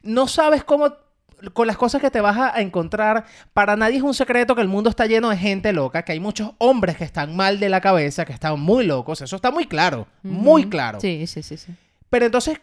no 0.03 0.27
sabes 0.27 0.63
cómo 0.63 0.93
con 1.53 1.67
las 1.67 1.77
cosas 1.77 2.01
que 2.01 2.11
te 2.11 2.21
vas 2.21 2.37
a 2.37 2.61
encontrar, 2.61 3.25
para 3.53 3.75
nadie 3.75 3.97
es 3.97 4.03
un 4.03 4.13
secreto 4.13 4.55
que 4.55 4.61
el 4.61 4.67
mundo 4.67 4.89
está 4.89 5.05
lleno 5.05 5.29
de 5.29 5.37
gente 5.37 5.73
loca, 5.73 6.03
que 6.03 6.11
hay 6.11 6.19
muchos 6.19 6.51
hombres 6.57 6.97
que 6.97 7.03
están 7.03 7.35
mal 7.35 7.59
de 7.59 7.69
la 7.69 7.81
cabeza, 7.81 8.25
que 8.25 8.33
están 8.33 8.59
muy 8.59 8.85
locos, 8.85 9.21
eso 9.21 9.35
está 9.35 9.51
muy 9.51 9.65
claro, 9.65 10.07
muy 10.23 10.69
claro. 10.69 10.99
Sí, 10.99 11.27
sí, 11.27 11.43
sí, 11.43 11.57
sí. 11.57 11.73
Pero 12.09 12.25
entonces, 12.25 12.59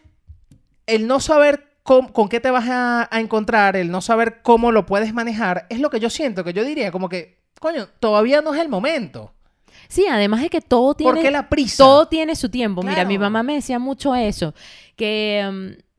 el 0.87 1.07
no 1.07 1.19
saber 1.19 1.67
con 1.83 2.29
qué 2.29 2.39
te 2.39 2.49
vas 2.49 2.65
a, 2.69 3.09
encontrar, 3.19 3.75
el 3.75 3.91
no 3.91 4.01
saber 4.01 4.41
cómo 4.41 4.71
lo 4.71 4.85
puedes 4.85 5.13
manejar, 5.13 5.67
es 5.69 5.79
lo 5.79 5.89
que 5.89 5.99
yo 5.99 6.09
siento, 6.09 6.43
que 6.43 6.53
yo 6.53 6.63
diría 6.63 6.91
como 6.91 7.09
que, 7.09 7.39
coño, 7.59 7.87
todavía 7.99 8.41
no 8.41 8.53
es 8.53 8.61
el 8.61 8.69
momento. 8.69 9.33
Sí, 9.89 10.05
además 10.09 10.41
de 10.41 10.49
que 10.49 10.61
todo 10.61 10.93
tiene... 10.93 11.13
¿Por 11.13 11.21
qué 11.21 11.29
la 11.29 11.49
prisa? 11.49 11.83
Todo 11.83 12.07
tiene 12.07 12.35
su 12.35 12.49
tiempo. 12.49 12.81
Mira, 12.83 13.05
mi 13.05 13.17
mamá 13.17 13.43
me 13.43 13.55
decía 13.55 13.79
mucho 13.79 14.15
eso, 14.15 14.53
que... 14.95 15.77
Mm, 15.79 15.92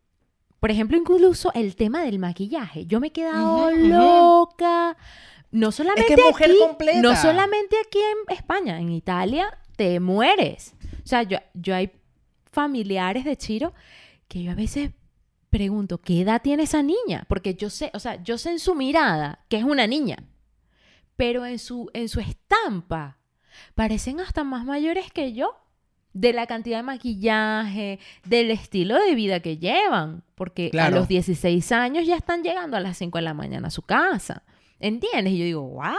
por 0.64 0.70
ejemplo, 0.70 0.96
incluso 0.96 1.52
el 1.52 1.76
tema 1.76 2.02
del 2.04 2.18
maquillaje. 2.18 2.86
Yo 2.86 2.98
me 2.98 3.08
he 3.08 3.12
quedado 3.12 3.70
loca. 3.70 4.96
No 5.50 5.70
solamente 5.70 6.16
mujer 6.16 6.52
aquí, 6.52 6.58
completa. 6.58 7.02
no 7.02 7.14
solamente 7.16 7.76
aquí 7.86 7.98
en 7.98 8.34
España, 8.34 8.80
en 8.80 8.90
Italia 8.90 9.58
te 9.76 10.00
mueres. 10.00 10.74
O 11.04 11.06
sea, 11.06 11.22
yo, 11.22 11.36
yo 11.52 11.74
hay 11.74 11.92
familiares 12.50 13.26
de 13.26 13.36
Chiro 13.36 13.74
que 14.26 14.42
yo 14.42 14.52
a 14.52 14.54
veces 14.54 14.92
pregunto, 15.50 16.00
¿qué 16.00 16.22
edad 16.22 16.40
tiene 16.40 16.62
esa 16.62 16.82
niña? 16.82 17.26
Porque 17.28 17.54
yo 17.56 17.68
sé, 17.68 17.90
o 17.92 17.98
sea, 17.98 18.22
yo 18.22 18.38
sé 18.38 18.52
en 18.52 18.58
su 18.58 18.74
mirada 18.74 19.44
que 19.50 19.58
es 19.58 19.64
una 19.64 19.86
niña, 19.86 20.16
pero 21.14 21.44
en 21.44 21.58
su, 21.58 21.90
en 21.92 22.08
su 22.08 22.20
estampa 22.20 23.18
parecen 23.74 24.18
hasta 24.18 24.44
más 24.44 24.64
mayores 24.64 25.12
que 25.12 25.34
yo 25.34 25.58
de 26.14 26.32
la 26.32 26.46
cantidad 26.46 26.78
de 26.78 26.82
maquillaje, 26.84 27.98
del 28.24 28.50
estilo 28.50 28.98
de 28.98 29.14
vida 29.14 29.40
que 29.40 29.58
llevan, 29.58 30.22
porque 30.36 30.70
Claro. 30.70 30.96
a 30.96 30.98
los 31.00 31.08
16 31.08 31.70
años 31.72 32.06
ya 32.06 32.16
están 32.16 32.42
llegando 32.42 32.76
a 32.76 32.80
las 32.80 32.96
5 32.96 33.18
de 33.18 33.22
la 33.22 33.34
mañana 33.34 33.68
a 33.68 33.70
su 33.70 33.82
casa. 33.82 34.42
¿Entiendes? 34.80 35.32
Y 35.34 35.38
yo 35.38 35.44
digo, 35.44 35.62
¿what? 35.62 35.94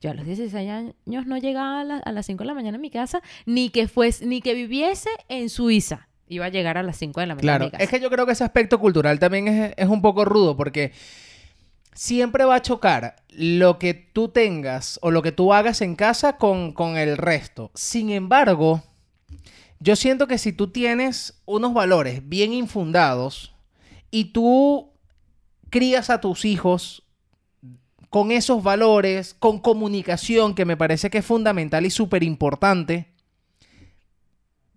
Yo 0.00 0.10
a 0.10 0.14
los 0.14 0.24
16 0.26 0.68
años 0.70 0.94
no 1.26 1.36
llegaba 1.38 1.80
a, 1.80 1.84
la- 1.84 1.96
a 1.98 2.12
las 2.12 2.26
5 2.26 2.42
de 2.44 2.46
la 2.48 2.54
mañana 2.54 2.78
a 2.78 2.80
mi 2.80 2.90
casa, 2.90 3.20
ni 3.46 3.70
que 3.70 3.88
fuese, 3.88 4.24
ni 4.26 4.40
que 4.40 4.54
viviese 4.54 5.10
en 5.28 5.48
Suiza. 5.50 6.06
Iba 6.26 6.46
a 6.46 6.48
llegar 6.48 6.78
a 6.78 6.82
las 6.82 6.96
5 6.96 7.20
de 7.20 7.26
la 7.26 7.34
mañana 7.34 7.58
Claro, 7.70 7.82
es 7.84 7.90
que 7.90 7.98
yo 8.00 8.08
creo 8.10 8.24
que 8.24 8.32
ese 8.32 8.44
aspecto 8.44 8.78
cultural 8.78 9.18
también 9.18 9.48
es, 9.48 9.74
es 9.76 9.88
un 9.88 10.00
poco 10.00 10.24
rudo 10.24 10.56
porque 10.56 10.92
siempre 11.94 12.44
va 12.44 12.56
a 12.56 12.62
chocar 12.62 13.16
lo 13.30 13.78
que 13.78 13.94
tú 13.94 14.28
tengas 14.28 14.98
o 15.02 15.10
lo 15.10 15.22
que 15.22 15.32
tú 15.32 15.52
hagas 15.52 15.80
en 15.82 15.96
casa 15.96 16.36
con, 16.36 16.72
con 16.72 16.96
el 16.96 17.16
resto. 17.16 17.70
Sin 17.74 18.10
embargo, 18.10 18.82
yo 19.80 19.96
siento 19.96 20.26
que 20.26 20.38
si 20.38 20.52
tú 20.52 20.68
tienes 20.68 21.40
unos 21.46 21.72
valores 21.74 22.28
bien 22.28 22.52
infundados 22.52 23.54
y 24.10 24.26
tú 24.26 24.90
crías 25.70 26.10
a 26.10 26.20
tus 26.20 26.44
hijos 26.44 27.02
con 28.10 28.32
esos 28.32 28.62
valores, 28.62 29.34
con 29.34 29.58
comunicación, 29.60 30.54
que 30.54 30.64
me 30.64 30.76
parece 30.76 31.10
que 31.10 31.18
es 31.18 31.24
fundamental 31.26 31.86
y 31.86 31.90
súper 31.90 32.22
importante, 32.24 33.06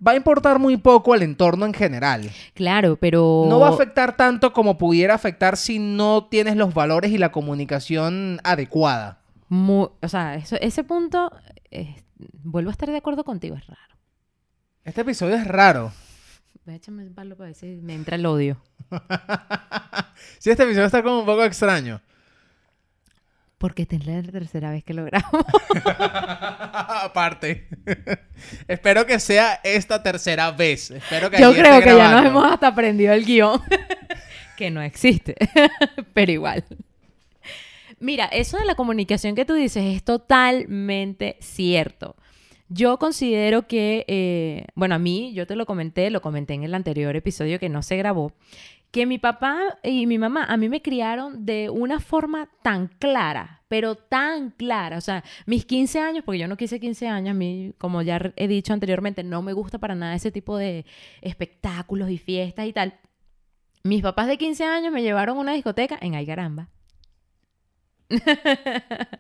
va 0.06 0.12
a 0.12 0.16
importar 0.16 0.60
muy 0.60 0.78
poco 0.78 1.13
al 1.13 1.24
entorno 1.24 1.66
en 1.66 1.74
general. 1.74 2.30
Claro, 2.54 2.96
pero... 2.98 3.46
No 3.50 3.60
va 3.60 3.68
a 3.70 3.72
afectar 3.72 4.16
tanto 4.18 4.54
como 4.54 4.78
pudiera 4.78 5.16
afectar 5.16 5.58
si 5.58 5.80
no 5.80 6.26
tienes 6.30 6.56
los 6.58 6.74
valores 6.74 7.12
y 7.12 7.18
la 7.18 7.32
comunicación 7.32 8.39
adecuada. 8.44 9.20
o 9.50 9.92
sea, 10.08 10.36
eso- 10.36 10.58
ese 10.62 10.84
punto, 10.84 11.32
eh, 11.72 11.96
vuelvo 12.44 12.70
a 12.70 12.74
estar 12.74 12.89
de 12.89 12.98
acuerdo 12.98 13.24
contigo, 13.24 13.56
es 13.56 13.66
raro. 13.66 13.92
Este 14.84 15.00
episodio 15.00 15.36
es 15.36 15.48
raro. 15.48 15.93
Voy 16.65 16.74
a 16.74 16.78
echarme 16.78 17.04
un 17.04 17.13
palo 17.13 17.38
para 17.38 17.48
ver 17.48 17.56
si 17.56 17.67
me 17.67 17.93
entra 17.93 18.15
el 18.15 18.26
odio. 18.26 18.62
Sí, 20.39 20.50
este 20.50 20.63
episodio 20.63 20.86
está 20.86 21.02
como 21.02 21.19
un 21.19 21.26
poco 21.26 21.43
extraño. 21.43 22.02
Porque 23.58 23.84
esta 23.84 23.96
es 23.96 24.06
la 24.06 24.22
tercera 24.24 24.72
vez 24.72 24.84
que 24.84 24.93
lo 24.93 25.06
grabo. 25.06 25.46
Aparte. 27.04 27.67
Espero 28.67 29.06
que 29.06 29.19
sea 29.19 29.60
esta 29.63 30.04
tercera 30.04 30.52
vez. 30.52 30.91
Espero 30.91 31.30
que 31.30 31.39
Yo 31.41 31.54
creo 31.54 31.82
que 31.82 31.96
ya 31.96 32.12
nos 32.12 32.26
hemos 32.26 32.52
hasta 32.52 32.67
aprendido 32.67 33.13
el 33.13 33.26
guion. 33.26 33.62
que 34.58 34.69
no 34.69 34.82
existe. 34.82 35.36
Pero 36.13 36.32
igual. 36.32 36.65
Mira, 38.00 38.26
eso 38.26 38.58
de 38.58 38.65
la 38.65 38.76
comunicación 38.76 39.36
que 39.36 39.46
tú 39.46 39.54
dices 39.54 39.96
es 39.96 40.04
totalmente 40.04 41.38
cierto. 41.39 42.15
Yo 42.73 42.97
considero 42.97 43.67
que, 43.67 44.03
eh, 44.07 44.65
bueno, 44.73 44.95
a 44.95 44.99
mí, 44.99 45.31
yo 45.36 45.45
te 45.45 45.55
lo 45.55 45.67
comenté, 45.67 46.09
lo 46.09 46.23
comenté 46.23 46.55
en 46.55 46.63
el 46.63 46.73
anterior 46.73 47.15
episodio 47.15 47.59
que 47.59 47.69
no 47.69 47.83
se 47.83 47.97
grabó, 47.97 48.33
que 48.89 49.05
mi 49.05 49.19
papá 49.19 49.77
y 49.83 50.07
mi 50.07 50.17
mamá 50.17 50.45
a 50.45 50.57
mí 50.57 50.69
me 50.69 50.81
criaron 50.81 51.45
de 51.45 51.69
una 51.69 51.99
forma 51.99 52.49
tan 52.63 52.88
clara, 52.88 53.62
pero 53.67 53.93
tan 53.93 54.49
clara. 54.49 54.97
O 54.97 55.01
sea, 55.01 55.23
mis 55.45 55.65
15 55.65 55.99
años, 55.99 56.23
porque 56.25 56.39
yo 56.39 56.47
no 56.47 56.57
quise 56.57 56.79
15 56.79 57.07
años, 57.07 57.31
a 57.31 57.36
mí, 57.36 57.73
como 57.77 58.01
ya 58.01 58.33
he 58.38 58.47
dicho 58.47 58.73
anteriormente, 58.73 59.23
no 59.23 59.43
me 59.43 59.53
gusta 59.53 59.77
para 59.77 59.93
nada 59.93 60.15
ese 60.15 60.31
tipo 60.31 60.57
de 60.57 60.86
espectáculos 61.21 62.09
y 62.09 62.17
fiestas 62.17 62.65
y 62.65 62.73
tal. 62.73 62.99
Mis 63.83 64.01
papás 64.01 64.25
de 64.25 64.39
15 64.39 64.63
años 64.63 64.91
me 64.91 65.03
llevaron 65.03 65.38
a 65.38 65.41
una 65.41 65.53
discoteca 65.53 65.99
en 66.01 66.15
Ay 66.15 66.25
Caramba. 66.25 66.69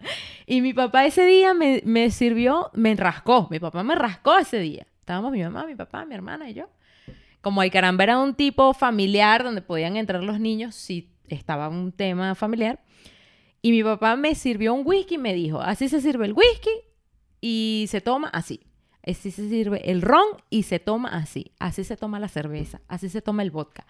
y 0.45 0.61
mi 0.61 0.73
papá 0.73 1.05
ese 1.05 1.25
día 1.25 1.53
me, 1.53 1.81
me 1.85 2.11
sirvió, 2.11 2.69
me 2.73 2.91
enrascó. 2.91 3.47
Mi 3.49 3.59
papá 3.59 3.83
me 3.83 3.95
rascó 3.95 4.37
ese 4.37 4.59
día. 4.59 4.87
Estábamos 4.99 5.31
mi 5.31 5.41
mamá, 5.41 5.65
mi 5.65 5.75
papá, 5.75 6.05
mi 6.05 6.15
hermana 6.15 6.49
y 6.49 6.53
yo. 6.53 6.69
Como 7.41 7.61
Ay 7.61 7.69
Caramba 7.69 8.03
era 8.03 8.19
un 8.19 8.35
tipo 8.35 8.73
familiar 8.73 9.43
donde 9.43 9.61
podían 9.61 9.97
entrar 9.97 10.23
los 10.23 10.39
niños 10.39 10.75
si 10.75 11.11
estaba 11.27 11.69
un 11.69 11.91
tema 11.91 12.35
familiar. 12.35 12.79
Y 13.61 13.71
mi 13.71 13.83
papá 13.83 14.15
me 14.15 14.35
sirvió 14.35 14.73
un 14.73 14.85
whisky 14.85 15.15
y 15.15 15.17
me 15.17 15.33
dijo, 15.33 15.59
así 15.61 15.89
se 15.89 16.01
sirve 16.01 16.25
el 16.25 16.33
whisky 16.33 16.71
y 17.41 17.85
se 17.89 18.01
toma 18.01 18.29
así. 18.29 18.61
Así 19.05 19.31
se 19.31 19.49
sirve 19.49 19.91
el 19.91 20.01
ron 20.01 20.23
y 20.49 20.63
se 20.63 20.79
toma 20.79 21.09
así. 21.09 21.51
Así 21.59 21.83
se 21.83 21.97
toma 21.97 22.19
la 22.19 22.29
cerveza. 22.29 22.81
Así 22.87 23.09
se 23.09 23.21
toma 23.21 23.43
el 23.43 23.51
vodka. 23.51 23.85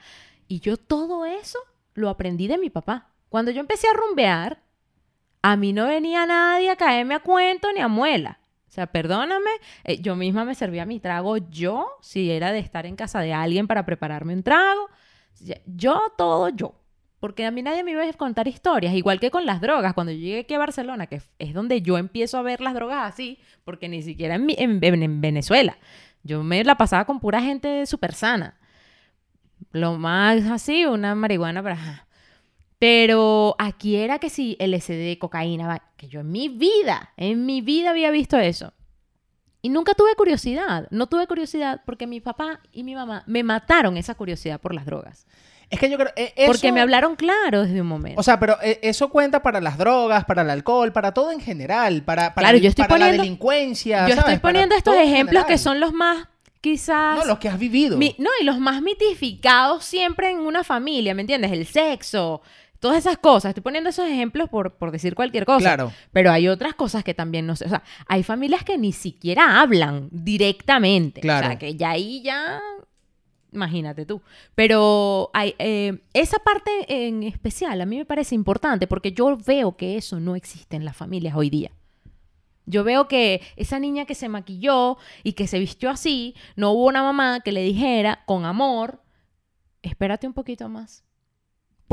Y 0.48 0.60
yo 0.60 0.78
todo 0.78 1.26
eso 1.26 1.60
lo 1.94 2.10
aprendí 2.10 2.48
de 2.48 2.58
mi 2.58 2.70
papá. 2.70 3.14
Cuando 3.30 3.52
yo 3.52 3.62
empecé 3.62 3.88
a 3.88 3.94
rumbear, 3.94 4.64
a 5.44 5.56
mí 5.58 5.72
no 5.74 5.86
venía 5.88 6.26
nadie 6.26 6.72
a 6.72 6.76
caerme 6.76 7.14
a 7.14 7.20
cuento 7.20 7.72
ni 7.72 7.80
a 7.82 7.88
muela. 7.88 8.40
O 8.68 8.72
sea, 8.74 8.88
perdóname, 8.88 9.52
eh, 9.84 10.02
yo 10.02 10.16
misma 10.16 10.46
me 10.46 10.56
servía 10.56 10.86
mi 10.88 11.00
trago 11.00 11.38
yo, 11.38 11.88
si 12.02 12.32
era 12.32 12.52
de 12.52 12.58
estar 12.58 12.88
en 12.88 12.96
casa 12.96 13.20
de 13.20 13.32
alguien 13.32 13.68
para 13.68 13.86
prepararme 13.86 14.34
un 14.34 14.42
trago. 14.42 14.90
Yo 15.68 16.02
todo 16.18 16.50
yo. 16.50 16.74
Porque 17.20 17.46
a 17.46 17.52
mí 17.52 17.62
nadie 17.62 17.84
me 17.84 17.92
iba 17.92 18.04
a 18.04 18.14
contar 18.14 18.48
historias, 18.48 18.94
igual 18.96 19.20
que 19.20 19.32
con 19.32 19.46
las 19.46 19.62
drogas. 19.62 19.94
Cuando 19.94 20.12
yo 20.12 20.18
llegué 20.18 20.40
aquí 20.40 20.56
a 20.56 20.60
Barcelona, 20.60 21.08
que 21.08 21.22
es 21.40 21.54
donde 21.54 21.82
yo 21.82 21.98
empiezo 21.98 22.38
a 22.38 22.42
ver 22.42 22.60
las 22.60 22.74
drogas 22.74 23.14
así, 23.14 23.38
porque 23.64 23.88
ni 23.88 24.02
siquiera 24.02 24.36
en, 24.36 24.46
mi- 24.46 24.56
en- 24.58 24.84
en- 24.84 25.04
en 25.04 25.22
Venezuela. 25.22 25.78
Yo 26.24 26.44
me 26.44 26.64
la 26.64 26.76
pasaba 26.76 27.06
con 27.06 27.20
pura 27.20 27.42
gente 27.42 27.86
súper 27.86 28.14
sana. 28.14 28.58
Lo 29.72 29.98
más 29.98 30.44
así, 30.46 30.86
una 30.86 31.16
marihuana 31.16 31.62
para... 31.64 31.76
ajá. 31.76 32.03
Pero 32.88 33.56
aquí 33.60 33.96
era 33.96 34.20
que 34.20 34.30
sí, 34.30 34.58
LSD, 34.60 35.18
cocaína, 35.18 35.82
que 35.96 36.10
yo 36.10 36.20
en 36.20 36.30
mi 36.34 36.50
vida, 36.50 37.14
en 37.16 37.46
mi 37.46 37.62
vida 37.62 37.92
había 37.92 38.12
visto 38.12 38.38
eso. 38.38 38.74
Y 39.62 39.70
nunca 39.70 39.94
tuve 39.94 40.14
curiosidad. 40.18 40.88
No 40.92 41.08
tuve 41.08 41.26
curiosidad 41.26 41.80
porque 41.86 42.08
mi 42.08 42.20
papá 42.20 42.60
y 42.74 42.84
mi 42.84 42.94
mamá 42.94 43.24
me 43.26 43.42
mataron 43.42 43.96
esa 43.96 44.16
curiosidad 44.16 44.60
por 44.60 44.76
las 44.76 44.86
drogas. 44.86 45.26
Es 45.70 45.80
que 45.80 45.90
yo 45.90 45.98
creo. 45.98 46.12
eh, 46.18 46.34
eso- 46.36 46.52
Porque 46.52 46.74
me 46.74 46.82
hablaron 46.82 47.16
claro 47.16 47.64
desde 47.64 47.80
un 47.80 47.88
momento. 47.88 48.20
O 48.20 48.24
sea, 48.24 48.38
pero 48.38 48.58
eh, 48.62 48.82
eso 48.84 49.08
cuenta 49.10 49.42
para 49.42 49.62
las 49.62 49.78
drogas, 49.78 50.26
para 50.26 50.42
el 50.42 50.50
alcohol, 50.50 50.92
para 50.92 51.14
todo 51.14 51.32
en 51.32 51.40
general, 51.40 52.02
para, 52.04 52.36
para, 52.36 52.48
Claro, 52.48 52.58
el- 52.58 52.64
yo 52.64 52.68
estoy 52.70 52.84
para 52.84 52.98
la 52.98 53.06
poniendo- 53.06 53.24
delincuencia. 53.24 54.00
yo 54.02 54.08
¿sabes? 54.10 54.18
estoy 54.20 54.34
Para 54.40 54.42
poniendo 54.42 54.76
estos 54.76 54.96
ejemplos 54.98 55.46
que 55.46 55.58
son 55.58 55.80
los 55.80 55.94
más, 55.94 56.28
quizás... 56.60 57.18
No, 57.18 57.24
los 57.24 57.40
que 57.40 57.48
has 57.48 57.58
vivido. 57.58 57.98
Mi- 57.98 58.14
no, 58.20 58.30
y 58.42 58.44
los 58.44 58.60
más 58.60 58.82
mitificados 58.82 59.86
siempre 59.86 60.30
en 60.32 60.40
una 60.40 60.66
familia, 60.66 61.16
¿me 61.16 61.22
entiendes? 61.22 61.54
El 61.54 61.66
sexo, 61.66 62.42
todas 62.84 62.98
esas 62.98 63.18
cosas. 63.18 63.52
Estoy 63.52 63.64
poniendo 63.64 63.90
esos 63.90 64.06
ejemplos 64.06 64.50
por, 64.50 64.74
por 64.74 64.92
decir 64.92 65.16
cualquier 65.16 65.46
cosa. 65.46 65.62
Claro. 65.62 65.94
Pero 66.12 66.34
hay 66.34 66.50
otras 66.50 66.76
cosas 66.76 67.02
que 67.06 67.14
también 67.14 67.48
no 67.48 67.56
sé. 67.56 67.66
O 67.66 67.70
sea, 67.70 67.82
hay 68.08 68.24
familias 68.24 68.66
que 68.66 68.78
ni 68.78 68.92
siquiera 68.92 69.62
hablan 69.62 70.10
directamente. 70.12 71.22
Claro. 71.22 71.48
O 71.48 71.50
sea, 71.50 71.58
que 71.58 71.78
ya 71.78 71.92
ahí 71.92 72.22
ya. 72.22 72.62
Imagínate 73.54 74.06
tú. 74.06 74.22
Pero 74.54 75.30
hay, 75.34 75.56
eh, 75.60 75.98
esa 76.12 76.40
parte 76.40 76.72
en 76.90 77.24
especial 77.24 77.80
a 77.80 77.86
mí 77.86 77.96
me 77.96 78.06
parece 78.06 78.36
importante 78.36 78.86
porque 78.86 79.14
yo 79.14 79.38
veo 79.38 79.78
que 79.78 79.96
eso 79.96 80.20
no 80.20 80.36
existe 80.36 80.76
en 80.76 80.84
las 80.84 80.98
familias 80.98 81.36
hoy 81.38 81.50
día. 81.50 81.72
Yo 82.66 82.84
veo 82.84 83.08
que 83.08 83.42
esa 83.56 83.80
niña 83.80 84.04
que 84.04 84.16
se 84.16 84.28
maquilló 84.28 84.98
y 85.24 85.34
que 85.34 85.48
se 85.48 85.58
vistió 85.58 85.90
así, 85.90 86.36
no 86.58 86.72
hubo 86.72 86.88
una 86.88 87.02
mamá 87.02 87.40
que 87.40 87.54
le 87.54 87.62
dijera 87.62 88.24
con 88.26 88.44
amor, 88.44 89.02
espérate 89.84 90.28
un 90.28 90.34
poquito 90.34 90.68
más. 90.68 91.06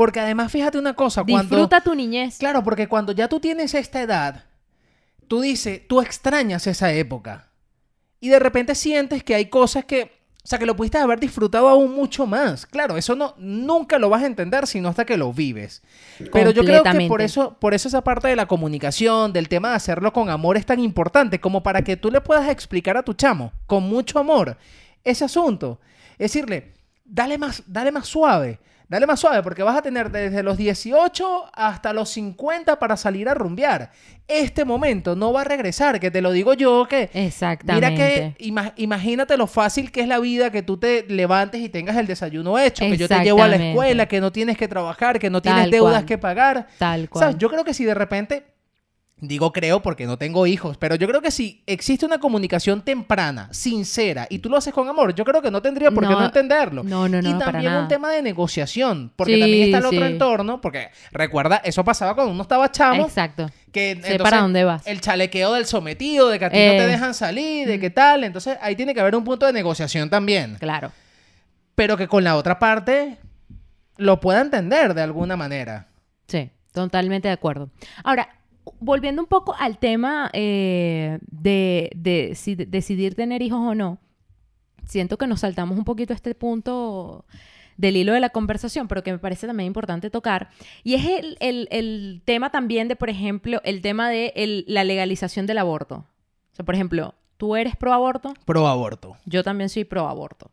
Porque 0.01 0.19
además, 0.19 0.51
fíjate 0.51 0.79
una 0.79 0.95
cosa, 0.95 1.23
cuando. 1.23 1.57
Disfruta 1.57 1.79
tu 1.81 1.93
niñez. 1.93 2.39
Claro, 2.39 2.63
porque 2.63 2.87
cuando 2.87 3.11
ya 3.11 3.27
tú 3.27 3.39
tienes 3.39 3.75
esta 3.75 4.01
edad, 4.01 4.45
tú 5.27 5.41
dices, 5.41 5.87
tú 5.87 6.01
extrañas 6.01 6.65
esa 6.65 6.91
época. 6.91 7.49
Y 8.19 8.29
de 8.29 8.39
repente 8.39 8.73
sientes 8.73 9.23
que 9.23 9.35
hay 9.35 9.45
cosas 9.45 9.85
que. 9.85 10.11
O 10.43 10.47
sea, 10.47 10.57
que 10.57 10.65
lo 10.65 10.75
pudiste 10.75 10.97
haber 10.97 11.19
disfrutado 11.19 11.69
aún 11.69 11.93
mucho 11.93 12.25
más. 12.25 12.65
Claro, 12.65 12.97
eso 12.97 13.13
no, 13.13 13.35
nunca 13.37 13.99
lo 13.99 14.09
vas 14.09 14.23
a 14.23 14.25
entender 14.25 14.65
sino 14.65 14.89
hasta 14.89 15.05
que 15.05 15.17
lo 15.17 15.33
vives. 15.33 15.83
Pero 16.33 16.49
yo 16.49 16.63
creo 16.63 16.81
que 16.81 17.07
por 17.07 17.21
eso, 17.21 17.59
por 17.59 17.75
eso 17.75 17.87
esa 17.87 18.03
parte 18.03 18.27
de 18.27 18.35
la 18.35 18.47
comunicación, 18.47 19.31
del 19.33 19.49
tema 19.49 19.69
de 19.69 19.75
hacerlo 19.75 20.13
con 20.13 20.31
amor 20.31 20.57
es 20.57 20.65
tan 20.65 20.79
importante, 20.79 21.39
como 21.39 21.61
para 21.61 21.83
que 21.83 21.95
tú 21.95 22.09
le 22.09 22.21
puedas 22.21 22.49
explicar 22.49 22.97
a 22.97 23.03
tu 23.03 23.13
chamo, 23.13 23.51
con 23.67 23.83
mucho 23.83 24.17
amor, 24.17 24.57
ese 25.03 25.25
asunto. 25.25 25.79
Decirle, 26.17 26.73
dale 27.05 27.37
más, 27.37 27.61
dale 27.67 27.91
más 27.91 28.07
suave, 28.07 28.57
dale 28.91 29.07
más 29.07 29.19
suave, 29.21 29.41
porque 29.41 29.63
vas 29.63 29.77
a 29.77 29.81
tener 29.81 30.11
desde 30.11 30.43
los 30.43 30.57
18 30.57 31.49
hasta 31.53 31.93
los 31.93 32.09
50 32.09 32.77
para 32.77 32.97
salir 32.97 33.29
a 33.29 33.33
rumbear. 33.33 33.89
Este 34.27 34.65
momento 34.65 35.15
no 35.15 35.31
va 35.33 35.41
a 35.41 35.43
regresar, 35.45 35.99
que 35.99 36.11
te 36.11 36.21
lo 36.21 36.31
digo 36.31 36.53
yo, 36.53 36.85
que 36.89 37.09
Exactamente. 37.13 37.89
Mira 37.89 37.95
que 37.97 38.35
ima- 38.39 38.73
imagínate 38.75 39.37
lo 39.37 39.47
fácil 39.47 39.91
que 39.91 40.01
es 40.01 40.07
la 40.07 40.19
vida 40.19 40.51
que 40.51 40.61
tú 40.61 40.77
te 40.77 41.05
levantes 41.07 41.61
y 41.61 41.69
tengas 41.69 41.95
el 41.97 42.05
desayuno 42.05 42.59
hecho, 42.59 42.83
que 42.85 42.97
yo 42.97 43.07
te 43.07 43.19
llevo 43.23 43.41
a 43.43 43.47
la 43.47 43.55
escuela, 43.55 44.05
que 44.07 44.19
no 44.21 44.31
tienes 44.31 44.57
que 44.57 44.67
trabajar, 44.67 45.19
que 45.19 45.29
no 45.29 45.41
tienes 45.41 45.63
Tal 45.63 45.71
deudas 45.71 45.93
cual. 45.93 46.05
que 46.05 46.17
pagar. 46.17 46.67
Tal 46.77 47.09
cual. 47.09 47.23
¿Sabes? 47.23 47.37
Yo 47.37 47.49
creo 47.49 47.63
que 47.63 47.73
si 47.73 47.85
de 47.85 47.93
repente 47.93 48.43
Digo 49.23 49.53
creo 49.53 49.83
porque 49.83 50.07
no 50.07 50.17
tengo 50.17 50.47
hijos, 50.47 50.77
pero 50.77 50.95
yo 50.95 51.07
creo 51.07 51.21
que 51.21 51.29
si 51.29 51.61
existe 51.67 52.07
una 52.07 52.17
comunicación 52.17 52.81
temprana, 52.81 53.49
sincera, 53.51 54.25
y 54.31 54.39
tú 54.39 54.49
lo 54.49 54.57
haces 54.57 54.73
con 54.73 54.89
amor, 54.89 55.13
yo 55.13 55.23
creo 55.23 55.43
que 55.43 55.51
no 55.51 55.61
tendría 55.61 55.91
por 55.91 56.03
qué 56.05 56.09
no, 56.09 56.19
No, 56.19 56.25
entenderlo. 56.25 56.83
no, 56.83 57.07
no, 57.07 57.19
y 57.19 57.21
no, 57.21 57.37
para 57.37 57.51
también 57.51 57.71
nada. 57.71 57.83
un 57.83 57.87
tema 57.87 58.09
de 58.11 58.23
negociación, 58.23 59.13
porque 59.15 59.35
Sí, 59.35 59.39
también 59.39 59.63
está 59.65 59.77
el 59.77 59.85
otro 59.85 59.99
sí. 60.07 60.11
entorno, 60.11 60.59
porque 60.59 60.89
recuerda, 61.11 61.57
eso 61.63 61.83
pasaba 61.83 62.15
cuando 62.15 62.33
uno 62.33 62.41
estaba 62.41 62.71
chamo, 62.71 63.05
Exacto. 63.05 63.45
que 63.71 63.91
Sé 63.91 63.91
entonces 63.91 64.17
para 64.23 64.39
dónde 64.41 64.63
vas. 64.63 64.87
el 64.87 64.99
chalequeo 65.01 65.53
del 65.53 65.67
sometido, 65.67 66.27
de 66.29 66.39
que 66.39 66.45
a 66.45 66.49
ti 66.49 66.57
no 66.57 66.71
te 66.71 66.83
Eh. 66.83 66.87
dejan 66.87 67.13
salir, 67.13 67.67
de 67.67 67.79
qué 67.79 67.91
tal, 67.91 68.23
entonces 68.23 68.57
ahí 68.59 68.75
tiene 68.75 68.95
que 68.95 69.01
haber 69.01 69.15
un 69.15 69.23
punto 69.23 69.45
de 69.45 69.53
negociación 69.53 70.09
también, 70.09 70.55
Claro. 70.59 70.91
pero 71.75 71.95
que 71.95 72.07
con 72.07 72.23
la 72.23 72.37
otra 72.37 72.57
parte 72.57 73.17
lo 73.97 74.19
pueda 74.19 74.41
entender 74.41 74.95
de 74.95 75.03
alguna 75.03 75.37
manera. 75.37 75.89
Sí, 76.27 76.49
totalmente 76.73 77.27
de 77.27 77.35
acuerdo. 77.35 77.69
Ahora, 78.03 78.29
volviendo 78.79 79.21
un 79.21 79.27
poco 79.27 79.55
al 79.57 79.77
tema 79.77 80.29
eh, 80.33 81.19
de, 81.31 81.89
de 81.95 82.33
si 82.35 82.55
de- 82.55 82.65
decidir 82.65 83.15
tener 83.15 83.41
hijos 83.41 83.59
o 83.59 83.75
no, 83.75 83.97
siento 84.85 85.17
que 85.17 85.27
nos 85.27 85.41
saltamos 85.41 85.77
un 85.77 85.83
poquito 85.85 86.13
a 86.13 86.15
este 86.15 86.35
punto 86.35 87.25
del 87.77 87.95
hilo 87.97 88.13
de 88.13 88.19
la 88.19 88.29
conversación, 88.29 88.87
pero 88.87 89.03
que 89.03 89.11
me 89.11 89.17
parece 89.19 89.47
también 89.47 89.67
importante 89.67 90.09
tocar, 90.09 90.49
y 90.83 90.93
es 90.95 91.05
el, 91.05 91.37
el- 91.39 91.67
el 91.71 92.21
tema 92.25 92.49
también 92.51 92.87
de, 92.87 92.95
por 92.95 93.09
ejemplo, 93.09 93.61
el 93.63 93.81
tema 93.81 94.09
de 94.09 94.33
el- 94.35 94.65
la 94.67 94.83
legalización 94.83 95.45
del 95.47 95.57
aborto. 95.57 96.05
O 96.51 96.55
sea, 96.55 96.65
por 96.65 96.75
ejemplo, 96.75 97.15
tú 97.37 97.55
eres 97.55 97.75
pro 97.75 97.93
aborto, 97.93 98.33
Pro 98.45 98.67
aborto. 98.67 99.15
yo 99.25 99.43
también 99.43 99.69
soy 99.69 99.83
pro 99.85 100.07
aborto. 100.07 100.51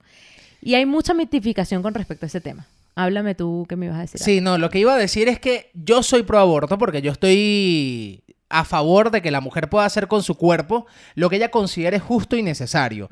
Y 0.62 0.74
hay 0.74 0.86
mucha 0.86 1.12
mitificación 1.14 1.82
con 1.82 1.92
respecto 1.94 2.24
a 2.24 2.28
ese 2.28 2.40
tema. 2.40 2.66
Háblame 2.98 3.36
tú, 3.36 3.64
¿qué 3.68 3.76
me 3.76 3.86
ibas 3.86 3.98
a 3.98 4.00
decir? 4.00 4.20
Sí, 4.20 4.40
no, 4.40 4.58
lo 4.58 4.70
que 4.70 4.80
iba 4.80 4.92
a 4.92 4.98
decir 4.98 5.28
es 5.28 5.38
que 5.38 5.70
yo 5.72 6.02
soy 6.02 6.24
pro 6.24 6.40
aborto 6.40 6.78
porque 6.78 7.00
yo 7.00 7.12
estoy 7.12 8.24
a 8.48 8.64
favor 8.64 9.12
de 9.12 9.22
que 9.22 9.30
la 9.30 9.40
mujer 9.40 9.70
pueda 9.70 9.84
hacer 9.84 10.08
con 10.08 10.24
su 10.24 10.34
cuerpo 10.34 10.84
lo 11.14 11.30
que 11.30 11.36
ella 11.36 11.52
considere 11.52 12.00
justo 12.00 12.34
y 12.34 12.42
necesario. 12.42 13.08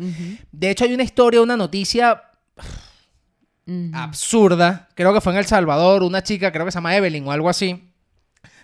De 0.51 0.71
hecho, 0.71 0.83
hay 0.83 0.93
una 0.93 1.05
historia, 1.05 1.41
una 1.41 1.57
noticia 1.57 2.21
absurda, 3.93 4.89
creo 4.97 5.15
que 5.15 5.21
fue 5.21 5.35
en 5.35 5.39
El 5.39 5.47
Salvador, 5.47 6.03
una 6.03 6.25
chica, 6.25 6.51
creo 6.51 6.65
que 6.65 6.73
se 6.73 6.79
llama 6.79 6.97
Evelyn 6.97 7.25
o 7.29 7.31
algo 7.31 7.49
así. 7.49 7.93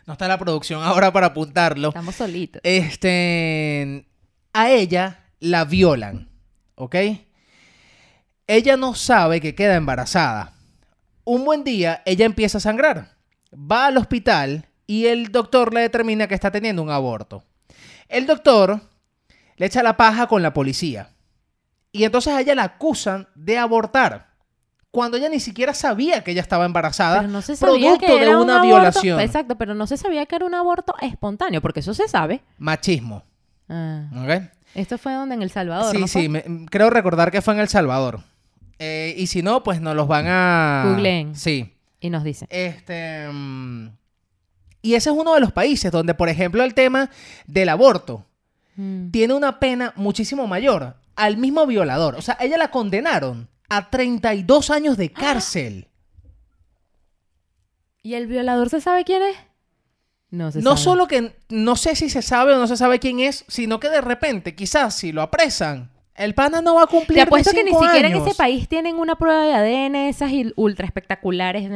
No 0.07 0.15
está 0.15 0.27
la 0.27 0.39
producción 0.39 0.83
ahora 0.85 1.13
para 1.13 1.29
apuntarlo. 1.29 1.91
Estamos 1.91 2.17
solitos. 2.17 2.61
Este, 2.65 4.09
a 4.53 4.71
ella 4.73 5.21
la 5.39 5.67
violan, 5.67 6.31
¿ok? 6.75 6.97
Ella 8.49 8.77
no 8.77 8.97
sabe 8.97 9.41
que 9.41 9.55
queda 9.55 9.77
embarazada. 9.77 10.55
Un 11.25 11.45
buen 11.45 11.65
día, 11.65 12.03
ella 12.05 12.25
empieza 12.27 12.59
a 12.59 12.61
sangrar. 12.61 13.17
Va 13.55 13.87
al 13.87 13.97
hospital 13.97 14.67
y 14.87 15.07
el 15.07 15.31
doctor 15.31 15.73
le 15.73 15.81
determina 15.83 16.27
que 16.27 16.35
está 16.35 16.51
teniendo 16.51 16.83
un 16.83 16.91
aborto. 16.91 17.45
El 18.09 18.27
doctor 18.27 18.81
le 19.57 19.67
echa 19.67 19.83
la 19.83 19.97
paja 19.97 20.27
con 20.27 20.43
la 20.43 20.53
policía. 20.53 21.11
Y 21.93 22.05
entonces 22.05 22.33
a 22.33 22.41
ella 22.41 22.55
la 22.55 22.65
acusan 22.65 23.29
de 23.35 23.59
abortar. 23.59 24.33
Cuando 24.91 25.17
ella 25.17 25.29
ni 25.29 25.41
siquiera 25.41 25.73
sabía 25.73 26.23
que 26.25 26.33
ella 26.33 26.43
estaba 26.43 26.67
embarazada, 26.67 27.21
Pero 27.21 27.33
no 27.33 27.41
se 27.41 27.57
sabía 27.57 27.93
producto 27.97 28.07
que 28.07 28.25
de 28.25 28.37
un 28.37 28.43
una 28.43 28.57
aborto- 28.61 28.67
violación. 28.67 29.21
Exacto, 29.21 29.57
pero 29.57 29.75
no 29.75 29.87
se 29.87 29.97
sabía 29.97 30.27
que 30.27 30.37
era 30.37 30.45
un 30.45 30.55
aborto 30.55 30.95
espontáneo, 31.01 31.63
porque 31.63 31.81
eso 31.81 31.95
se 31.95 32.09
sabe. 32.09 32.43
Machismo. 32.59 33.23
Ah, 33.69 34.05
esto 34.75 34.99
fue 34.99 35.13
donde 35.15 35.35
en 35.35 35.43
El 35.43 35.51
Salvador, 35.51 35.95
Sí, 35.97 36.09
sí, 36.09 36.29
me- 36.29 36.45
creo 36.71 36.91
recordar 36.91 37.31
que 37.31 37.41
fue 37.41 37.55
en 37.55 37.61
El 37.61 37.69
Salvador. 37.69 38.21
Eh, 38.85 39.15
y 39.17 39.29
si 39.29 39.43
no, 39.43 39.63
pues 39.63 39.81
nos 39.81 39.95
los 39.95 40.09
van 40.09 40.27
a... 40.27 40.85
Googleen. 40.89 41.37
Sí. 41.37 41.73
Y 42.01 42.11
nos 42.11 42.25
dice. 42.25 42.47
Este... 42.51 43.29
mm, 43.31 43.91
Y 44.83 44.95
ese 44.95 45.11
es 45.11 45.17
uno 45.17 45.35
de 45.35 45.41
los 45.41 45.53
países 45.53 45.93
donde, 45.93 46.15
por 46.15 46.29
ejemplo, 46.29 46.65
el 46.65 46.75
tema 46.75 47.11
del 47.47 47.69
aborto 47.69 48.27
Mm. 48.75 49.11
tiene 49.11 49.35
una 49.35 49.61
pena 49.61 49.93
muchísimo 49.97 50.47
mayor 50.47 50.97
al 51.15 51.37
mismo 51.37 51.67
violador. 51.67 52.15
O 52.17 52.23
sea, 52.23 52.39
ella 52.41 52.57
la 52.57 52.71
condenaron 52.71 53.49
a 53.69 53.91
32 53.91 54.71
años 54.71 54.97
de 54.97 55.13
cárcel. 55.13 55.89
¿Y 58.03 58.15
el 58.15 58.27
violador 58.27 58.71
se 58.71 58.81
sabe 58.81 59.05
quién 59.05 59.23
es? 59.23 59.37
No 60.31 60.51
se 60.51 60.61
No 60.63 60.71
sabe. 60.71 60.83
solo 60.83 61.07
que 61.07 61.37
no 61.51 61.77
sé 61.77 61.95
si 61.95 62.09
se 62.09 62.23
sabe 62.23 62.55
o 62.55 62.59
no 62.59 62.67
se 62.67 62.79
sabe 62.79 62.99
quién 62.99 63.21
es, 63.21 63.45
sino 63.47 63.79
que 63.79 63.91
de 63.91 64.01
repente, 64.01 64.55
quizás 64.57 64.97
si 64.97 65.13
lo 65.13 65.21
apresan, 65.23 65.91
el 66.15 66.35
pana 66.35 66.61
no 66.61 66.75
va 66.75 66.83
a 66.83 66.87
cumplir 66.87 67.17
Te 67.17 67.23
apuesto 67.23 67.53
que 67.53 67.65
ni 67.65 67.73
siquiera 67.73 68.09
en 68.09 68.17
ese 68.17 68.35
país 68.35 68.69
tienen 68.69 68.97
una 68.97 69.17
prueba 69.17 69.45
de 69.45 69.55
ADN, 69.55 69.97
esas 69.97 70.31
ultra 70.57 70.87
espectaculares, 70.87 71.71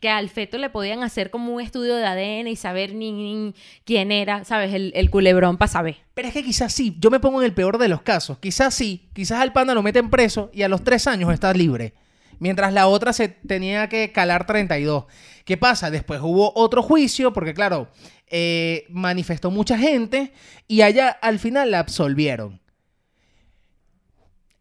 que 0.00 0.08
al 0.08 0.28
feto 0.28 0.58
le 0.58 0.70
podían 0.70 1.02
hacer 1.02 1.30
como 1.30 1.54
un 1.54 1.60
estudio 1.60 1.94
de 1.96 2.04
ADN 2.04 2.48
y 2.48 2.56
saber 2.56 2.94
ni, 2.94 3.12
ni 3.12 3.54
quién 3.84 4.10
era, 4.10 4.44
¿sabes? 4.44 4.74
El, 4.74 4.92
el 4.94 5.10
culebrón 5.10 5.56
para 5.56 5.70
saber. 5.70 5.98
Pero 6.14 6.28
es 6.28 6.34
que 6.34 6.42
quizás 6.42 6.72
sí, 6.72 6.96
yo 6.98 7.10
me 7.10 7.20
pongo 7.20 7.40
en 7.40 7.46
el 7.46 7.54
peor 7.54 7.78
de 7.78 7.88
los 7.88 8.02
casos. 8.02 8.38
Quizás 8.38 8.74
sí, 8.74 9.08
quizás 9.12 9.40
al 9.40 9.52
pana 9.52 9.74
lo 9.74 9.82
meten 9.82 10.10
preso 10.10 10.50
y 10.52 10.62
a 10.62 10.68
los 10.68 10.82
tres 10.82 11.06
años 11.06 11.32
está 11.32 11.52
libre. 11.52 11.94
Mientras 12.40 12.72
la 12.72 12.86
otra 12.86 13.12
se 13.12 13.28
tenía 13.28 13.88
que 13.88 14.12
calar 14.12 14.46
32. 14.46 15.04
¿Qué 15.44 15.56
pasa? 15.56 15.90
Después 15.90 16.20
hubo 16.22 16.52
otro 16.54 16.82
juicio, 16.82 17.32
porque 17.32 17.54
claro, 17.54 17.88
eh, 18.28 18.86
manifestó 18.88 19.50
mucha 19.50 19.76
gente 19.76 20.32
y 20.66 20.82
allá 20.82 21.08
al 21.08 21.38
final 21.38 21.70
la 21.70 21.80
absolvieron. 21.80 22.59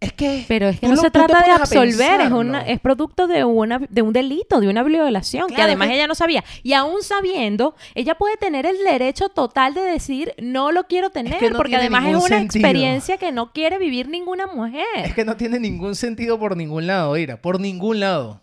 Es 0.02 0.14
que. 0.14 0.46
Pero 0.48 0.70
es 0.70 0.80
que 0.80 0.88
no 0.88 0.96
lo- 0.96 1.02
se 1.02 1.12
trata 1.12 1.44
de 1.44 1.52
absolver, 1.52 2.22
es, 2.22 2.32
una, 2.32 2.62
es 2.62 2.80
producto 2.80 3.28
de, 3.28 3.44
una, 3.44 3.80
de 3.90 4.02
un 4.02 4.14
delito, 4.14 4.62
de 4.62 4.70
una 4.70 4.82
violación, 4.82 5.48
que 5.50 5.62
además 5.62 5.90
que- 5.90 5.96
ella 5.96 6.08
no 6.08 6.16
sabía. 6.16 6.44
Y 6.64 6.72
aún 6.72 7.04
sabiendo, 7.04 7.76
ella 7.96 8.16
puede 8.16 8.38
tener 8.38 8.66
el 8.66 8.78
derecho 8.78 9.28
total 9.28 9.74
de 9.74 9.82
decir, 9.82 10.34
no 10.42 10.72
lo 10.72 10.86
quiero 10.86 11.10
tener, 11.10 11.38
que 11.38 11.50
no 11.50 11.58
porque 11.58 11.76
además 11.76 12.06
es 12.06 12.16
una 12.16 12.22
sentido. 12.40 12.66
experiencia 12.66 13.18
que 13.18 13.34
no 13.34 13.52
quiere 13.52 13.78
vivir 13.78 14.08
ninguna 14.08 14.48
mujer. 14.48 14.86
Es 14.96 15.14
que 15.14 15.26
no 15.26 15.36
tiene 15.36 15.60
ningún 15.60 15.96
sentido 15.96 16.40
por 16.40 16.56
ningún 16.56 16.88
lado, 16.88 17.18
Ira. 17.18 17.42
Por 17.42 17.60
ningún 17.60 18.00
lado. 18.00 18.42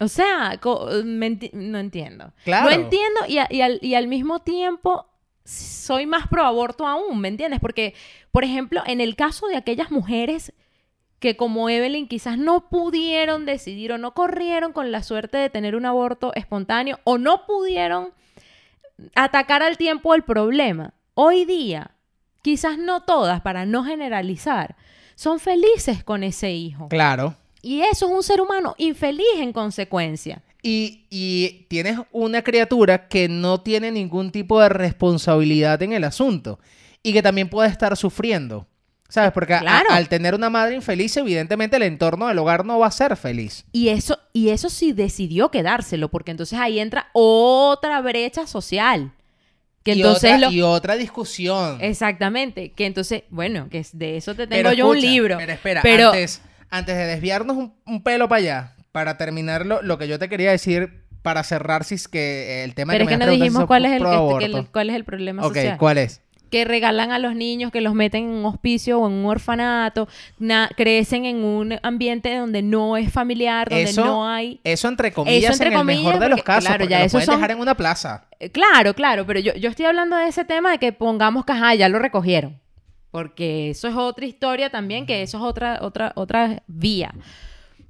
O 0.00 0.08
sea, 0.08 0.60
enti- 0.60 1.52
no 1.52 1.78
entiendo. 1.78 2.32
Claro. 2.44 2.68
No 2.68 2.74
entiendo 2.74 3.20
y 3.28 3.38
al, 3.60 3.78
y 3.80 3.94
al 3.94 4.08
mismo 4.08 4.40
tiempo 4.40 5.06
soy 5.44 6.06
más 6.06 6.26
pro 6.26 6.44
aborto 6.44 6.84
aún, 6.86 7.20
¿me 7.20 7.28
entiendes? 7.28 7.60
Porque, 7.60 7.94
por 8.32 8.42
ejemplo, 8.42 8.82
en 8.86 9.00
el 9.00 9.14
caso 9.14 9.46
de 9.46 9.56
aquellas 9.56 9.92
mujeres 9.92 10.52
que 11.18 11.36
como 11.36 11.68
Evelyn 11.68 12.08
quizás 12.08 12.38
no 12.38 12.68
pudieron 12.68 13.46
decidir 13.46 13.92
o 13.92 13.98
no 13.98 14.14
corrieron 14.14 14.72
con 14.72 14.92
la 14.92 15.02
suerte 15.02 15.38
de 15.38 15.50
tener 15.50 15.74
un 15.74 15.86
aborto 15.86 16.32
espontáneo 16.34 17.00
o 17.04 17.18
no 17.18 17.46
pudieron 17.46 18.10
atacar 19.14 19.62
al 19.62 19.76
tiempo 19.76 20.14
el 20.14 20.22
problema. 20.22 20.94
Hoy 21.14 21.44
día, 21.44 21.92
quizás 22.42 22.78
no 22.78 23.02
todas, 23.02 23.40
para 23.40 23.64
no 23.64 23.84
generalizar, 23.84 24.76
son 25.14 25.40
felices 25.40 26.04
con 26.04 26.22
ese 26.22 26.52
hijo. 26.52 26.88
Claro. 26.88 27.34
Y 27.62 27.80
eso 27.80 28.06
es 28.06 28.12
un 28.12 28.22
ser 28.22 28.40
humano 28.40 28.74
infeliz 28.78 29.26
en 29.38 29.52
consecuencia. 29.52 30.42
Y, 30.62 31.06
y 31.10 31.66
tienes 31.68 31.98
una 32.12 32.42
criatura 32.42 33.08
que 33.08 33.28
no 33.28 33.60
tiene 33.62 33.90
ningún 33.90 34.30
tipo 34.30 34.60
de 34.60 34.68
responsabilidad 34.68 35.82
en 35.82 35.92
el 35.92 36.04
asunto 36.04 36.58
y 37.02 37.12
que 37.12 37.22
también 37.22 37.48
puede 37.48 37.68
estar 37.68 37.96
sufriendo. 37.96 38.66
¿Sabes? 39.08 39.30
Porque 39.32 39.54
a- 39.54 39.60
Claro. 39.60 39.86
al 39.90 40.08
tener 40.08 40.34
una 40.34 40.50
madre 40.50 40.74
infeliz, 40.74 41.16
evidentemente 41.16 41.76
el 41.76 41.82
entorno 41.84 42.26
del 42.26 42.38
hogar 42.38 42.64
no 42.64 42.78
va 42.78 42.88
a 42.88 42.90
ser 42.90 43.16
feliz. 43.16 43.64
Y 43.72 43.88
eso, 43.88 44.18
y 44.32 44.48
eso 44.50 44.68
sí 44.68 44.92
decidió 44.92 45.50
quedárselo, 45.50 46.08
porque 46.10 46.32
entonces 46.32 46.58
ahí 46.58 46.80
entra 46.80 47.08
otra 47.12 48.00
brecha 48.00 48.46
social. 48.46 49.12
Que 49.84 49.92
y, 49.92 50.00
entonces 50.00 50.34
otra, 50.34 50.38
lo- 50.48 50.52
y 50.52 50.62
otra 50.62 50.96
discusión. 50.96 51.78
Exactamente. 51.80 52.72
Que 52.72 52.86
entonces, 52.86 53.22
bueno, 53.30 53.68
que 53.70 53.78
es- 53.78 53.96
de 53.96 54.16
eso 54.16 54.34
te 54.34 54.48
Pero 54.48 54.70
tengo 54.70 54.72
yo 54.78 54.88
un 54.88 54.96
escucha, 54.96 55.12
libro. 55.12 55.36
Pero 55.38 55.52
espera, 55.52 55.82
Pero- 55.82 56.08
antes, 56.08 56.42
antes 56.70 56.96
de 56.96 57.04
desviarnos 57.06 57.56
un, 57.56 57.74
un 57.86 58.02
pelo 58.02 58.28
para 58.28 58.38
allá, 58.40 58.74
para 58.90 59.16
terminar 59.16 59.64
lo, 59.64 59.82
lo 59.82 59.98
que 59.98 60.08
yo 60.08 60.18
te 60.18 60.28
quería 60.28 60.50
decir 60.50 61.04
para 61.22 61.44
cerrar 61.44 61.84
si 61.84 61.94
es 61.96 62.08
que 62.08 62.64
el 62.64 62.74
tema 62.74 62.92
Pero 62.92 63.04
es 63.04 63.08
que 63.08 63.14
que 63.14 63.18
me 63.18 63.24
no 63.26 63.30
has 63.32 63.36
preguntado 63.36 63.44
dijimos 63.44 63.62
es 63.62 63.66
cuál 63.66 63.84
es 63.84 63.92
el, 63.92 63.98
que- 63.98 64.38
que 64.52 64.58
el- 64.58 64.66
cuál 64.72 64.90
es 64.90 64.96
el 64.96 65.04
problema 65.04 65.42
Ok, 65.46 65.54
social. 65.54 65.78
¿cuál 65.78 65.98
es? 65.98 66.20
Que 66.50 66.64
regalan 66.64 67.10
a 67.10 67.18
los 67.18 67.34
niños, 67.34 67.72
que 67.72 67.80
los 67.80 67.94
meten 67.94 68.24
en 68.24 68.30
un 68.30 68.44
hospicio 68.44 69.00
o 69.00 69.06
en 69.08 69.14
un 69.14 69.26
orfanato, 69.26 70.08
na- 70.38 70.70
crecen 70.76 71.24
en 71.24 71.42
un 71.44 71.76
ambiente 71.82 72.36
donde 72.36 72.62
no 72.62 72.96
es 72.96 73.12
familiar, 73.12 73.68
donde 73.68 73.84
Eso, 73.84 74.04
no 74.04 74.28
hay... 74.28 74.60
eso 74.64 74.86
entre 74.88 75.12
comillas 75.12 75.52
entre 75.52 75.68
en 75.68 75.78
el 75.78 75.84
mejor 75.84 76.18
de 76.18 76.28
los 76.28 76.42
casos, 76.42 76.68
claro, 76.68 76.84
ya 76.86 77.02
lo 77.04 77.10
pueden 77.10 77.26
son- 77.26 77.34
dejar 77.36 77.50
en 77.50 77.58
una 77.60 77.74
plaza. 77.76 78.26
Eh, 78.38 78.50
Claro, 78.50 78.94
claro, 78.94 79.26
pero 79.26 79.40
yo, 79.40 79.54
yo 79.54 79.68
estoy 79.70 79.86
hablando 79.86 80.16
de 80.16 80.28
ese 80.28 80.44
tema 80.44 80.70
de 80.70 80.78
que 80.78 80.92
pongamos 80.92 81.44
que 81.44 81.52
ajá, 81.52 81.74
ya 81.74 81.88
lo 81.88 81.98
recogieron. 81.98 82.60
Porque 83.10 83.70
eso 83.70 83.88
es 83.88 83.94
otra 83.94 84.26
historia 84.26 84.68
también, 84.70 85.06
que 85.06 85.22
eso 85.22 85.38
es 85.38 85.42
otra, 85.44 85.78
otra, 85.80 86.12
otra 86.16 86.62
vía. 86.66 87.14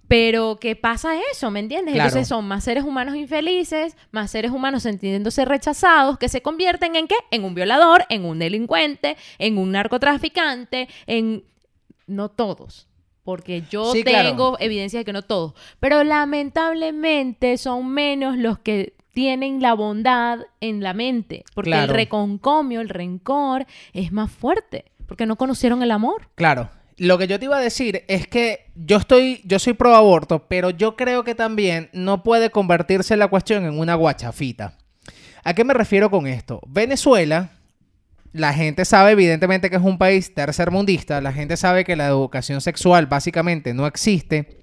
Pero 0.08 0.58
¿qué 0.60 0.76
pasa 0.76 1.14
eso? 1.32 1.50
¿Me 1.50 1.60
entiendes? 1.60 1.94
Claro. 1.94 2.08
Entonces 2.08 2.28
son 2.28 2.46
más 2.46 2.62
seres 2.64 2.84
humanos 2.84 3.16
infelices, 3.16 3.96
más 4.12 4.30
seres 4.30 4.50
humanos 4.52 4.84
sintiéndose 4.84 5.44
rechazados, 5.44 6.16
que 6.18 6.28
se 6.28 6.42
convierten 6.42 6.94
en 6.96 7.08
qué? 7.08 7.16
En 7.30 7.44
un 7.44 7.54
violador, 7.54 8.04
en 8.08 8.24
un 8.24 8.38
delincuente, 8.38 9.16
en 9.38 9.58
un 9.58 9.72
narcotraficante, 9.72 10.88
en... 11.06 11.44
No 12.06 12.28
todos. 12.28 12.86
Porque 13.24 13.64
yo 13.68 13.92
Sí, 13.92 14.04
claro. 14.04 14.28
tengo 14.28 14.56
evidencia 14.60 15.00
de 15.00 15.04
que 15.04 15.12
no 15.12 15.22
todos. 15.22 15.54
Pero 15.80 16.04
lamentablemente 16.04 17.58
son 17.58 17.88
menos 17.88 18.36
los 18.36 18.58
que 18.60 18.94
tienen 19.12 19.60
la 19.62 19.74
bondad 19.74 20.40
en 20.60 20.82
la 20.82 20.92
mente, 20.92 21.44
porque 21.54 21.70
Claro. 21.70 21.90
el 21.92 21.96
reconcomio, 21.96 22.80
el 22.80 22.88
rencor 22.88 23.66
es 23.92 24.12
más 24.12 24.30
fuerte, 24.30 24.84
porque 25.06 25.26
no 25.26 25.36
conocieron 25.36 25.82
el 25.82 25.90
amor. 25.90 26.28
Claro. 26.34 26.70
Lo 26.98 27.18
que 27.18 27.26
yo 27.26 27.38
te 27.38 27.44
iba 27.44 27.58
a 27.58 27.60
decir 27.60 28.04
es 28.08 28.26
que 28.26 28.70
yo 28.74 28.96
estoy, 28.96 29.42
yo 29.44 29.58
soy 29.58 29.74
pro 29.74 29.94
aborto, 29.94 30.46
pero 30.48 30.70
yo 30.70 30.96
creo 30.96 31.24
que 31.24 31.34
también 31.34 31.90
no 31.92 32.22
puede 32.22 32.50
convertirse 32.50 33.16
la 33.18 33.28
cuestión 33.28 33.66
en 33.66 33.78
una 33.78 33.94
guachafita. 33.94 34.78
¿A 35.44 35.54
qué 35.54 35.62
me 35.62 35.74
refiero 35.74 36.10
con 36.10 36.26
esto? 36.26 36.60
Venezuela, 36.66 37.50
la 38.32 38.54
gente 38.54 38.84
sabe 38.84 39.10
evidentemente 39.12 39.68
que 39.68 39.76
es 39.76 39.82
un 39.82 39.98
país 39.98 40.32
tercermundista, 40.34 41.20
la 41.20 41.32
gente 41.32 41.58
sabe 41.58 41.84
que 41.84 41.96
la 41.96 42.06
educación 42.06 42.62
sexual 42.62 43.06
básicamente 43.06 43.74
no 43.74 43.86
existe. 43.86 44.60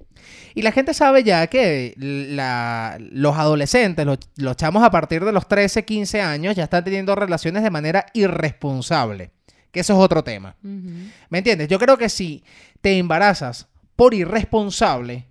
Y 0.56 0.62
la 0.62 0.72
gente 0.72 0.94
sabe 0.94 1.24
ya 1.24 1.46
que 1.48 1.94
los 1.98 3.36
adolescentes, 3.36 4.08
los 4.38 4.56
chamos 4.56 4.84
a 4.84 4.92
partir 4.92 5.24
de 5.24 5.32
los 5.32 5.48
13, 5.48 5.86
15 5.86 6.22
años, 6.22 6.56
ya 6.56 6.64
están 6.64 6.84
teniendo 6.84 7.16
relaciones 7.16 7.62
de 7.62 7.70
manera 7.70 8.06
irresponsable. 8.14 9.33
Que 9.74 9.82
eso 9.82 9.94
es 9.94 10.00
otro 10.00 10.24
tema. 10.24 10.56
¿Me 10.62 11.40
entiendes? 11.40 11.68
Yo 11.68 11.80
creo 11.80 11.98
que 11.98 12.08
si 12.08 12.44
te 12.80 12.98
embarazas 12.98 13.68
por 13.96 14.14
irresponsable, 14.14 15.26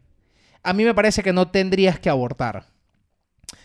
a 0.62 0.72
mí 0.72 0.84
me 0.84 0.94
parece 0.94 1.22
que 1.22 1.32
no 1.32 1.48
tendrías 1.48 1.98
que 1.98 2.10
abortar. 2.10 2.66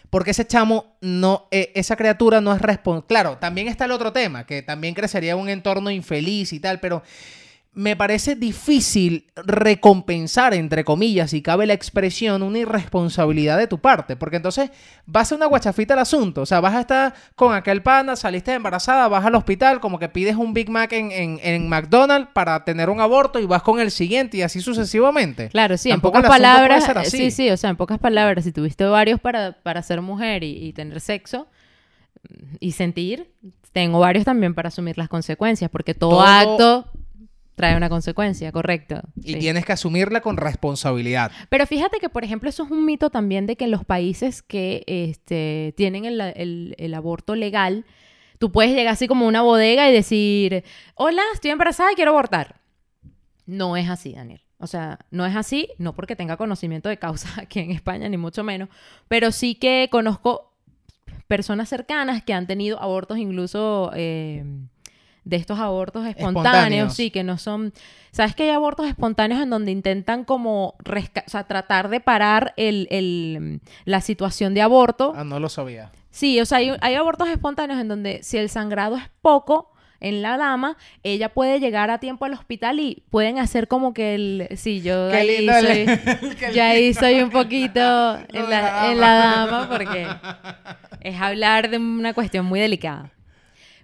Porque 0.10 0.32
ese 0.32 0.48
chamo 0.48 0.96
no, 1.02 1.48
eh, 1.52 1.72
esa 1.76 1.96
criatura 1.96 2.40
no 2.42 2.54
es 2.54 2.62
responsable. 2.62 3.08
Claro, 3.08 3.38
también 3.40 3.68
está 3.68 3.86
el 3.86 3.92
otro 3.92 4.14
tema, 4.14 4.46
que 4.46 4.62
también 4.62 4.94
crecería 4.94 5.34
en 5.34 5.40
un 5.40 5.50
entorno 5.50 5.92
infeliz 5.92 6.54
y 6.54 6.60
tal, 6.60 6.80
pero 6.80 7.04
me 7.78 7.96
parece 7.96 8.36
difícil 8.36 9.28
recompensar, 9.36 10.56
entre 10.56 10.84
comillas, 10.84 11.30
si 11.30 11.44
cabe 11.44 11.68
la 11.68 11.74
expresión, 11.74 12.42
una 12.42 12.58
irresponsabilidad 12.58 13.56
de 13.56 13.68
tu 13.68 13.78
parte. 13.80 14.16
Porque 14.16 14.38
entonces 14.38 14.72
va 15.16 15.22
a 15.22 15.26
ser 15.26 15.38
una 15.38 15.46
guachafita 15.46 15.94
el 15.94 16.00
asunto. 16.00 16.42
O 16.42 16.46
sea, 16.48 16.60
vas 16.60 16.74
a 16.74 16.82
estar 16.82 17.14
con 17.36 17.54
aquel 17.54 17.84
pana, 17.84 18.16
saliste 18.16 18.52
embarazada, 18.52 19.08
vas 19.08 19.24
al 19.24 19.36
hospital, 19.36 19.80
como 19.80 20.00
que 20.00 20.10
pides 20.10 20.36
un 20.36 20.56
Big 20.56 20.70
Mac 20.72 20.92
en, 20.94 21.12
en- 21.12 21.40
en 21.44 21.70
McDonald's 21.70 22.30
para 22.34 22.66
tener 22.66 22.90
un 22.90 23.00
aborto 23.00 23.40
y 23.40 23.46
vas 23.46 23.62
con 23.62 23.80
el 23.80 23.92
siguiente 23.92 24.38
y 24.38 24.42
así 24.42 24.60
sucesivamente. 24.60 25.50
Claro, 25.50 25.78
sí, 25.78 25.90
Tampoco 25.90 26.18
en 26.18 26.24
pocas 26.24 26.36
palabras, 26.36 27.10
sí, 27.12 27.30
sí, 27.30 27.50
o 27.52 27.58
sea, 27.58 27.70
en 27.70 27.76
pocas 27.76 28.00
palabras, 28.00 28.44
si 28.44 28.52
tuviste 28.52 28.86
varios 28.86 29.20
para, 29.20 29.52
para 29.62 29.84
ser 29.84 30.02
mujer 30.02 30.44
y, 30.44 30.66
y 30.66 30.74
tener 30.74 31.00
sexo 31.00 31.48
y 32.60 32.72
sentir, 32.72 33.30
tengo 33.72 34.00
varios 34.00 34.26
también 34.26 34.56
para 34.56 34.70
asumir 34.70 34.98
las 34.98 35.08
consecuencias, 35.10 35.70
porque 35.70 35.94
todo, 35.94 36.12
Todo- 36.18 36.26
acto 36.26 36.92
trae 37.58 37.76
una 37.76 37.90
consecuencia, 37.90 38.52
correcto. 38.52 39.02
Y 39.16 39.34
sí. 39.34 39.40
tienes 39.40 39.66
que 39.66 39.74
asumirla 39.74 40.22
con 40.22 40.38
responsabilidad. 40.38 41.32
Pero 41.50 41.66
fíjate 41.66 41.98
que, 42.00 42.08
por 42.08 42.24
ejemplo, 42.24 42.48
eso 42.50 42.64
es 42.64 42.70
un 42.72 42.86
mito 42.86 43.10
también 43.10 43.48
de 43.48 43.56
que 43.56 43.66
en 43.66 43.72
los 43.72 43.84
países 43.84 44.44
que 44.44 44.84
este, 44.86 45.74
tienen 45.76 46.06
el, 46.06 46.22
el- 46.22 46.76
el 46.78 46.94
aborto 46.94 47.36
legal, 47.36 47.84
tú 48.38 48.52
puedes 48.52 48.76
llegar 48.76 48.94
así 48.94 49.08
como 49.08 49.26
a 49.26 49.28
una 49.28 49.42
bodega 49.42 49.90
y 49.90 49.92
decir, 49.92 50.64
hola, 50.94 51.24
estoy 51.34 51.50
embarazada 51.50 51.92
y 51.92 51.96
quiero 51.96 52.12
abortar. 52.12 52.62
No 53.48 53.76
es 53.76 53.90
así, 53.90 54.14
Daniel. 54.14 54.42
O 54.60 54.68
sea, 54.68 55.00
no 55.10 55.26
es 55.26 55.36
así, 55.36 55.70
no 55.80 55.94
porque 55.96 56.16
tenga 56.16 56.38
conocimiento 56.38 56.90
de 56.90 56.98
causa 56.98 57.28
aquí 57.42 57.60
en 57.60 57.72
España, 57.72 58.08
ni 58.08 58.18
mucho 58.18 58.44
menos, 58.44 58.70
pero 59.08 59.32
sí 59.32 59.56
que 59.56 59.88
conozco 59.92 60.54
personas 61.28 61.70
cercanas 61.70 62.22
que 62.24 62.34
han 62.34 62.46
tenido 62.46 62.80
abortos 62.82 63.18
incluso... 63.18 63.92
eh, 63.96 64.46
de 65.30 65.36
estos 65.38 65.60
abortos 65.60 66.06
espontáneos, 66.06 66.46
Espontáneos. 66.46 66.94
sí, 66.94 67.12
que 67.12 67.24
no 67.24 67.38
son... 67.38 67.74
¿Sabes 68.12 68.34
que 68.36 68.44
hay 68.44 68.50
abortos 68.50 68.88
espontáneos 68.88 69.42
en 69.42 69.50
donde 69.50 69.72
intentan 69.72 70.24
como 70.24 70.76
resca- 70.84 71.24
o 71.28 71.30
sea, 71.30 71.44
tratar 71.44 71.90
de 71.90 72.00
parar 72.00 72.54
el, 72.58 72.88
el- 72.90 73.62
la 73.86 74.02
situación 74.02 74.54
de 74.54 74.62
aborto? 74.62 75.14
Ah, 75.16 75.24
no 75.24 75.40
lo 75.40 75.50
sabía. 75.50 75.92
Sí, 76.10 76.40
o 76.40 76.46
sea, 76.46 76.60
hay, 76.60 76.72
hay 76.82 76.96
abortos 76.96 77.28
espontáneos 77.30 77.80
en 77.80 77.88
donde 77.88 78.24
si 78.24 78.38
el 78.38 78.50
sangrado 78.50 78.96
es 78.96 79.04
poco 79.22 79.72
en 80.00 80.22
la 80.22 80.38
dama, 80.38 80.78
ella 81.04 81.30
puede 81.30 81.60
llegar 81.60 81.90
a 81.92 81.98
tiempo 82.00 82.26
al 82.26 82.34
hospital 82.34 82.80
y 82.80 83.04
pueden 83.10 83.38
hacer 83.40 83.68
como 83.68 83.94
que 83.94 84.16
el... 84.16 84.48
Sí, 84.56 84.82
yo 84.82 85.10
Qué 85.10 85.18
ahí 85.18 85.48
el- 85.48 85.50
soy... 85.50 86.54
yo 86.56 86.64
ahí 86.64 86.94
soy 86.94 87.22
un 87.22 87.30
poquito 87.32 87.80
en 88.34 88.50
la 88.50 88.92
en 88.92 89.00
la 89.00 89.14
dama 89.14 89.68
porque 89.70 90.08
es 91.02 91.20
hablar 91.20 91.70
de 91.70 91.78
una 91.78 92.14
cuestión 92.14 92.46
muy 92.46 92.60
delicada. 92.60 93.12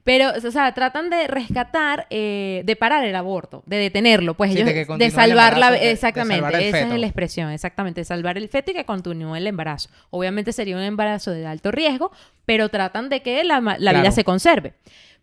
Pero, 0.04 0.32
o 0.36 0.52
sea, 0.52 0.74
tratan 0.74 1.10
de 1.10 1.28
rescatar, 1.28 2.08
eh, 2.10 2.62
de 2.66 2.76
parar 2.76 3.06
el 3.06 3.16
aborto, 3.16 3.64
de 3.66 3.78
detenerlo, 3.78 4.34
pues 4.34 4.52
Sí, 4.52 4.58
ellos, 4.58 4.68
de 4.68 4.74
que 4.86 4.98
de, 4.98 5.12
salvar 5.12 5.54
la, 5.58 5.68
embarazo, 5.68 5.74
de- 5.74 5.80
de 5.80 5.92
exactamente, 5.92 6.44
esa 6.70 6.78
es 6.96 7.00
la 7.00 7.08
expresión, 7.08 7.52
exactamente, 7.52 8.02
de 8.02 8.06
salvar 8.06 8.38
el 8.38 8.50
feto 8.50 8.72
y 8.72 8.74
que 8.74 8.84
continúe 8.86 9.36
el 9.36 9.48
embarazo. 9.48 9.90
Obviamente 10.10 10.52
sería 10.52 10.76
un 10.76 10.84
embarazo 10.84 11.32
de 11.32 11.46
alto 11.48 11.72
riesgo, 11.72 12.12
pero 12.46 12.68
tratan 12.70 13.08
de 13.08 13.22
que 13.22 13.44
la, 13.46 13.62
la 13.80 13.92
vida 13.94 14.12
se 14.12 14.24
conserve. 14.26 14.74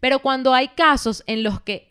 Pero 0.01 0.21
cuando 0.21 0.55
hay 0.55 0.69
casos 0.69 1.23
en 1.27 1.43
los 1.43 1.61
que 1.61 1.87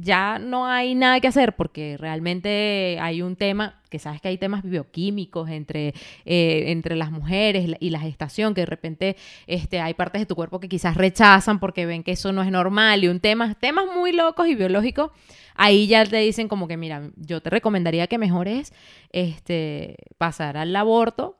ya 0.00 0.38
no 0.38 0.66
hay 0.66 0.94
nada 0.94 1.20
que 1.20 1.28
hacer 1.28 1.54
porque 1.54 1.96
realmente 1.98 2.98
hay 3.00 3.22
un 3.22 3.36
tema, 3.36 3.80
que 3.90 3.98
sabes 3.98 4.20
que 4.20 4.28
hay 4.28 4.38
temas 4.38 4.62
bioquímicos 4.62 5.50
entre, 5.50 5.94
eh, 6.24 6.64
entre 6.68 6.96
las 6.96 7.10
mujeres 7.10 7.76
y 7.78 7.90
la 7.90 8.00
gestación, 8.00 8.54
que 8.54 8.62
de 8.62 8.66
repente 8.66 9.16
este, 9.46 9.80
hay 9.80 9.94
partes 9.94 10.22
de 10.22 10.26
tu 10.26 10.36
cuerpo 10.36 10.60
que 10.60 10.68
quizás 10.68 10.96
rechazan 10.96 11.60
porque 11.60 11.86
ven 11.86 12.02
que 12.02 12.12
eso 12.12 12.32
no 12.32 12.42
es 12.42 12.50
normal 12.50 13.04
y 13.04 13.08
un 13.08 13.20
tema, 13.20 13.54
temas 13.54 13.84
muy 13.94 14.12
locos 14.12 14.48
y 14.48 14.54
biológicos, 14.54 15.10
ahí 15.54 15.86
ya 15.86 16.04
te 16.06 16.16
dicen 16.16 16.48
como 16.48 16.66
que, 16.66 16.76
mira, 16.76 17.10
yo 17.16 17.42
te 17.42 17.50
recomendaría 17.50 18.06
que 18.06 18.16
mejores 18.16 18.72
este, 19.12 19.96
pasar 20.16 20.56
al 20.56 20.74
aborto 20.74 21.39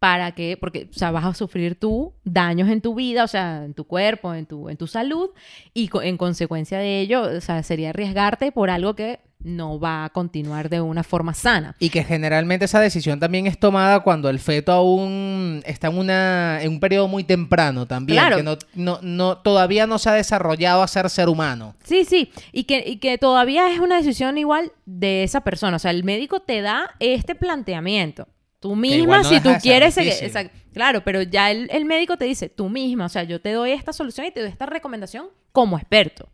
para 0.00 0.32
que, 0.32 0.56
porque, 0.56 0.88
o 0.90 0.98
sea, 0.98 1.10
vas 1.12 1.24
a 1.26 1.34
sufrir 1.34 1.78
tú 1.78 2.14
daños 2.24 2.68
en 2.70 2.80
tu 2.80 2.94
vida, 2.94 3.22
o 3.22 3.28
sea, 3.28 3.64
en 3.66 3.74
tu 3.74 3.84
cuerpo, 3.84 4.34
en 4.34 4.46
tu, 4.46 4.68
en 4.70 4.76
tu 4.78 4.86
salud, 4.86 5.28
y 5.74 5.88
co- 5.88 6.00
en 6.02 6.16
consecuencia 6.16 6.78
de 6.78 7.00
ello, 7.00 7.22
o 7.22 7.40
sea, 7.42 7.62
sería 7.62 7.90
arriesgarte 7.90 8.50
por 8.50 8.70
algo 8.70 8.94
que 8.96 9.20
no 9.42 9.78
va 9.78 10.04
a 10.06 10.10
continuar 10.10 10.68
de 10.70 10.80
una 10.80 11.02
forma 11.02 11.32
sana. 11.34 11.76
Y 11.78 11.90
que 11.90 12.02
generalmente 12.04 12.64
esa 12.64 12.80
decisión 12.80 13.20
también 13.20 13.46
es 13.46 13.58
tomada 13.58 14.00
cuando 14.00 14.28
el 14.30 14.38
feto 14.38 14.72
aún 14.72 15.62
está 15.66 15.88
en, 15.88 15.98
una, 15.98 16.62
en 16.62 16.72
un 16.72 16.80
periodo 16.80 17.06
muy 17.08 17.24
temprano 17.24 17.86
también. 17.86 18.18
Claro. 18.18 18.36
Que 18.38 18.42
no, 18.42 18.56
no, 18.74 18.98
no, 19.02 19.38
todavía 19.38 19.86
no 19.86 19.98
se 19.98 20.08
ha 20.10 20.14
desarrollado 20.14 20.82
a 20.82 20.88
ser 20.88 21.08
ser 21.10 21.28
humano. 21.28 21.74
Sí, 21.84 22.04
sí, 22.06 22.30
y 22.52 22.64
que, 22.64 22.84
y 22.86 22.96
que 22.96 23.16
todavía 23.18 23.70
es 23.72 23.80
una 23.80 23.96
decisión 23.98 24.36
igual 24.38 24.72
de 24.86 25.24
esa 25.24 25.42
persona, 25.42 25.76
o 25.76 25.78
sea, 25.78 25.90
el 25.90 26.04
médico 26.04 26.40
te 26.40 26.62
da 26.62 26.90
este 27.00 27.34
planteamiento. 27.34 28.26
Tú 28.60 28.76
misma, 28.76 29.18
no 29.18 29.24
si 29.24 29.40
tú 29.40 29.50
quieres 29.62 29.96
exacto, 29.96 30.56
claro, 30.74 31.02
pero 31.02 31.22
ya 31.22 31.50
el, 31.50 31.68
el 31.72 31.86
médico 31.86 32.18
te 32.18 32.26
dice, 32.26 32.50
tú 32.50 32.68
misma, 32.68 33.06
o 33.06 33.08
sea, 33.08 33.22
yo 33.22 33.40
te 33.40 33.52
doy 33.52 33.72
esta 33.72 33.94
solución 33.94 34.26
y 34.26 34.30
te 34.30 34.40
doy 34.40 34.50
esta 34.50 34.66
recomendación 34.66 35.28
como 35.50 35.78
experto, 35.78 36.28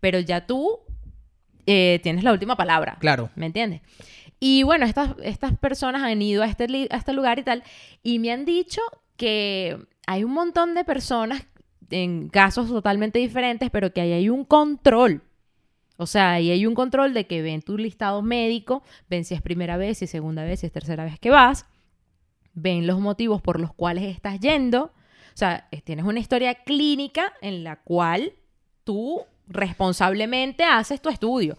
pero 0.00 0.18
ya 0.18 0.46
tú 0.46 0.80
eh, 1.66 2.00
tienes 2.02 2.24
la 2.24 2.32
última 2.32 2.56
palabra. 2.56 2.96
Claro. 2.98 3.30
¿Me 3.36 3.46
entiendes? 3.46 3.82
Y 4.40 4.64
bueno, 4.64 4.84
estas, 4.84 5.10
estas 5.22 5.56
personas 5.58 6.02
han 6.02 6.20
ido 6.20 6.42
a 6.42 6.46
este, 6.46 6.88
a 6.90 6.96
este 6.96 7.12
lugar 7.12 7.38
y 7.38 7.44
tal, 7.44 7.62
y 8.02 8.18
me 8.18 8.32
han 8.32 8.44
dicho 8.44 8.80
que 9.16 9.78
hay 10.06 10.24
un 10.24 10.32
montón 10.32 10.74
de 10.74 10.82
personas 10.82 11.46
en 11.90 12.30
casos 12.30 12.68
totalmente 12.68 13.18
diferentes, 13.20 13.70
pero 13.70 13.92
que 13.92 14.00
ahí 14.00 14.12
hay 14.12 14.28
un 14.28 14.44
control. 14.44 15.22
O 16.00 16.06
sea, 16.06 16.32
ahí 16.32 16.50
hay 16.50 16.64
un 16.66 16.74
control 16.74 17.12
de 17.12 17.26
que 17.26 17.42
ven 17.42 17.60
tu 17.60 17.76
listado 17.76 18.22
médico, 18.22 18.82
ven 19.10 19.24
si 19.26 19.34
es 19.34 19.42
primera 19.42 19.76
vez, 19.76 19.98
si 19.98 20.06
es 20.06 20.10
segunda 20.10 20.44
vez, 20.44 20.60
si 20.60 20.66
es 20.66 20.72
tercera 20.72 21.04
vez 21.04 21.18
que 21.18 21.28
vas, 21.28 21.66
ven 22.54 22.86
los 22.86 23.00
motivos 23.00 23.42
por 23.42 23.60
los 23.60 23.74
cuales 23.74 24.04
estás 24.04 24.40
yendo. 24.40 24.84
O 24.84 25.36
sea, 25.36 25.68
eh, 25.70 25.82
tienes 25.82 26.06
una 26.06 26.18
historia 26.18 26.54
clínica 26.54 27.32
en 27.42 27.64
la 27.64 27.76
cual 27.82 28.32
tú 28.84 29.22
responsablemente 29.46 30.64
haces 30.64 31.02
tu 31.02 31.08
estudio. 31.10 31.58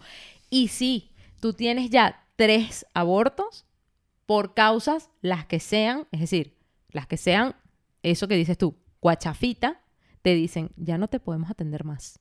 Y 0.50 0.68
si 0.68 1.12
tú 1.40 1.52
tienes 1.52 1.88
ya 1.90 2.24
tres 2.36 2.84
abortos 2.94 3.64
por 4.26 4.54
causas 4.54 5.08
las 5.20 5.46
que 5.46 5.60
sean, 5.60 6.06
es 6.10 6.20
decir, 6.20 6.56
las 6.90 7.06
que 7.06 7.16
sean, 7.16 7.54
eso 8.02 8.26
que 8.26 8.34
dices 8.36 8.58
tú, 8.58 8.76
guachafita, 9.00 9.80
te 10.22 10.34
dicen, 10.34 10.70
ya 10.76 10.98
no 10.98 11.08
te 11.08 11.20
podemos 11.20 11.48
atender 11.50 11.84
más. 11.84 12.18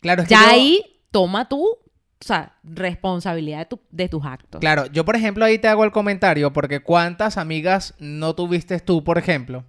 Claro, 0.00 0.22
es 0.22 0.28
que 0.28 0.34
Ya 0.34 0.42
yo- 0.42 0.48
ahí 0.50 0.97
toma 1.10 1.48
tú, 1.48 1.62
o 1.64 1.78
sea, 2.24 2.56
responsabilidad 2.64 3.58
de, 3.60 3.64
tu- 3.66 3.80
de 3.90 4.08
tus 4.08 4.24
actos. 4.24 4.60
Claro, 4.60 4.86
yo 4.86 5.04
por 5.04 5.16
ejemplo 5.16 5.44
ahí 5.44 5.58
te 5.58 5.68
hago 5.68 5.84
el 5.84 5.92
comentario 5.92 6.52
porque 6.52 6.80
cuántas 6.80 7.36
amigas 7.38 7.94
no 7.98 8.34
tuviste 8.34 8.78
tú, 8.80 9.04
por 9.04 9.18
ejemplo, 9.18 9.64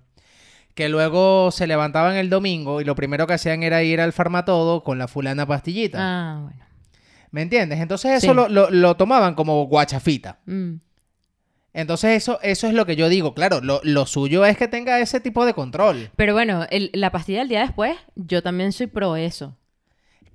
que 0.73 0.89
luego 0.89 1.51
se 1.51 1.67
levantaban 1.67 2.15
el 2.15 2.29
domingo 2.29 2.81
y 2.81 2.85
lo 2.85 2.95
primero 2.95 3.27
que 3.27 3.33
hacían 3.33 3.63
era 3.63 3.83
ir 3.83 4.01
al 4.01 4.13
farmatodo 4.13 4.83
con 4.83 4.97
la 4.97 5.07
fulana 5.07 5.45
pastillita. 5.45 5.97
Ah, 5.99 6.39
bueno. 6.43 6.65
¿Me 7.31 7.41
entiendes? 7.43 7.79
Entonces 7.79 8.23
eso 8.23 8.31
Sí. 8.31 8.35
lo, 8.35 8.49
lo- 8.49 8.69
lo 8.71 8.95
tomaban 8.97 9.35
como 9.35 9.63
guachafita. 9.67 10.39
Mm. 10.45 10.75
Entonces 11.73 12.17
eso, 12.17 12.39
eso 12.41 12.67
es 12.67 12.73
lo 12.73 12.85
que 12.87 12.95
yo 12.95 13.09
digo. 13.09 13.35
Claro, 13.35 13.61
lo, 13.61 13.79
lo 13.83 14.07
suyo 14.07 14.43
es 14.45 14.57
que 14.57 14.67
tenga 14.67 14.99
ese 14.99 15.19
tipo 15.19 15.45
de 15.45 15.53
control. 15.53 16.09
Pero 16.15 16.33
bueno, 16.33 16.65
el- 16.71 16.89
la 16.93 17.11
pastilla 17.11 17.39
del 17.39 17.49
día 17.49 17.61
después, 17.61 17.95
yo 18.15 18.41
también 18.41 18.71
soy 18.71 18.87
pro 18.87 19.15
eso. 19.15 19.55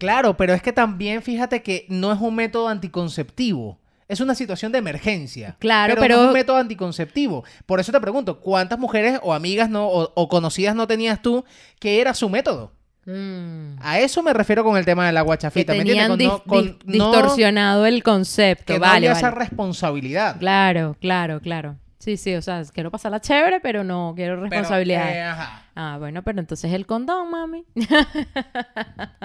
Claro, 0.05 0.37
pero 0.37 0.55
es 0.55 0.63
que 0.63 0.73
también 0.73 1.23
fíjate 1.23 1.63
que 1.63 1.87
no 1.89 2.13
es 2.13 2.21
un 2.21 2.35
método 2.35 2.69
anticonceptivo. 2.69 3.79
Es 4.07 4.21
una 4.21 4.35
situación 4.35 4.71
de 4.71 4.79
emergencia. 4.79 5.57
Claro, 5.59 5.95
pero, 5.95 6.01
pero- 6.03 6.17
no 6.17 6.23
es 6.23 6.27
un 6.29 6.33
método 6.35 6.57
anticonceptivo. 6.59 7.43
Por 7.67 7.81
eso 7.81 7.91
te 7.91 8.01
pregunto, 8.01 8.39
¿cuántas 8.41 8.79
mujeres 8.79 9.19
o 9.23 9.33
amigas 9.33 9.71
no, 9.71 9.89
o, 9.89 10.13
o 10.15 10.29
conocidas 10.29 10.75
no 10.77 10.87
tenías 10.87 11.23
tú 11.23 11.45
que 11.81 12.01
era 12.03 12.13
su 12.13 12.29
método? 12.29 12.73
Mm. 13.07 13.77
A 13.81 13.99
eso 14.01 14.23
me 14.23 14.33
refiero 14.33 14.63
con 14.65 14.77
el 14.77 14.85
tema 14.85 15.07
de 15.07 15.13
la 15.13 15.21
Que 15.21 15.27
guachafita. 15.27 15.73
¿me 15.73 15.79
tenían 15.85 16.13
entiendes? 16.13 16.29
dis- 16.39 16.43
Con- 16.47 16.65
dis- 16.65 16.79
con- 16.79 16.97
no- 16.99 17.11
distorsionado 17.13 17.87
el 17.87 18.03
concepto. 18.03 18.65
que 18.75 18.75
no 18.75 18.81
vale, 18.81 19.09
había 19.09 19.13
esa 19.13 19.31
vale. 19.31 19.41
responsabilidad. 19.45 20.39
Claro, 20.39 20.97
claro, 21.01 21.41
claro. 21.41 21.77
Sí, 22.05 22.19
sí, 22.19 22.35
o 22.35 22.43
sea, 22.43 22.63
quiero 22.71 22.91
pasarla 22.91 23.19
chévere, 23.19 23.61
pero 23.61 23.83
no 23.83 24.13
quiero 24.15 24.35
Pero, 24.35 24.43
responsabilidades. 24.43 25.17
eh, 25.17 25.23
ajá. 25.23 25.63
Ah, 25.75 25.97
bueno, 25.99 26.23
pero 26.23 26.39
entonces 26.39 26.71
el 26.75 26.85
condón, 26.85 27.31
mami. 27.31 27.65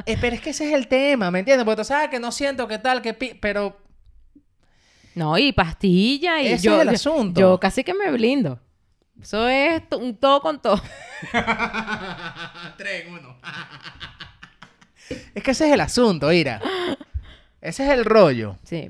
Eh, 0.05 0.17
pero 0.21 0.35
es 0.37 0.41
que 0.41 0.51
ese 0.51 0.69
es 0.69 0.73
el 0.73 0.87
tema, 0.87 1.29
¿me 1.29 1.39
entiendes? 1.39 1.65
Porque 1.65 1.81
tú 1.81 1.85
sabes 1.85 2.09
que 2.09 2.21
no 2.21 2.31
siento 2.31 2.69
que 2.69 2.77
tal, 2.77 3.01
que 3.01 3.13
pi- 3.13 3.33
pero 3.33 3.77
No, 5.13 5.37
y 5.37 5.51
pastilla 5.51 6.41
y 6.41 6.47
Ese 6.53 6.63
yo, 6.63 6.75
es 6.77 6.81
el 6.83 6.89
asunto. 6.95 7.41
Yo 7.41 7.59
casi 7.59 7.83
que 7.83 7.93
me 7.93 8.09
blindo. 8.11 8.61
Eso 9.21 9.45
es 9.49 9.81
un 9.99 10.15
todo 10.15 10.39
con 10.39 10.61
todo. 10.61 10.81
Tres 12.77 13.05
en 13.07 13.13
uno. 13.13 13.35
es 15.35 15.43
que 15.43 15.51
ese 15.51 15.67
es 15.67 15.73
el 15.73 15.81
asunto, 15.81 16.31
Ira. 16.31 16.61
Ese 17.59 17.85
es 17.85 17.91
el 17.91 18.05
rollo. 18.05 18.55
Sí. 18.63 18.89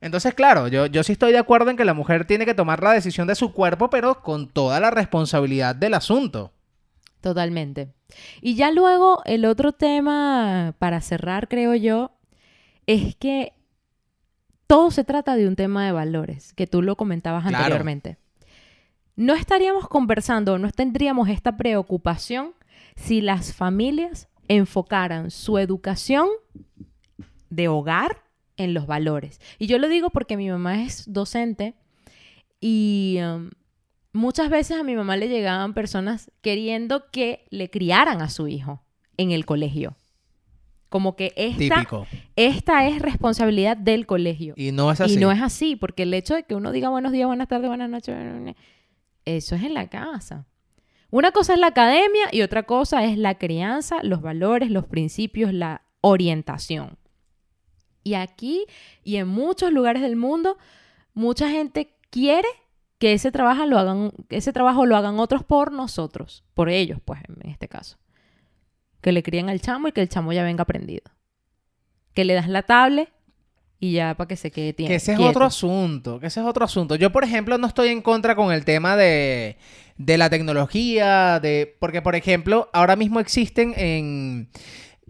Entonces, 0.00 0.34
claro, 0.34 0.68
yo, 0.68 0.86
yo 0.86 1.02
sí 1.02 1.12
estoy 1.12 1.32
de 1.32 1.38
acuerdo 1.38 1.70
en 1.70 1.76
que 1.76 1.84
la 1.84 1.94
mujer 1.94 2.24
tiene 2.24 2.44
que 2.46 2.54
tomar 2.54 2.82
la 2.82 2.92
decisión 2.92 3.26
de 3.26 3.34
su 3.34 3.52
cuerpo, 3.52 3.90
pero 3.90 4.22
con 4.22 4.48
toda 4.48 4.78
la 4.80 4.90
responsabilidad 4.90 5.74
del 5.74 5.94
asunto. 5.94 6.52
Totalmente. 7.20 7.92
Y 8.40 8.54
ya 8.54 8.70
luego 8.70 9.22
el 9.24 9.44
otro 9.44 9.72
tema 9.72 10.74
para 10.78 11.00
cerrar, 11.00 11.48
creo 11.48 11.74
yo, 11.74 12.12
es 12.86 13.16
que 13.16 13.54
todo 14.68 14.90
se 14.90 15.02
trata 15.02 15.34
de 15.34 15.48
un 15.48 15.56
tema 15.56 15.84
de 15.84 15.92
valores, 15.92 16.52
que 16.54 16.66
tú 16.66 16.80
lo 16.82 16.96
comentabas 16.96 17.42
Claro. 17.42 17.56
anteriormente. 17.58 18.18
No 19.16 19.34
estaríamos 19.34 19.88
conversando, 19.88 20.58
no 20.58 20.70
tendríamos 20.70 21.28
esta 21.28 21.56
preocupación 21.56 22.52
si 22.94 23.20
las 23.20 23.52
familias 23.52 24.28
enfocaran 24.46 25.30
su 25.32 25.58
educación 25.58 26.28
de 27.50 27.66
hogar 27.66 28.22
en 28.58 28.74
los 28.74 28.86
valores. 28.86 29.40
Y 29.58 29.66
yo 29.66 29.78
lo 29.78 29.88
digo 29.88 30.10
porque 30.10 30.36
mi 30.36 30.50
mamá 30.50 30.82
es 30.82 31.10
docente 31.10 31.74
y 32.60 33.18
um, 33.22 33.50
muchas 34.12 34.50
veces 34.50 34.78
a 34.78 34.82
mi 34.82 34.94
mamá 34.94 35.16
le 35.16 35.28
llegaban 35.28 35.72
personas 35.72 36.30
queriendo 36.42 37.10
que 37.10 37.46
le 37.50 37.70
criaran 37.70 38.20
a 38.20 38.28
su 38.28 38.48
hijo 38.48 38.82
en 39.16 39.30
el 39.30 39.46
colegio. 39.46 39.96
Como 40.88 41.16
que 41.16 41.32
esta, 41.36 41.76
Típico. 41.76 42.06
esta 42.34 42.86
es 42.88 43.00
responsabilidad 43.00 43.76
del 43.76 44.06
colegio. 44.06 44.54
Y 44.56 44.72
no 44.72 44.90
es 44.90 45.00
así. 45.00 45.14
Y 45.14 45.16
no 45.18 45.30
es 45.30 45.40
así, 45.42 45.76
porque 45.76 46.04
el 46.04 46.14
hecho 46.14 46.34
de 46.34 46.44
que 46.44 46.54
uno 46.54 46.72
diga 46.72 46.88
buenos 46.88 47.12
días, 47.12 47.26
buenas 47.26 47.48
tardes, 47.48 47.68
buenas 47.68 47.90
noches, 47.90 48.16
eso 49.24 49.54
es 49.54 49.62
en 49.62 49.74
la 49.74 49.88
casa. 49.88 50.46
Una 51.10 51.30
cosa 51.30 51.54
es 51.54 51.60
la 51.60 51.68
academia 51.68 52.28
y 52.32 52.42
otra 52.42 52.64
cosa 52.64 53.04
es 53.04 53.18
la 53.18 53.36
crianza, 53.36 54.02
los 54.02 54.22
valores, 54.22 54.70
los 54.70 54.86
principios, 54.86 55.52
la 55.52 55.82
orientación. 56.00 56.98
Y 58.02 58.14
aquí 58.14 58.66
y 59.04 59.16
en 59.16 59.28
muchos 59.28 59.72
lugares 59.72 60.02
del 60.02 60.16
mundo, 60.16 60.58
mucha 61.14 61.50
gente 61.50 61.94
quiere 62.10 62.48
que 62.98 63.12
ese 63.12 63.30
trabajo 63.30 63.64
lo 63.66 63.78
hagan, 63.78 64.12
ese 64.28 64.52
trabajo 64.52 64.86
lo 64.86 64.96
hagan 64.96 65.18
otros 65.20 65.44
por 65.44 65.72
nosotros, 65.72 66.44
por 66.54 66.68
ellos, 66.68 66.98
pues, 67.04 67.20
en 67.28 67.50
este 67.50 67.68
caso. 67.68 67.98
Que 69.00 69.12
le 69.12 69.22
críen 69.22 69.48
al 69.48 69.60
chamo 69.60 69.88
y 69.88 69.92
que 69.92 70.00
el 70.00 70.08
chamo 70.08 70.32
ya 70.32 70.42
venga 70.42 70.62
aprendido. 70.62 71.04
Que 72.14 72.24
le 72.24 72.34
das 72.34 72.48
la 72.48 72.62
tablet 72.62 73.12
y 73.80 73.92
ya 73.92 74.16
para 74.16 74.26
que 74.26 74.36
se 74.36 74.50
quede 74.50 74.72
tiempo. 74.72 74.90
Que 74.90 74.96
ese 74.96 75.12
es 75.12 75.20
otro 75.20 75.44
asunto, 75.44 76.18
que 76.18 76.26
ese 76.26 76.40
es 76.40 76.46
otro 76.46 76.64
asunto. 76.64 76.96
Yo, 76.96 77.12
por 77.12 77.22
ejemplo, 77.22 77.58
no 77.58 77.68
estoy 77.68 77.88
en 77.88 78.02
contra 78.02 78.34
con 78.34 78.52
el 78.52 78.64
tema 78.64 78.96
de, 78.96 79.56
de 79.96 80.18
la 80.18 80.28
tecnología, 80.28 81.38
de 81.40 81.76
porque, 81.78 82.02
por 82.02 82.16
ejemplo, 82.16 82.68
ahora 82.72 82.96
mismo 82.96 83.20
existen 83.20 83.74
en... 83.76 84.48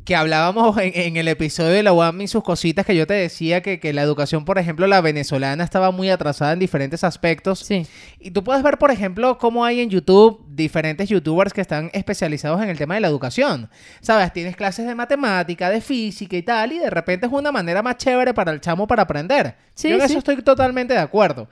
que 0.09 0.17
hablábamos 0.17 0.79
en, 0.79 0.93
en 0.95 1.17
el 1.19 1.29
episodio 1.29 1.71
de 1.71 1.83
la 1.83 1.93
UAM 1.93 2.23
y 2.23 2.29
sus 2.29 2.43
cositas, 2.43 2.87
que 2.87 2.97
yo 2.97 3.07
te 3.07 3.13
decía 3.13 3.61
que, 3.61 3.79
que 3.79 3.93
la 3.93 4.01
educación, 4.01 4.47
por 4.47 4.57
ejemplo, 4.59 4.87
la 4.87 5.03
venezolana 5.03 5.63
estaba 5.63 5.91
muy 5.91 6.09
atrasada 6.09 6.55
en 6.55 6.59
diferentes 6.59 7.05
aspectos. 7.05 7.59
Sí. 7.59 7.87
Y 8.19 8.31
tú 8.31 8.43
puedes 8.43 8.63
ver, 8.63 8.79
por 8.79 8.91
ejemplo, 8.91 9.37
cómo 9.37 9.67
hay 9.67 9.81
en 9.81 9.91
YouTube 9.91 10.43
diferentes 10.49 11.11
youtubers 11.11 11.53
que 11.53 11.61
están 11.61 11.91
especializados 11.93 12.63
en 12.63 12.71
el 12.71 12.79
tema 12.79 12.95
de 12.95 13.01
la 13.01 13.09
educación. 13.09 13.69
¿Sabes? 14.01 14.33
Tienes 14.33 14.57
clases 14.57 14.87
de 14.87 14.95
matemática, 14.95 15.69
de 15.69 15.83
física 15.83 16.39
y 16.39 16.43
tal, 16.43 16.73
y 16.73 16.79
de 16.79 16.89
repente 16.89 17.27
es 17.27 17.33
una 17.33 17.53
manera 17.53 17.83
más 17.83 17.99
chévere 17.99 18.33
para 18.33 18.51
el 18.53 18.63
chamo 18.63 18.87
para 18.87 19.03
aprender. 19.03 19.57
Sí, 19.75 19.91
Yo 19.91 19.97
en 19.97 20.01
sí. 20.01 20.07
eso 20.07 20.21
estoy 20.21 20.41
totalmente 20.41 20.95
de 20.95 21.01
acuerdo. 21.01 21.51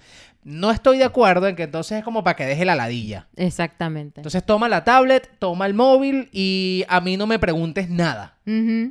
No 0.49 0.71
estoy 0.71 0.99
de 0.99 1.03
acuerdo 1.03 1.49
en 1.49 1.57
que 1.57 1.65
entonces 1.65 1.99
es 1.99 2.05
como 2.05 2.23
para 2.23 2.37
que 2.37 2.47
deje 2.47 2.65
la 2.65 2.77
ladilla. 2.77 3.27
Exactamente. 3.35 4.21
Entonces 4.21 4.47
toma 4.47 4.69
la 4.69 4.85
tablet, 4.85 5.29
toma 5.41 5.67
el 5.67 5.75
móvil 5.75 6.29
y 6.31 6.85
a 6.89 7.01
mí 7.01 7.17
no 7.17 7.27
me 7.27 7.41
preguntes 7.41 7.91
nada. 7.91 8.37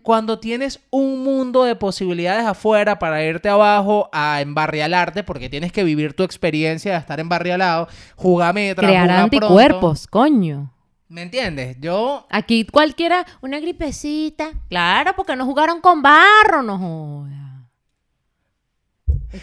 Cuando 0.03 0.37
tienes 0.39 0.81
un 0.89 1.23
mundo 1.23 1.63
de 1.63 1.77
posibilidades 1.77 2.45
afuera 2.45 2.99
para 2.99 3.23
irte 3.23 3.47
abajo 3.47 4.09
a 4.11 4.41
embarrialarte, 4.41 5.23
porque 5.23 5.47
tienes 5.47 5.71
que 5.71 5.85
vivir 5.85 6.13
tu 6.13 6.23
experiencia 6.23 6.91
de 6.91 6.97
estar 6.97 7.21
embarrialado, 7.21 7.87
jugar 8.17 8.53
metra, 8.53 8.85
Crear 8.85 9.07
pronto. 9.07 9.23
anticuerpos, 9.23 10.07
coño. 10.07 10.73
¿Me 11.07 11.21
entiendes? 11.21 11.77
Yo... 11.79 12.27
Aquí 12.31 12.65
cualquiera, 12.65 13.25
una 13.39 13.61
gripecita. 13.61 14.49
Claro, 14.67 15.13
porque 15.15 15.37
no 15.37 15.45
jugaron 15.45 15.79
con 15.79 16.01
barro, 16.01 16.61
no 16.63 16.77
joda. 16.77 17.44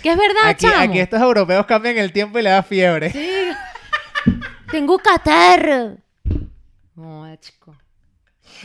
Que 0.02 0.10
es 0.10 0.16
verdad, 0.16 0.48
Aquí, 0.48 0.66
chamo. 0.66 0.78
aquí 0.82 0.98
estos 1.00 1.20
europeos 1.20 1.66
cambian 1.66 1.98
el 1.98 2.12
tiempo 2.12 2.38
y 2.38 2.42
le 2.42 2.50
da 2.50 2.62
fiebre. 2.62 3.10
Sí. 3.10 3.28
Tengo 4.70 4.98
catarro. 4.98 5.96
No, 6.94 7.36
chico. 7.40 7.76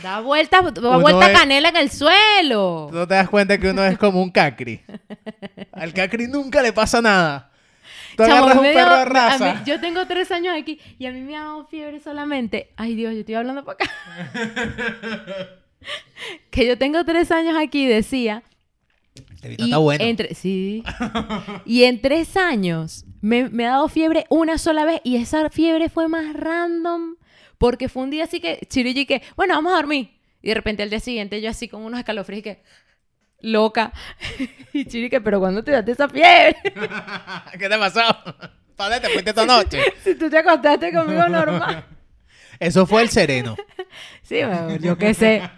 Da 0.02 0.20
vuelta, 0.20 0.60
da 0.62 0.96
vuelta 0.98 1.32
es- 1.32 1.38
canela 1.38 1.68
en 1.70 1.76
el 1.76 1.90
suelo. 1.90 2.86
Tú 2.90 2.96
no 2.96 3.08
te 3.08 3.14
das 3.14 3.28
cuenta 3.28 3.58
que 3.58 3.70
uno 3.70 3.84
es 3.84 3.98
como 3.98 4.22
un 4.22 4.30
cacri. 4.30 4.80
Al 5.72 5.92
cacri 5.92 6.28
nunca 6.28 6.62
le 6.62 6.72
pasa 6.72 7.02
nada. 7.02 7.50
Tú 8.16 8.24
Chamo, 8.24 8.36
agarras 8.46 8.56
un 8.56 8.62
perro 8.62 8.88
dio- 8.90 8.98
de 8.98 9.04
raza. 9.06 9.54
mí- 9.54 9.60
yo 9.66 9.80
tengo 9.80 10.06
tres 10.06 10.30
años 10.32 10.54
aquí 10.58 10.80
y 10.98 11.06
a 11.06 11.12
mí 11.12 11.20
me 11.20 11.36
ha 11.36 11.40
dado 11.40 11.66
fiebre 11.66 12.00
solamente. 12.00 12.72
Ay, 12.76 12.94
Dios, 12.94 13.12
yo 13.14 13.20
estoy 13.20 13.34
hablando 13.34 13.64
para 13.64 13.78
acá. 13.84 13.90
que 16.50 16.66
yo 16.66 16.78
tengo 16.78 17.04
tres 17.04 17.30
años 17.30 17.56
aquí, 17.60 17.86
decía. 17.86 18.42
Y 19.42 19.62
está 19.64 19.78
bueno. 19.78 20.04
entre, 20.04 20.34
sí. 20.34 20.82
y 21.64 21.84
en 21.84 22.00
tres 22.00 22.36
años 22.36 23.04
me, 23.20 23.48
me 23.48 23.66
ha 23.66 23.70
dado 23.70 23.88
fiebre 23.88 24.26
una 24.30 24.58
sola 24.58 24.84
vez 24.84 25.00
y 25.04 25.16
esa 25.16 25.48
fiebre 25.50 25.88
fue 25.88 26.08
más 26.08 26.34
random 26.34 27.16
porque 27.58 27.88
fue 27.88 28.04
un 28.04 28.10
día 28.10 28.24
así 28.24 28.40
que 28.40 28.60
Chirigi 28.68 29.06
que, 29.06 29.22
bueno, 29.36 29.54
vamos 29.54 29.72
a 29.72 29.76
dormir. 29.76 30.16
Y 30.40 30.48
de 30.48 30.54
repente 30.54 30.82
al 30.82 30.90
día 30.90 31.00
siguiente 31.00 31.40
yo 31.40 31.50
así 31.50 31.68
con 31.68 31.82
unos 31.82 31.98
escalofríos 31.98 32.42
que, 32.42 32.62
loca. 33.40 33.92
y 34.72 34.84
Chiri 34.84 35.10
que, 35.10 35.20
pero 35.20 35.40
¿cuándo 35.40 35.62
te 35.62 35.72
daste 35.72 35.92
esa 35.92 36.08
fiebre? 36.08 36.56
¿Qué 37.58 37.68
te 37.68 37.78
pasó? 37.78 38.00
¿Para 38.76 38.94
dónde 38.94 39.08
te 39.08 39.12
fuiste 39.12 39.30
esta 39.30 39.44
noche? 39.44 39.82
si 40.04 40.14
tú 40.14 40.30
te 40.30 40.38
acostaste 40.38 40.92
conmigo 40.92 41.28
normal. 41.28 41.84
Eso 42.60 42.86
fue 42.86 43.02
el 43.02 43.08
sereno. 43.08 43.56
Sí, 44.22 44.42
bueno, 44.42 44.76
yo 44.76 44.98
qué 44.98 45.14
sé. 45.14 45.48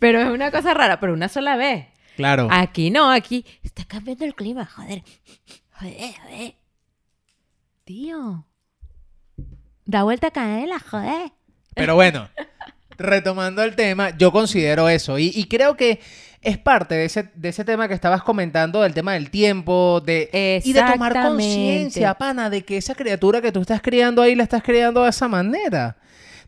Pero 0.00 0.20
es 0.20 0.28
una 0.28 0.50
cosa 0.50 0.74
rara, 0.74 0.98
pero 0.98 1.12
una 1.12 1.28
sola 1.28 1.56
vez. 1.56 1.86
Claro. 2.18 2.48
Aquí 2.50 2.90
no, 2.90 3.12
aquí 3.12 3.46
está 3.62 3.84
cambiando 3.84 4.24
el 4.24 4.34
clima, 4.34 4.66
joder. 4.66 5.04
Joder, 5.78 6.14
joder. 6.20 6.54
Tío. 7.84 8.44
Da 9.84 10.02
vuelta 10.02 10.26
a 10.26 10.30
canela, 10.32 10.80
joder. 10.80 11.30
Pero 11.76 11.94
bueno, 11.94 12.28
retomando 12.96 13.62
el 13.62 13.76
tema, 13.76 14.10
yo 14.18 14.32
considero 14.32 14.88
eso. 14.88 15.16
Y, 15.20 15.30
y 15.32 15.44
creo 15.44 15.76
que 15.76 16.00
es 16.42 16.58
parte 16.58 16.96
de 16.96 17.04
ese, 17.04 17.30
de 17.36 17.50
ese 17.50 17.64
tema 17.64 17.86
que 17.86 17.94
estabas 17.94 18.24
comentando, 18.24 18.82
del 18.82 18.94
tema 18.94 19.12
del 19.12 19.30
tiempo, 19.30 20.02
de, 20.04 20.60
y 20.64 20.72
de 20.72 20.82
tomar 20.82 21.12
conciencia, 21.22 22.14
pana, 22.14 22.50
de 22.50 22.64
que 22.64 22.78
esa 22.78 22.96
criatura 22.96 23.40
que 23.40 23.52
tú 23.52 23.60
estás 23.60 23.80
criando 23.80 24.22
ahí 24.22 24.34
la 24.34 24.42
estás 24.42 24.64
criando 24.64 25.04
de 25.04 25.10
esa 25.10 25.28
manera. 25.28 25.96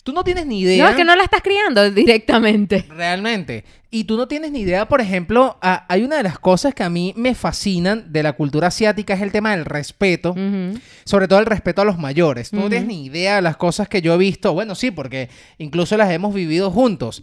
Tú 0.03 0.13
no 0.13 0.25
tienes 0.25 0.47
ni 0.47 0.61
idea. 0.61 0.85
No, 0.85 0.91
es 0.91 0.97
que 0.97 1.05
no 1.05 1.15
la 1.15 1.25
estás 1.25 1.43
criando 1.43 1.91
directamente. 1.91 2.85
Realmente. 2.89 3.65
Y 3.91 4.05
tú 4.05 4.17
no 4.17 4.29
tienes 4.29 4.53
ni 4.53 4.61
idea, 4.61 4.87
por 4.89 5.01
ejemplo, 5.01 5.59
a- 5.61 5.85
hay 5.93 6.03
una 6.05 6.17
de 6.17 6.23
las 6.23 6.39
cosas 6.39 6.75
que 6.75 6.83
a 6.85 6.89
mí 6.91 7.13
me 7.17 7.35
fascinan 7.35 8.13
de 8.13 8.23
la 8.23 8.35
cultura 8.35 8.69
asiática 8.69 9.15
es 9.15 9.21
el 9.21 9.33
tema 9.33 9.51
del 9.51 9.65
respeto, 9.65 10.35
sobre 11.05 11.27
todo 11.27 11.41
el 11.41 11.47
respeto 11.47 11.83
a 11.83 11.85
los 11.85 11.99
mayores. 11.99 12.51
Tú 12.51 12.57
no 12.57 12.69
tienes 12.69 12.87
ni 12.87 13.05
idea 13.05 13.37
de 13.37 13.43
las 13.43 13.57
cosas 13.57 13.89
que 13.89 14.01
yo 14.01 14.15
he 14.15 14.19
visto, 14.19 14.53
bueno, 14.53 14.75
sí, 14.77 14.91
porque 14.93 15.29
incluso 15.59 15.97
las 15.97 16.11
hemos 16.13 16.33
vivido 16.35 16.71
juntos. 16.71 17.23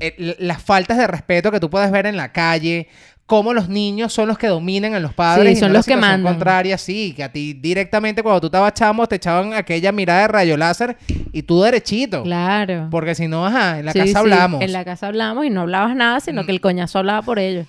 Eh, 0.00 0.36
Las 0.38 0.62
faltas 0.62 0.98
de 0.98 1.06
respeto 1.06 1.50
que 1.50 1.60
tú 1.60 1.70
puedes 1.70 1.90
ver 1.90 2.04
en 2.06 2.16
la 2.18 2.30
calle, 2.32 2.88
cómo 3.32 3.54
los 3.54 3.66
niños 3.70 4.12
son 4.12 4.28
los 4.28 4.36
que 4.36 4.46
dominan 4.46 4.92
a 4.92 5.00
los 5.00 5.14
padres. 5.14 5.52
Sí, 5.52 5.56
y 5.56 5.60
son 5.60 5.72
no 5.72 5.78
los 5.78 5.86
que 5.86 5.96
mandan. 5.96 6.34
contraria, 6.34 6.76
sí, 6.76 7.14
que 7.16 7.24
a 7.24 7.32
ti 7.32 7.54
directamente 7.54 8.22
cuando 8.22 8.42
tú 8.42 8.48
estabas 8.48 8.74
chamo 8.74 9.06
te 9.06 9.16
echaban 9.16 9.54
aquella 9.54 9.90
mirada 9.90 10.20
de 10.20 10.28
rayo 10.28 10.54
láser 10.58 10.98
y 11.32 11.42
tú 11.42 11.62
derechito. 11.62 12.24
Claro. 12.24 12.88
Porque 12.90 13.14
si 13.14 13.28
no, 13.28 13.46
ajá, 13.46 13.78
en 13.78 13.86
la 13.86 13.92
Sí, 13.92 14.00
casa 14.00 14.10
sí, 14.10 14.16
hablamos. 14.18 14.60
En 14.60 14.70
la 14.74 14.84
casa 14.84 15.06
hablamos 15.06 15.46
y 15.46 15.48
no 15.48 15.62
hablabas 15.62 15.96
nada, 15.96 16.20
sino 16.20 16.44
que 16.44 16.52
el 16.52 16.60
coñazo 16.60 16.98
hablaba 16.98 17.22
por 17.22 17.38
ellos. 17.38 17.66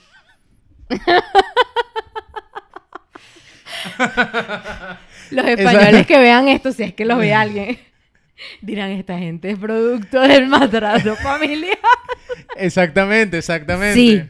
Los 5.31 5.45
españoles 5.45 6.05
que 6.05 6.19
vean 6.19 6.49
esto, 6.49 6.73
si 6.73 6.83
es 6.83 6.93
que 6.93 7.05
los 7.05 7.17
ve 7.17 7.33
alguien, 7.33 7.77
dirán, 8.61 8.91
esta 8.91 9.17
gente 9.17 9.51
es 9.51 9.57
producto 9.57 10.19
del 10.19 10.47
maltrato 10.47 11.15
familiar. 11.15 11.77
Exactamente, 12.57 13.37
exactamente. 13.37 13.93
Sí, 13.93 14.23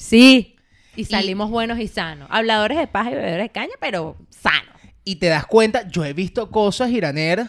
sí. 0.00 0.56
Y 0.96 1.04
salimos 1.04 1.50
buenos 1.50 1.78
y 1.78 1.86
sanos. 1.88 2.28
Habladores 2.30 2.76
de 2.76 2.86
paja 2.88 3.10
y 3.10 3.14
bebedores 3.14 3.44
de 3.44 3.50
caña, 3.50 3.72
pero 3.80 4.16
sanos. 4.28 4.74
Y 5.04 5.16
te 5.16 5.26
das 5.28 5.46
cuenta, 5.46 5.88
yo 5.88 6.04
he 6.04 6.12
visto 6.12 6.50
cosas, 6.50 6.90
Iraner, 6.90 7.48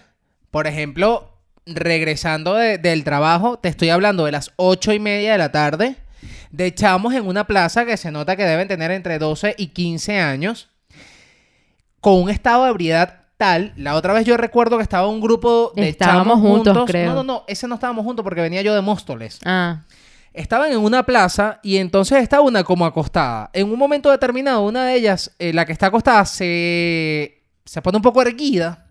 por 0.52 0.68
ejemplo, 0.68 1.38
regresando 1.66 2.54
de- 2.54 2.78
del 2.78 3.04
trabajo, 3.04 3.58
te 3.58 3.68
estoy 3.70 3.90
hablando 3.90 4.26
de 4.26 4.32
las 4.32 4.52
ocho 4.58 4.94
y 4.94 5.00
media 5.00 5.32
de 5.34 5.38
la 5.40 5.52
tarde, 5.52 5.96
de 6.52 6.74
chamos 6.74 7.14
en 7.14 7.26
una 7.28 7.46
plaza 7.48 7.86
que 7.86 7.98
se 7.98 8.12
nota 8.12 8.36
que 8.36 8.44
deben 8.46 8.68
tener 8.68 8.92
entre 8.92 9.18
12 9.20 9.56
y 9.58 9.68
15 9.68 10.20
años, 10.20 10.70
con 12.00 12.22
un 12.22 12.30
estado 12.30 12.66
de 12.66 12.72
ebriedad 12.72 13.22
tal. 13.38 13.74
La 13.76 13.96
otra 13.96 14.14
vez 14.14 14.26
yo 14.26 14.38
recuerdo 14.38 14.78
que 14.78 14.84
estaba 14.84 15.08
un 15.08 15.20
grupo 15.22 15.72
de 15.76 15.90
Estábamos 15.90 16.36
chamos 16.36 16.40
juntos, 16.40 16.74
juntos. 16.78 16.90
creo. 16.92 17.10
No, 17.10 17.16
no, 17.16 17.24
no, 17.24 17.44
ese 17.48 17.68
no 17.68 17.76
estábamos 17.76 18.06
juntos 18.06 18.24
porque 18.24 18.42
venía 18.42 18.62
yo 18.62 18.74
de 18.76 18.82
Móstoles. 18.82 19.40
Ah, 19.46 19.82
Estaban 20.34 20.72
en 20.72 20.80
una 20.80 21.06
plaza 21.06 21.60
y 21.62 21.78
entonces 21.78 22.24
está 22.24 22.40
una 22.42 22.64
como 22.64 22.86
acostada. 22.86 23.50
En 23.54 23.70
un 23.70 23.78
momento 23.78 24.10
determinado, 24.10 24.62
una 24.62 24.86
de 24.86 24.96
ellas, 24.96 25.36
eh, 25.40 25.52
la 25.52 25.66
que 25.66 25.74
está 25.74 25.88
acostada, 25.88 26.26
se, 26.26 27.44
se 27.66 27.82
pone 27.82 27.98
un 27.98 28.02
poco 28.02 28.22
erguida. 28.22 28.88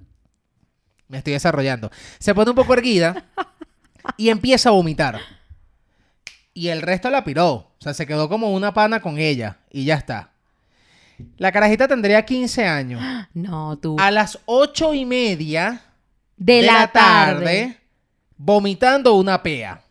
Me 1.08 1.18
estoy 1.18 1.32
desarrollando. 1.32 1.90
Se 2.18 2.34
pone 2.34 2.50
un 2.50 2.56
poco 2.56 2.74
erguida 2.74 3.24
y 4.16 4.28
empieza 4.28 4.68
a 4.68 4.72
vomitar. 4.72 5.18
Y 6.52 6.68
el 6.68 6.82
resto 6.82 7.08
la 7.10 7.24
piró. 7.24 7.52
O 7.52 7.76
sea, 7.78 7.94
se 7.94 8.06
quedó 8.06 8.28
como 8.28 8.52
una 8.52 8.74
pana 8.74 9.00
con 9.00 9.18
ella 9.18 9.58
y 9.70 9.84
ya 9.86 9.94
está. 9.94 10.30
La 11.36 11.52
carajita 11.52 11.88
tendría 11.88 12.24
15 12.24 12.66
años. 12.66 13.02
no, 13.34 13.78
tú. 13.78 13.96
A 13.98 14.10
las 14.10 14.38
ocho 14.44 14.94
y 14.94 15.04
media 15.04 15.82
de, 16.36 16.62
la, 16.62 16.88
tarde. 16.92 17.78
vomitando 18.36 19.14
una 19.14 19.42
pea. 19.42 19.82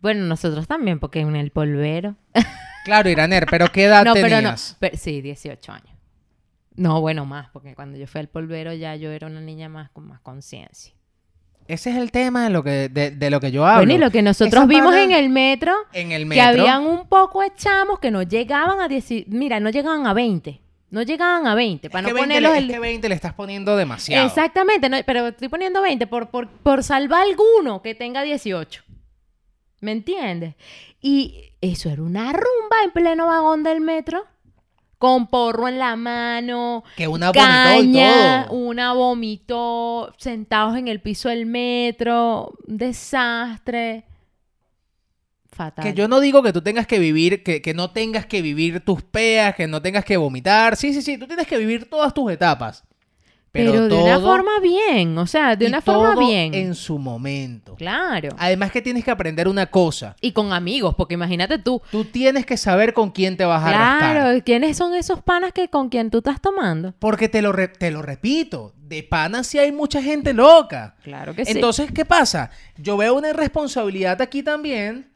Bueno, 0.00 0.24
nosotros 0.26 0.66
también, 0.66 0.98
porque 1.00 1.20
en 1.20 1.34
el 1.36 1.50
polvero. 1.50 2.16
Claro, 2.84 3.10
Iraner, 3.10 3.44
pero 3.50 3.70
¿qué 3.70 3.84
edad 3.84 4.02
no, 4.02 4.14
pero 4.14 4.28
no. 4.28 4.36
tenías? 4.36 4.76
pero- 4.80 4.96
sí, 4.96 5.20
18 5.20 5.72
años. 5.72 5.90
No, 6.74 7.02
bueno, 7.02 7.26
más, 7.26 7.50
porque 7.50 7.74
cuando 7.74 7.98
yo 7.98 8.06
fui 8.06 8.20
al 8.20 8.28
polvero 8.28 8.72
ya 8.72 8.96
yo 8.96 9.10
era 9.10 9.26
una 9.26 9.42
niña 9.42 9.68
más 9.68 9.90
con 9.90 10.06
más 10.06 10.20
conciencia. 10.20 10.94
Ese 11.66 11.90
es 11.90 11.96
el 11.96 12.10
tema 12.12 12.44
de 12.44 12.50
lo 12.50 12.62
que, 12.64 12.88
de, 12.88 13.10
de 13.10 13.30
lo 13.30 13.40
que 13.40 13.50
yo 13.50 13.66
hablo. 13.66 13.80
Bueno, 13.80 13.92
y 13.92 13.98
lo 13.98 14.10
que 14.10 14.22
nosotros 14.22 14.54
Esa 14.62 14.66
vimos 14.66 14.94
en 14.94 15.10
el 15.12 15.28
metro, 15.28 15.74
En 15.92 16.12
el 16.12 16.22
que 16.22 16.26
metro. 16.26 16.44
habían 16.62 16.86
un 16.86 17.06
poco 17.08 17.42
de 17.42 17.52
chamos 17.56 17.98
que 17.98 18.10
no 18.10 18.22
llegaban 18.22 18.80
a 18.80 18.88
10, 18.88 19.26
mira, 19.26 19.60
no 19.60 19.68
llegaban 19.68 20.06
a 20.06 20.14
20. 20.14 20.62
No 20.90 21.02
llegaban 21.02 21.46
a 21.46 21.54
20, 21.54 21.88
Es 21.88 21.92
para 21.92 22.06
que 22.06 22.12
no 22.12 22.14
20 22.14 22.34
ponerlos 22.36 22.56
el... 22.56 22.70
es 22.70 22.74
que 22.74 22.80
20 22.80 23.08
le 23.10 23.14
estás 23.16 23.34
poniendo 23.34 23.76
demasiado. 23.76 24.26
Exactamente, 24.26 24.88
no, 24.88 24.96
pero 25.04 25.26
estoy 25.28 25.48
poniendo 25.48 25.82
20 25.82 26.06
por, 26.06 26.30
por, 26.30 26.48
por 26.48 26.82
salvar 26.82 27.24
alguno 27.26 27.82
que 27.82 27.94
tenga 27.94 28.22
18. 28.22 28.84
¿Me 29.80 29.92
entiendes? 29.92 30.54
Y 31.00 31.52
eso 31.60 31.88
era 31.90 32.02
una 32.02 32.32
rumba 32.32 32.76
en 32.84 32.90
pleno 32.92 33.26
vagón 33.26 33.62
del 33.62 33.80
metro, 33.80 34.24
con 34.98 35.28
porro 35.28 35.68
en 35.68 35.78
la 35.78 35.94
mano, 35.94 36.82
Que 36.96 37.06
una 37.06 37.30
vomitó 37.30 37.82
y 37.82 37.92
todo. 37.92 38.52
una 38.52 38.92
vomitó, 38.94 40.14
sentados 40.18 40.76
en 40.76 40.88
el 40.88 41.00
piso 41.00 41.28
del 41.28 41.46
metro, 41.46 42.52
un 42.66 42.76
desastre. 42.78 44.04
Fatal. 45.52 45.84
Que 45.84 45.94
yo 45.94 46.06
no 46.08 46.20
digo 46.20 46.42
que 46.42 46.52
tú 46.52 46.62
tengas 46.62 46.86
que 46.86 46.98
vivir, 46.98 47.42
que, 47.42 47.62
que 47.62 47.74
no 47.74 47.90
tengas 47.90 48.26
que 48.26 48.42
vivir 48.42 48.84
tus 48.84 49.02
peas, 49.02 49.54
que 49.54 49.66
no 49.66 49.80
tengas 49.82 50.04
que 50.04 50.16
vomitar. 50.16 50.76
Sí, 50.76 50.92
sí, 50.92 51.02
sí, 51.02 51.18
tú 51.18 51.26
tienes 51.26 51.46
que 51.46 51.58
vivir 51.58 51.88
todas 51.88 52.12
tus 52.14 52.30
etapas. 52.30 52.84
Pero, 53.50 53.72
Pero, 53.72 53.88
de 53.88 53.94
una 54.02 54.20
forma 54.20 54.60
bien, 54.62 55.16
o 55.16 55.26
sea, 55.26 55.56
de 55.56 55.66
una 55.66 55.80
forma 55.80 56.14
todo 56.14 56.26
bien. 56.26 56.52
En 56.54 56.74
su 56.74 56.98
momento. 56.98 57.76
Claro. 57.76 58.28
Además 58.38 58.70
que 58.70 58.82
tienes 58.82 59.04
que 59.04 59.10
aprender 59.10 59.48
una 59.48 59.66
cosa. 59.66 60.14
Y 60.20 60.32
con 60.32 60.52
amigos, 60.52 60.94
porque 60.94 61.14
imagínate 61.14 61.58
tú, 61.58 61.80
Tú 61.90 62.04
tienes 62.04 62.44
que 62.44 62.56
saber 62.58 62.92
con 62.92 63.10
quién 63.10 63.36
te 63.38 63.44
vas 63.46 63.62
a. 63.64 63.70
Claro, 63.70 64.42
¿quiénes 64.44 64.76
son 64.76 64.94
esos 64.94 65.22
panas 65.22 65.52
que 65.52 65.68
con 65.68 65.88
quien 65.88 66.10
tú 66.10 66.18
estás 66.18 66.40
tomando? 66.40 66.92
Porque 66.98 67.28
te 67.30 67.40
lo, 67.40 67.52
re- 67.52 67.68
te 67.68 67.90
lo 67.90 68.02
repito, 68.02 68.74
de 68.76 69.02
pana 69.02 69.42
sí 69.42 69.58
hay 69.58 69.72
mucha 69.72 70.02
gente 70.02 70.34
loca. 70.34 70.94
Claro 71.02 71.34
que 71.34 71.44
sí. 71.46 71.52
Entonces, 71.52 71.90
¿qué 71.90 72.04
pasa? 72.04 72.50
Yo 72.76 72.96
veo 72.98 73.14
una 73.14 73.30
irresponsabilidad 73.30 74.20
aquí 74.20 74.42
también, 74.42 75.10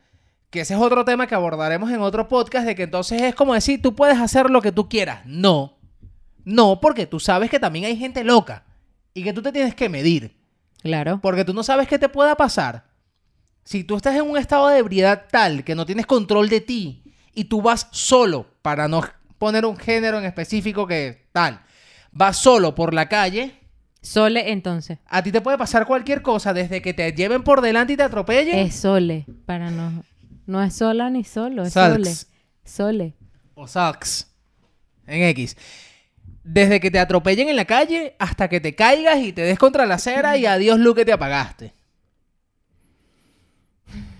que 0.50 0.60
ese 0.62 0.74
es 0.74 0.80
otro 0.80 1.04
tema 1.04 1.26
que 1.26 1.34
abordaremos 1.34 1.90
en 1.90 2.00
otro 2.00 2.28
podcast, 2.28 2.66
de 2.66 2.74
que 2.74 2.84
entonces 2.84 3.20
es 3.22 3.34
como 3.34 3.52
decir, 3.54 3.80
tú 3.82 3.94
puedes 3.94 4.18
hacer 4.18 4.48
lo 4.50 4.62
que 4.62 4.72
tú 4.72 4.88
quieras. 4.88 5.20
No. 5.26 5.76
No, 6.44 6.80
porque 6.80 7.06
tú 7.06 7.20
sabes 7.20 7.50
que 7.50 7.58
también 7.60 7.84
hay 7.84 7.96
gente 7.96 8.24
loca 8.24 8.64
y 9.14 9.22
que 9.22 9.32
tú 9.32 9.42
te 9.42 9.52
tienes 9.52 9.74
que 9.74 9.88
medir, 9.88 10.36
claro. 10.82 11.20
porque 11.22 11.44
tú 11.44 11.52
no 11.54 11.62
sabes 11.62 11.86
qué 11.88 11.98
te 11.98 12.08
pueda 12.08 12.36
pasar. 12.36 12.84
Si 13.64 13.84
tú 13.84 13.96
estás 13.96 14.16
en 14.16 14.22
un 14.22 14.36
estado 14.36 14.68
de 14.68 14.78
ebriedad 14.78 15.26
tal 15.30 15.62
que 15.64 15.74
no 15.74 15.86
tienes 15.86 16.06
control 16.06 16.48
de 16.48 16.60
ti 16.60 17.04
y 17.32 17.44
tú 17.44 17.62
vas 17.62 17.86
solo, 17.92 18.46
para 18.62 18.88
no 18.88 19.02
poner 19.38 19.64
un 19.64 19.76
género 19.76 20.18
en 20.18 20.24
específico 20.24 20.86
que 20.86 21.28
tal, 21.32 21.60
vas 22.10 22.36
solo 22.38 22.74
por 22.74 22.92
la 22.94 23.08
calle, 23.08 23.58
Sole, 24.00 24.50
entonces. 24.50 24.98
a 25.06 25.22
ti 25.22 25.30
te 25.30 25.40
puede 25.40 25.56
pasar 25.56 25.86
cualquier 25.86 26.22
cosa, 26.22 26.52
desde 26.52 26.82
que 26.82 26.92
te 26.92 27.12
lleven 27.12 27.44
por 27.44 27.60
delante 27.60 27.92
y 27.92 27.96
te 27.96 28.02
atropellen. 28.02 28.58
Es 28.58 28.74
sole, 28.74 29.26
para 29.46 29.70
no. 29.70 30.02
No 30.44 30.60
es 30.60 30.74
sola 30.74 31.08
ni 31.08 31.22
solo, 31.22 31.62
es 31.62 31.72
Salks. 31.72 32.26
sole. 32.64 33.12
Sole. 33.12 33.14
O 33.54 33.68
sucks. 33.68 34.26
En 35.06 35.22
X. 35.22 35.56
Desde 36.44 36.80
que 36.80 36.90
te 36.90 36.98
atropellen 36.98 37.48
en 37.48 37.56
la 37.56 37.64
calle 37.64 38.16
hasta 38.18 38.48
que 38.48 38.60
te 38.60 38.74
caigas 38.74 39.18
y 39.20 39.32
te 39.32 39.42
des 39.42 39.58
contra 39.58 39.86
la 39.86 39.94
acera 39.94 40.36
y 40.36 40.46
adiós 40.46 40.78
luz 40.78 40.96
que 40.96 41.04
te 41.04 41.12
apagaste. 41.12 41.72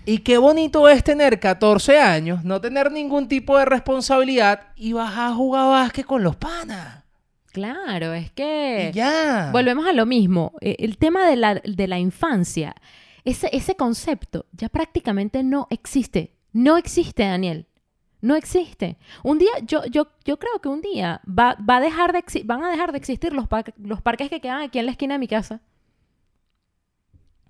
Y 0.05 0.19
qué 0.19 0.37
bonito 0.37 0.89
es 0.89 1.03
tener 1.03 1.39
14 1.39 1.99
años, 1.99 2.43
no 2.43 2.59
tener 2.59 2.91
ningún 2.91 3.27
tipo 3.27 3.57
de 3.57 3.65
responsabilidad 3.65 4.67
y 4.75 4.93
vas 4.93 5.17
a 5.17 5.33
jugar 5.33 5.69
básquet 5.69 6.05
con 6.05 6.23
los 6.23 6.35
panas. 6.35 7.03
Claro, 7.53 8.13
es 8.13 8.31
que. 8.31 8.89
Y 8.91 8.95
ya. 8.95 9.49
Volvemos 9.51 9.85
a 9.85 9.93
lo 9.93 10.05
mismo. 10.05 10.53
Eh, 10.59 10.75
El 10.79 10.97
tema 10.97 11.27
de 11.27 11.35
la, 11.35 11.55
de 11.55 11.87
la 11.87 11.99
infancia, 11.99 12.75
ese, 13.23 13.49
ese 13.53 13.75
concepto 13.75 14.45
ya 14.51 14.69
prácticamente 14.69 15.43
no 15.43 15.67
existe. 15.69 16.33
No 16.51 16.77
existe, 16.77 17.23
Daniel. 17.23 17.67
No 18.23 18.35
existe. 18.35 18.97
Un 19.21 19.37
día, 19.37 19.51
yo, 19.67 19.83
yo, 19.87 20.07
yo 20.23 20.39
creo 20.39 20.59
que 20.61 20.69
un 20.69 20.79
día 20.79 21.19
va, 21.27 21.57
va 21.69 21.77
a 21.77 21.81
dejar 21.81 22.13
de 22.13 22.23
van 22.45 22.63
a 22.63 22.71
dejar 22.71 22.93
de 22.93 22.97
existir 22.97 23.33
los, 23.33 23.49
par- 23.49 23.73
los 23.77 24.01
parques 24.01 24.29
que 24.29 24.39
quedan 24.39 24.61
aquí 24.61 24.79
en 24.79 24.85
la 24.85 24.91
esquina 24.93 25.15
de 25.15 25.19
mi 25.19 25.27
casa. 25.27 25.59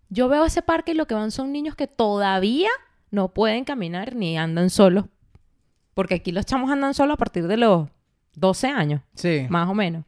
Yo 0.09 0.27
veo 0.29 0.45
ese 0.45 0.61
parque 0.61 0.91
y 0.91 0.95
lo 0.95 1.05
que 1.07 1.15
van 1.15 1.29
son 1.31 1.51
niños 1.51 1.75
que 1.75 1.87
todavía 1.87 2.69
no 3.11 3.29
pueden 3.33 3.65
caminar 3.65 4.15
ni 4.15 4.37
andan 4.37 4.69
solos. 4.69 5.05
Porque 5.93 6.15
aquí 6.15 6.31
los 6.31 6.45
chamos 6.45 6.71
andan 6.71 6.93
solos 6.95 7.13
a 7.15 7.17
partir 7.17 7.47
de 7.47 7.57
los 7.57 7.87
12 8.35 8.67
años 8.67 9.01
Sí. 9.13 9.45
más 9.49 9.69
o 9.69 9.75
menos. 9.75 10.05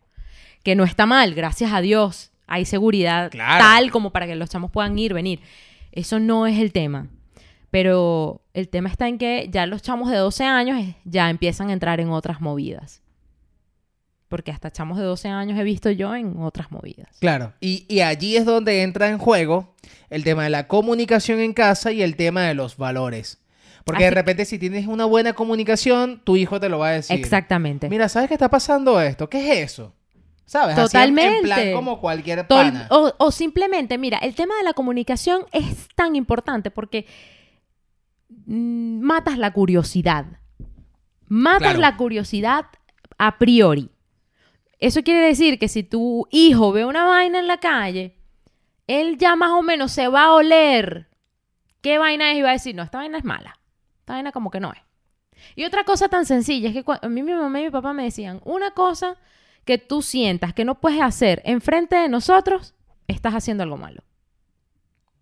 Que 0.63 0.75
no 0.75 0.83
está 0.83 1.05
mal, 1.05 1.35
gracias 1.35 1.71
a 1.73 1.81
Dios. 1.81 2.31
Hay 2.47 2.65
seguridad 2.65 3.29
Claro. 3.31 3.63
tal 3.63 3.91
como 3.91 4.11
para 4.11 4.25
que 4.25 4.35
los 4.35 4.49
chamos 4.49 4.71
puedan 4.71 4.97
ir, 4.97 5.13
venir. 5.13 5.41
Eso 5.91 6.19
no 6.19 6.47
es 6.47 6.57
el 6.59 6.71
tema. 6.71 7.07
Pero 7.75 8.39
el 8.53 8.69
tema 8.69 8.87
está 8.87 9.09
en 9.09 9.17
que 9.17 9.49
ya 9.51 9.65
los 9.65 9.81
chamos 9.81 10.09
de 10.09 10.15
12 10.15 10.45
años 10.45 10.81
ya 11.03 11.29
empiezan 11.29 11.69
a 11.71 11.73
entrar 11.73 11.99
en 11.99 12.09
otras 12.09 12.39
movidas. 12.39 13.01
Porque 14.29 14.49
hasta 14.51 14.71
chamos 14.71 14.97
de 14.97 15.03
12 15.03 15.27
años 15.27 15.59
he 15.59 15.63
visto 15.65 15.91
yo 15.91 16.15
en 16.15 16.37
otras 16.39 16.71
movidas. 16.71 17.09
Claro, 17.19 17.51
y, 17.59 17.85
y 17.93 17.99
allí 17.99 18.37
es 18.37 18.45
donde 18.45 18.81
entra 18.81 19.09
en 19.09 19.17
juego 19.17 19.75
el 20.09 20.23
tema 20.23 20.45
de 20.45 20.51
la 20.51 20.69
comunicación 20.69 21.41
en 21.41 21.51
casa 21.51 21.91
y 21.91 22.01
el 22.01 22.15
tema 22.15 22.43
de 22.43 22.53
los 22.53 22.77
valores. 22.77 23.41
Porque 23.83 24.05
de 24.05 24.11
repente 24.11 24.45
si 24.45 24.57
tienes 24.57 24.87
una 24.87 25.03
buena 25.03 25.33
comunicación, 25.33 26.21
tu 26.23 26.37
hijo 26.37 26.61
te 26.61 26.69
lo 26.69 26.79
va 26.79 26.87
a 26.87 26.91
decir. 26.91 27.19
Exactamente. 27.19 27.89
Mira, 27.89 28.07
¿sabes 28.07 28.29
qué 28.29 28.35
está 28.35 28.49
pasando 28.49 29.01
esto? 29.01 29.29
¿Qué 29.29 29.51
es 29.51 29.71
eso? 29.73 29.91
¿Sabes? 30.45 30.77
Así 30.77 30.81
en- 30.81 30.85
Totalmente. 30.85 31.41
plan 31.41 31.73
como 31.73 31.99
cualquier 31.99 32.47
pana. 32.47 32.87
o, 32.89 33.11
o 33.17 33.31
simplemente, 33.31 33.97
mira, 33.97 34.19
el 34.19 34.33
tema 34.33 34.55
de 34.55 34.63
la 34.63 34.71
comunicación 34.71 35.41
es 35.51 35.89
tan 35.93 36.15
importante 36.15 36.71
porque 36.71 37.05
matas 38.45 39.37
la 39.37 39.51
curiosidad. 39.53 40.25
Matas 41.27 41.61
Claro. 41.61 41.79
la 41.79 41.97
curiosidad 41.97 42.65
a 43.17 43.37
priori. 43.37 43.89
Eso 44.79 45.01
quiere 45.03 45.25
decir 45.25 45.57
que 45.57 45.67
si 45.67 45.83
tu 45.83 46.27
hijo 46.31 46.71
ve 46.71 46.85
una 46.85 47.05
vaina 47.05 47.39
en 47.39 47.47
la 47.47 47.59
calle, 47.59 48.17
él 48.87 49.17
ya 49.17 49.35
más 49.35 49.51
o 49.51 49.61
menos 49.61 49.91
se 49.91 50.07
va 50.07 50.25
a 50.25 50.33
oler 50.33 51.09
qué 51.81 51.97
vaina 51.97 52.31
es 52.31 52.37
y 52.37 52.41
va 52.41 52.49
a 52.49 52.53
decir, 52.53 52.75
no, 52.75 52.83
esta 52.83 52.99
vaina 52.99 53.17
es 53.17 53.23
mala. 53.23 53.59
Esta 53.99 54.13
vaina 54.13 54.31
como 54.31 54.51
que 54.51 54.59
no 54.59 54.73
es. 54.73 54.79
Y 55.55 55.63
otra 55.65 55.83
cosa 55.83 56.09
tan 56.09 56.25
sencilla 56.25 56.69
es 56.69 56.75
que 56.75 56.83
a 57.01 57.09
mí 57.09 57.23
mi 57.23 57.33
mamá 57.33 57.59
y 57.59 57.65
mi 57.65 57.69
papá 57.71 57.93
me 57.93 58.03
decían, 58.03 58.41
una 58.45 58.71
cosa 58.71 59.17
que 59.63 59.77
tú 59.77 60.01
sientas 60.01 60.53
que 60.53 60.65
no 60.65 60.79
puedes 60.79 61.01
hacer 61.01 61.41
enfrente 61.45 61.95
de 61.95 62.07
nosotros, 62.09 62.75
estás 63.07 63.33
haciendo 63.33 63.63
algo 63.63 63.77
malo. 63.77 64.03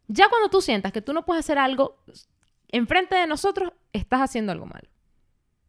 Ya 0.08 0.28
cuando 0.30 0.50
tú 0.50 0.62
sientas 0.62 0.92
que 0.92 1.02
tú 1.02 1.14
no 1.14 1.24
puedes 1.26 1.46
hacer 1.46 1.58
algo 1.58 1.98
enfrente 2.74 3.16
de 3.16 3.28
nosotros, 3.28 3.72
estás 3.94 4.20
haciendo 4.22 4.52
algo 4.52 4.66
malo. 4.66 4.90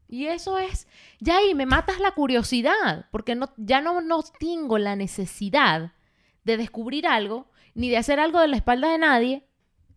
Y 0.09 0.27
eso 0.27 0.59
es, 0.59 0.87
ya 1.21 1.37
ahí 1.39 1.55
me 1.55 1.67
matas 1.67 2.01
la 2.01 2.11
curiosidad, 2.13 3.07
porque 3.11 3.35
no, 3.35 3.51
ya 3.57 3.81
no, 3.81 4.01
no 4.01 4.23
tengo 4.39 4.79
la 4.79 4.97
necesidad 4.97 5.93
de 6.45 6.57
descubrir 6.57 7.07
algo, 7.07 7.47
ni 7.75 7.89
de 7.89 7.97
hacer 7.99 8.21
algo 8.21 8.41
de 8.41 8.49
la 8.49 8.57
espalda 8.57 8.91
de 8.91 8.99
nadie, 8.99 9.45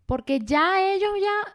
porque 0.05 0.39
ya 0.43 0.81
ellos 0.81 1.11
ya 1.21 1.53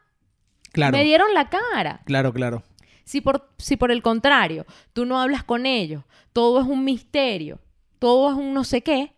Claro. 0.72 0.96
me 0.96 1.04
dieron 1.04 1.32
la 1.34 1.48
cara. 1.50 2.00
Claro, 2.04 2.32
claro. 2.32 2.62
Si 3.04 3.20
por, 3.20 3.50
si 3.58 3.76
por 3.76 3.90
el 3.90 4.02
contrario, 4.02 4.64
tú 4.92 5.04
no 5.06 5.20
hablas 5.20 5.44
con 5.44 5.66
ellos, 5.66 6.04
todo 6.32 6.60
es 6.60 6.66
un 6.66 6.84
misterio, 6.84 7.58
todo 7.98 8.30
es 8.30 8.36
un 8.36 8.54
no 8.54 8.64
sé 8.64 8.82
qué, 8.82 9.14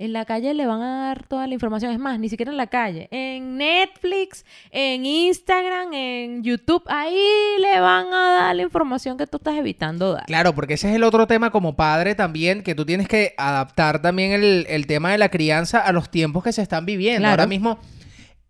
en 0.00 0.12
la 0.12 0.24
calle 0.24 0.54
le 0.54 0.66
van 0.66 0.82
a 0.82 1.04
dar 1.06 1.26
toda 1.28 1.46
la 1.46 1.54
información. 1.54 1.92
Es 1.92 1.98
más, 1.98 2.18
ni 2.18 2.28
siquiera 2.28 2.50
en 2.50 2.56
la 2.56 2.66
calle. 2.68 3.06
En 3.10 3.56
Netflix, 3.58 4.44
en 4.70 5.04
Instagram, 5.06 5.92
en 5.92 6.42
YouTube, 6.42 6.82
ahí 6.86 7.22
le 7.60 7.78
van 7.80 8.12
a 8.12 8.30
dar 8.32 8.56
la 8.56 8.62
información 8.62 9.16
que 9.18 9.26
tú 9.26 9.36
estás 9.36 9.54
evitando 9.56 10.14
dar. 10.14 10.24
Claro, 10.26 10.54
porque 10.54 10.74
ese 10.74 10.88
es 10.88 10.96
el 10.96 11.04
otro 11.04 11.26
tema 11.26 11.50
como 11.50 11.76
padre 11.76 12.14
también, 12.14 12.62
que 12.62 12.74
tú 12.74 12.84
tienes 12.86 13.06
que 13.08 13.34
adaptar 13.36 14.00
también 14.02 14.32
el, 14.32 14.66
el 14.68 14.86
tema 14.86 15.12
de 15.12 15.18
la 15.18 15.28
crianza 15.28 15.78
a 15.80 15.92
los 15.92 16.10
tiempos 16.10 16.42
que 16.42 16.52
se 16.52 16.62
están 16.62 16.86
viviendo. 16.86 17.20
Claro. 17.20 17.32
Ahora 17.42 17.46
mismo, 17.46 17.78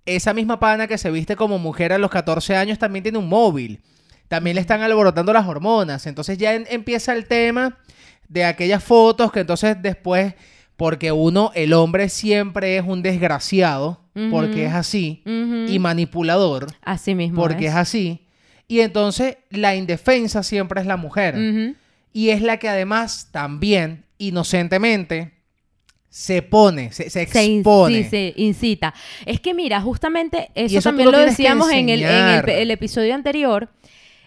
esa 0.06 0.32
misma 0.32 0.58
pana 0.60 0.86
que 0.86 0.98
se 0.98 1.10
viste 1.10 1.36
como 1.36 1.58
mujer 1.58 1.92
a 1.92 1.98
los 1.98 2.10
14 2.10 2.56
años 2.56 2.78
también 2.78 3.02
tiene 3.02 3.18
un 3.18 3.28
móvil. 3.28 3.80
También 4.28 4.54
le 4.54 4.60
están 4.60 4.82
alborotando 4.82 5.32
las 5.32 5.46
hormonas. 5.46 6.06
Entonces 6.06 6.38
ya 6.38 6.54
en- 6.54 6.66
empieza 6.70 7.12
el 7.12 7.26
tema 7.26 7.76
de 8.28 8.44
aquellas 8.44 8.82
fotos 8.84 9.32
que 9.32 9.40
entonces 9.40 9.76
después, 9.82 10.34
porque 10.80 11.12
uno, 11.12 11.52
el 11.54 11.74
hombre 11.74 12.08
siempre 12.08 12.78
es 12.78 12.84
un 12.86 13.02
desgraciado, 13.02 14.00
porque 14.30 14.64
es 14.64 14.72
así, 14.72 15.22
y 15.26 15.78
manipulador, 15.78 16.68
Así 16.80 17.14
mismo. 17.14 17.38
porque 17.42 17.66
es 17.66 17.74
así. 17.74 18.26
Y 18.66 18.80
entonces 18.80 19.36
la 19.50 19.76
indefensa 19.76 20.42
siempre 20.42 20.80
es 20.80 20.86
la 20.86 20.96
mujer. 20.96 21.34
Y 22.14 22.30
es 22.30 22.40
la 22.40 22.56
que 22.56 22.70
además 22.70 23.28
también, 23.30 24.06
inocentemente, 24.16 25.32
se 26.08 26.40
pone, 26.40 26.92
se, 26.92 27.10
se 27.10 27.26
se, 27.26 27.44
in- 27.44 27.58
expone. 27.58 28.02
sí, 28.04 28.08
se 28.08 28.32
incita. 28.38 28.94
Es 29.26 29.38
que 29.38 29.52
mira, 29.52 29.82
justamente 29.82 30.48
eso, 30.54 30.80
también 30.80 31.10
lo 31.12 31.18
decíamos 31.18 31.70
en, 31.70 31.90
el, 31.90 32.00
en 32.02 32.08
el, 32.08 32.14
enseñar. 32.14 32.50
el 32.50 32.70
episodio 32.70 33.14
anterior, 33.14 33.68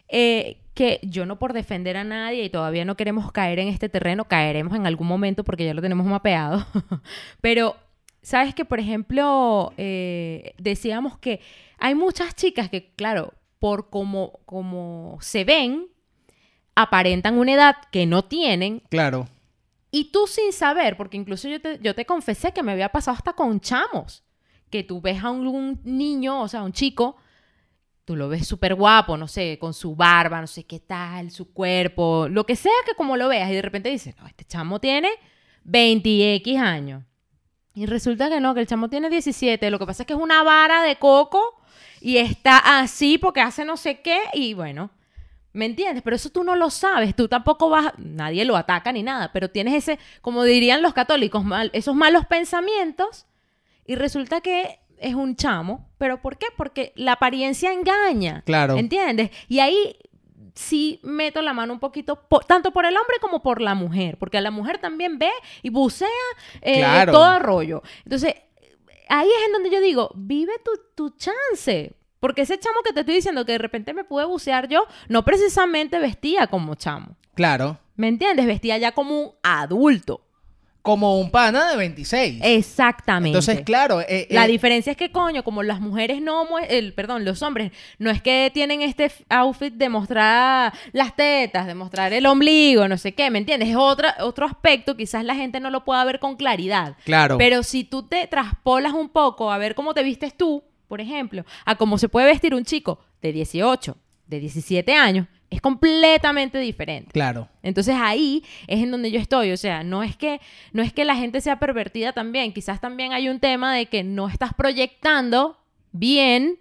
eh, 0.08 0.58
que 0.74 1.00
yo 1.04 1.26
no 1.26 1.38
por 1.38 1.54
defender 1.54 1.98
a 1.98 2.04
nadie 2.04 2.44
y 2.44 2.50
todavía 2.50 2.86
no 2.86 2.98
queremos 2.98 3.32
caer 3.32 3.60
en 3.60 3.68
este 3.68 3.90
terreno, 3.90 4.26
caeremos 4.26 4.76
en 4.76 4.88
algún 4.88 5.08
momento 5.08 5.44
porque 5.44 5.66
ya 5.66 5.74
lo 5.74 5.82
tenemos 5.82 6.06
mapeado, 6.06 6.66
pero 7.42 7.76
sabes 8.22 8.56
que, 8.56 8.66
por 8.66 8.80
ejemplo, 8.80 9.74
eh, 9.78 10.56
decíamos 10.58 11.18
que 11.18 11.42
hay 11.78 11.94
muchas 11.94 12.36
chicas 12.36 12.70
que, 12.70 12.94
claro, 12.96 13.34
por 13.60 13.90
como, 13.90 14.40
como 14.46 15.18
se 15.22 15.44
ven, 15.44 15.88
aparentan 16.76 17.38
una 17.38 17.54
edad 17.54 17.76
que 17.92 18.06
no 18.06 18.26
tienen. 18.26 18.82
Claro. 18.90 19.28
y 19.92 20.06
tú 20.06 20.26
sin 20.26 20.52
saber, 20.54 20.98
porque 20.98 21.18
incluso 21.18 21.48
yo 21.48 21.62
te, 21.62 21.78
yo 21.80 21.94
te 21.94 22.06
confesé 22.06 22.52
que 22.52 22.64
me 22.64 22.72
había 22.72 22.90
pasado 22.90 23.16
hasta 23.16 23.34
con 23.34 23.60
chamos, 23.60 24.24
que 24.72 24.84
tú 24.84 25.02
ves 25.02 25.24
a 25.24 25.30
un, 25.30 25.46
un 25.46 25.80
niño, 25.84 26.42
o 26.42 26.48
sea, 26.48 26.64
un 26.64 26.74
chico, 26.74 27.16
tú 28.06 28.16
lo 28.16 28.28
ves 28.30 28.48
súper 28.48 28.76
guapo, 28.76 29.18
no 29.18 29.28
sé, 29.28 29.58
con 29.60 29.74
su 29.74 29.96
barba, 29.96 30.42
no 30.42 30.48
sé 30.48 30.66
qué 30.66 30.80
tal, 30.80 31.32
su 31.32 31.54
cuerpo, 31.54 32.28
lo 32.30 32.46
que 32.46 32.56
sea 32.56 32.72
que 32.86 32.96
como 32.96 33.16
lo 33.18 33.28
veas, 33.30 33.50
y 33.50 33.54
de 33.56 33.62
repente 33.62 33.90
dices, 33.90 34.16
no, 34.18 34.28
este 34.28 34.44
chamo 34.46 34.80
tiene 34.80 35.10
20X 35.66 36.58
años. 36.58 37.04
Y 37.76 37.86
resulta 37.88 38.30
que 38.30 38.40
no, 38.40 38.54
que 38.54 38.62
el 38.62 38.68
chamo 38.68 38.90
tiene 38.90 39.10
17, 39.10 39.72
lo 39.72 39.80
que 39.80 39.86
pasa 39.86 40.04
es 40.04 40.08
que 40.08 40.14
es 40.14 40.20
una 40.20 40.44
vara 40.44 40.84
de 40.84 40.98
coco 40.98 41.42
y 42.02 42.18
está 42.18 42.80
así 42.80 43.18
porque 43.18 43.42
hace 43.42 43.66
no 43.66 43.78
sé 43.78 44.02
qué, 44.02 44.20
y 44.34 44.54
bueno. 44.54 44.92
¿Me 45.56 45.66
entiendes? 45.66 46.02
Pero 46.04 46.16
eso 46.16 46.32
tú 46.32 46.44
no 46.44 46.56
lo 46.56 46.72
sabes, 46.72 47.16
tú 47.16 47.28
tampoco 47.28 47.70
vas, 47.70 47.94
nadie 48.00 48.44
lo 48.44 48.58
ataca 48.58 48.92
ni 48.92 49.04
nada, 49.04 49.32
pero 49.32 49.52
tienes 49.52 49.76
ese, 49.76 50.00
como 50.22 50.44
dirían 50.44 50.82
los 50.82 50.96
católicos, 50.96 51.46
mal- 51.46 51.70
esos 51.74 51.94
malos 51.96 52.26
pensamientos 52.26 53.28
y 53.86 53.94
resulta 53.94 54.42
que 54.42 54.80
es 55.04 55.16
un 55.16 55.36
chamo, 55.36 55.90
pero 55.98 56.22
¿por 56.22 56.38
qué? 56.38 56.48
Porque 56.58 56.92
la 56.96 57.14
apariencia 57.14 57.72
engaña, 57.74 58.42
Claro. 58.46 58.78
¿entiendes? 58.78 59.30
Y 59.48 59.60
ahí 59.60 59.96
sí 60.56 61.00
meto 61.04 61.42
la 61.42 61.54
mano 61.54 61.74
un 61.74 61.80
poquito, 61.80 62.28
po- 62.28 62.42
tanto 62.42 62.72
por 62.72 62.86
el 62.86 62.96
hombre 62.96 63.18
como 63.22 63.42
por 63.42 63.62
la 63.62 63.74
mujer, 63.76 64.18
porque 64.18 64.40
la 64.42 64.52
mujer 64.52 64.78
también 64.78 65.18
ve 65.18 65.32
y 65.62 65.70
bucea 65.70 66.08
eh, 66.62 66.78
Claro. 66.80 67.12
todo 67.12 67.40
rollo. 67.40 67.82
Entonces, 68.06 68.36
ahí 69.10 69.28
es 69.28 69.46
en 69.48 69.54
donde 69.54 69.72
yo 69.72 69.82
digo, 69.82 70.12
vive 70.16 70.54
tu, 70.64 70.72
tu 70.96 71.18
chance. 71.18 71.94
Porque 72.20 72.44
ese 72.44 72.58
chamo 72.58 72.82
que 72.86 72.94
te 72.94 73.02
estoy 73.02 73.16
diciendo 73.16 73.46
que 73.46 73.52
de 73.54 73.58
repente 73.58 73.94
me 73.94 74.04
pude 74.06 74.26
bucear 74.26 74.68
yo, 74.70 74.86
no 75.10 75.26
precisamente 75.26 76.00
vestía 76.00 76.48
como 76.48 76.76
chamo. 76.76 77.18
Claro. 77.36 77.80
¿Me 77.96 78.08
entiendes? 78.08 78.46
Vestía 78.46 78.78
ya 78.78 78.92
como 78.94 79.20
un 79.20 79.32
adulto. 79.44 80.22
Como 80.84 81.18
un 81.18 81.32
pana 81.32 81.72
de 81.72 81.78
26. 81.78 82.42
Exactamente. 82.44 83.30
Entonces, 83.30 83.62
claro. 83.64 84.02
eh, 84.02 84.28
La 84.30 84.44
eh, 84.44 84.48
diferencia 84.50 84.92
es 84.92 84.98
que, 84.98 85.14
coño, 85.14 85.42
como 85.42 85.64
las 85.64 85.80
mujeres 85.80 86.22
no, 86.22 86.46
el, 86.60 86.94
perdón, 86.94 87.24
los 87.24 87.42
hombres, 87.42 87.72
no 88.00 88.12
es 88.12 88.22
que 88.22 88.52
tienen 88.54 88.82
este 88.82 89.10
outfit 89.30 89.74
de 89.74 89.88
mostrar 89.88 90.74
las 90.92 91.16
tetas, 91.16 91.68
de 91.68 91.74
mostrar 91.74 92.12
el 92.12 92.26
ombligo, 92.26 92.90
no 92.90 92.98
sé 92.98 93.14
qué, 93.14 93.32
¿me 93.32 93.40
entiendes? 93.40 93.70
Es 93.70 93.78
otra, 93.78 94.18
otro 94.20 94.46
aspecto, 94.46 94.98
quizás 94.98 95.24
la 95.24 95.36
gente 95.36 95.62
no 95.62 95.70
lo 95.70 95.86
pueda 95.86 96.04
ver 96.04 96.20
con 96.20 96.36
claridad. 96.36 96.98
Claro. 97.06 97.38
Pero 97.38 97.64
si 97.64 97.86
tú 97.86 98.04
te 98.04 98.28
traspolas 98.28 98.92
un 98.92 99.08
poco 99.08 99.54
a 99.54 99.58
ver 99.58 99.76
cómo 99.76 99.94
te 99.94 100.04
vistes 100.04 100.36
tú, 100.36 100.66
por 100.90 101.00
ejemplo, 101.00 101.46
a 101.64 101.76
cómo 101.76 101.98
se 101.98 102.10
puede 102.10 102.28
vestir 102.28 102.54
un 102.54 102.66
chico 102.66 103.00
de 103.22 103.32
18, 103.32 103.96
de 104.28 104.40
17 104.42 104.94
años, 104.94 105.28
es 105.54 105.62
completamente 105.62 106.58
diferente. 106.58 107.12
Claro. 107.12 107.48
Entonces 107.62 107.96
ahí 107.98 108.44
es 108.68 108.82
en 108.82 108.92
donde 108.92 109.12
yo 109.12 109.20
estoy, 109.20 109.52
o 109.52 109.58
sea, 109.58 109.84
no 109.84 110.04
es 110.04 110.16
que 110.18 110.40
no 110.72 110.82
es 110.84 110.92
que 110.94 111.06
la 111.06 111.16
gente 111.16 111.42
sea 111.42 111.60
pervertida 111.60 112.14
también, 112.14 112.54
quizás 112.54 112.82
también 112.82 113.14
hay 113.14 113.30
un 113.30 113.40
tema 113.40 113.74
de 113.74 113.86
que 113.86 114.04
no 114.04 114.28
estás 114.30 114.54
proyectando 114.54 115.58
bien 115.92 116.58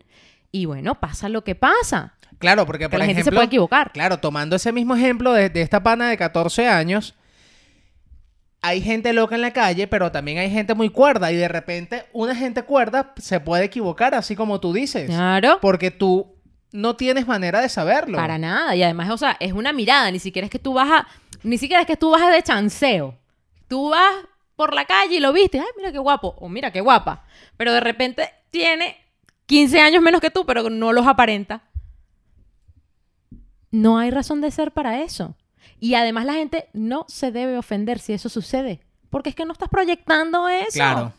y 0.51 0.66
bueno, 0.66 0.95
pasa 1.01 1.28
lo 1.28 1.43
que 1.45 1.55
pasa, 1.55 2.14
Claro, 2.38 2.66
porque 2.66 2.84
que 2.86 2.88
por 2.90 2.99
la 2.99 3.05
ejemplo. 3.05 3.18
gente 3.20 3.30
se 3.30 3.34
puede 3.34 3.47
equivocar. 3.47 3.93
Claro, 3.93 4.18
tomando 4.18 4.57
ese 4.57 4.72
mismo 4.72 4.97
ejemplo 4.97 5.32
de, 5.32 5.49
de 5.49 5.62
esta 5.62 5.80
pana 5.80 6.09
de 6.09 6.16
14 6.16 6.66
años, 6.66 7.14
hay 8.61 8.80
gente 8.80 9.12
loca 9.12 9.34
en 9.36 9.40
la 9.43 9.53
calle, 9.53 9.86
pero 9.86 10.11
también 10.12 10.38
hay 10.38 10.51
gente 10.51 10.74
muy 10.74 10.88
cuerda 10.88 11.30
y 11.32 11.36
de 11.36 11.49
repente 11.49 12.05
una 12.12 12.34
gente 12.34 12.62
cuerda 12.64 13.12
se 13.16 13.38
puede 13.40 13.64
equivocar, 13.64 14.14
así 14.14 14.34
como 14.36 14.61
tú 14.61 14.72
dices. 14.72 15.07
Claro. 15.07 15.59
Porque 15.61 15.90
tú 15.93 16.32
no 16.73 16.97
tienes 16.97 17.27
manera 17.27 17.61
de 17.61 17.68
saberlo. 17.68 18.18
Para 18.18 18.39
nada. 18.39 18.75
Y 18.75 18.83
además, 18.83 19.11
o 19.11 19.18
sea, 19.18 19.37
es 19.41 19.53
una 19.53 19.73
mirada. 19.73 20.11
Ni 20.11 20.18
siquiera 20.18 20.47
es 20.47 20.51
que 20.51 20.59
tú 20.59 20.75
vas 20.75 20.91
a. 20.91 21.07
Ni 21.43 21.59
siquiera 21.59 21.83
es 21.83 21.87
que 21.87 21.97
tú 21.97 22.11
vas 22.11 22.33
de 22.33 22.43
chanceo. 22.43 23.16
Tú 23.68 23.91
vas 23.91 24.14
por 24.57 24.75
la 24.75 24.85
calle 24.85 25.16
y 25.16 25.20
lo 25.20 25.33
viste. 25.33 25.59
Ay, 25.59 25.66
mira 25.77 25.93
qué 25.93 25.99
guapo. 25.99 26.35
O 26.39 26.49
mira 26.49 26.70
qué 26.70 26.81
guapa. 26.81 27.25
Pero 27.57 27.73
de 27.73 27.81
repente 27.81 28.29
tiene 28.51 28.97
15 29.47 29.81
años 29.81 30.03
menos 30.03 30.20
que 30.20 30.31
tú, 30.31 30.47
pero 30.47 30.68
no 30.70 30.93
los 30.93 31.07
aparenta. 31.07 31.62
No 33.70 33.99
hay 33.99 34.11
razón 34.11 34.41
de 34.41 34.51
ser 34.51 34.73
para 34.73 35.01
eso. 35.03 35.35
Y 35.81 35.95
además 35.95 36.27
la 36.27 36.35
gente 36.35 36.68
no 36.73 37.05
se 37.09 37.33
debe 37.33 37.59
ofender 37.59 37.99
si 37.99 38.12
eso 38.12 38.29
sucede. 38.29 38.81
Porque 39.11 39.31
es 39.31 39.35
que 39.35 39.45
no 39.45 39.53
estás 39.53 39.68
proyectando 39.68 40.49
eso. 40.49 40.75
Claro, 40.75 41.12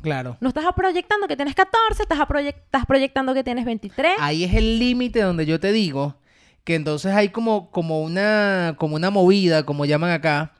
claro. 0.00 0.36
No 0.40 0.48
estás 0.48 0.64
proyectando 0.74 1.26
que 1.28 1.36
tienes 1.36 1.54
14, 1.54 2.02
estás, 2.02 2.18
proyec- 2.20 2.54
estás 2.56 2.86
proyectando 2.86 3.34
que 3.34 3.44
tienes 3.44 3.64
23. 3.64 4.14
Ahí 4.18 4.44
es 4.44 4.54
el 4.54 4.78
límite 4.78 5.20
donde 5.20 5.46
yo 5.46 5.58
te 5.60 5.72
digo 5.72 6.16
que 6.64 6.74
entonces 6.74 7.12
hay 7.14 7.30
como, 7.30 7.70
como, 7.70 8.02
una, 8.02 8.74
como 8.78 8.96
una 8.96 9.10
movida, 9.10 9.64
como 9.64 9.84
llaman 9.86 10.10
acá, 10.10 10.52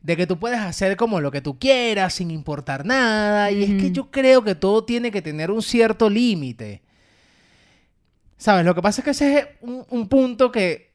de 0.00 0.16
que 0.16 0.26
tú 0.26 0.38
puedes 0.38 0.58
hacer 0.60 0.96
como 0.96 1.20
lo 1.20 1.30
que 1.30 1.40
tú 1.40 1.58
quieras 1.58 2.14
sin 2.14 2.30
importar 2.30 2.84
nada. 2.86 3.50
Y 3.50 3.62
es 3.64 3.70
que 3.80 3.90
yo 3.90 4.10
creo 4.10 4.42
que 4.44 4.54
todo 4.54 4.84
tiene 4.84 5.10
que 5.10 5.20
tener 5.22 5.50
un 5.50 5.62
cierto 5.62 6.08
límite. 6.10 6.82
¿Sabes? 8.36 8.64
Lo 8.64 8.74
que 8.74 8.82
pasa 8.82 9.00
es 9.00 9.04
que 9.04 9.10
ese 9.12 9.38
es 9.38 9.46
un, 9.60 9.84
un 9.90 10.08
punto 10.08 10.50
que 10.50 10.90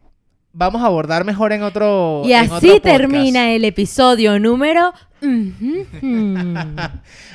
vamos 0.52 0.82
a 0.82 0.88
abordar 0.88 1.24
mejor 1.24 1.54
en 1.54 1.64
otro 1.64 2.24
Y 2.26 2.34
en 2.34 2.52
así 2.52 2.80
termina 2.82 3.52
el 3.52 3.64
episodio 3.64 4.40
número. 4.40 4.94
Ujú. 5.22 5.86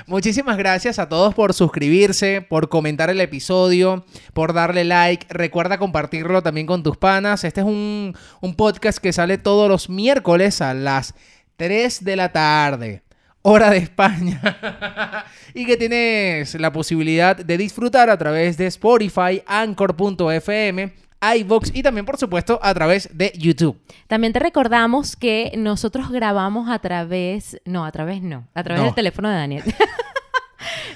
Muchísimas 0.06 0.56
gracias 0.56 0.98
a 0.98 1.08
todos 1.08 1.34
por 1.34 1.52
suscribirse, 1.52 2.40
por 2.42 2.68
comentar 2.68 3.10
el 3.10 3.20
episodio, 3.20 4.04
por 4.32 4.52
darle 4.52 4.84
like. 4.84 5.26
Recuerda 5.30 5.78
compartirlo 5.78 6.42
también 6.42 6.66
con 6.66 6.82
tus 6.82 6.96
panas. 6.96 7.44
Este 7.44 7.60
es 7.60 7.66
un, 7.66 8.14
un 8.40 8.54
podcast 8.54 8.98
que 8.98 9.12
sale 9.12 9.38
todos 9.38 9.68
los 9.68 9.88
miércoles 9.88 10.60
a 10.60 10.74
las 10.74 11.14
3 11.56 12.04
de 12.04 12.16
la 12.16 12.32
tarde, 12.32 13.02
hora 13.42 13.70
de 13.70 13.78
España. 13.78 15.26
y 15.54 15.66
que 15.66 15.76
tienes 15.76 16.54
la 16.54 16.72
posibilidad 16.72 17.36
de 17.36 17.58
disfrutar 17.58 18.10
a 18.10 18.18
través 18.18 18.56
de 18.56 18.66
Spotify, 18.66 19.42
Anchor.fm, 19.46 20.92
iVoox 21.22 21.70
y 21.74 21.82
también, 21.82 22.04
por 22.04 22.16
supuesto, 22.18 22.58
a 22.62 22.74
través 22.74 23.08
de 23.12 23.32
YouTube. 23.36 23.78
También 24.08 24.32
te 24.32 24.38
recordamos 24.40 25.14
que 25.16 25.52
nosotros 25.56 26.10
grabamos 26.10 26.68
a 26.68 26.78
través. 26.80 27.60
No, 27.64 27.84
a 27.84 27.92
través 27.92 28.22
no. 28.22 28.48
A 28.54 28.62
través 28.62 28.80
No. 28.80 28.86
del 28.86 28.94
teléfono 28.94 29.28
de 29.28 29.34
Daniel. 29.36 29.62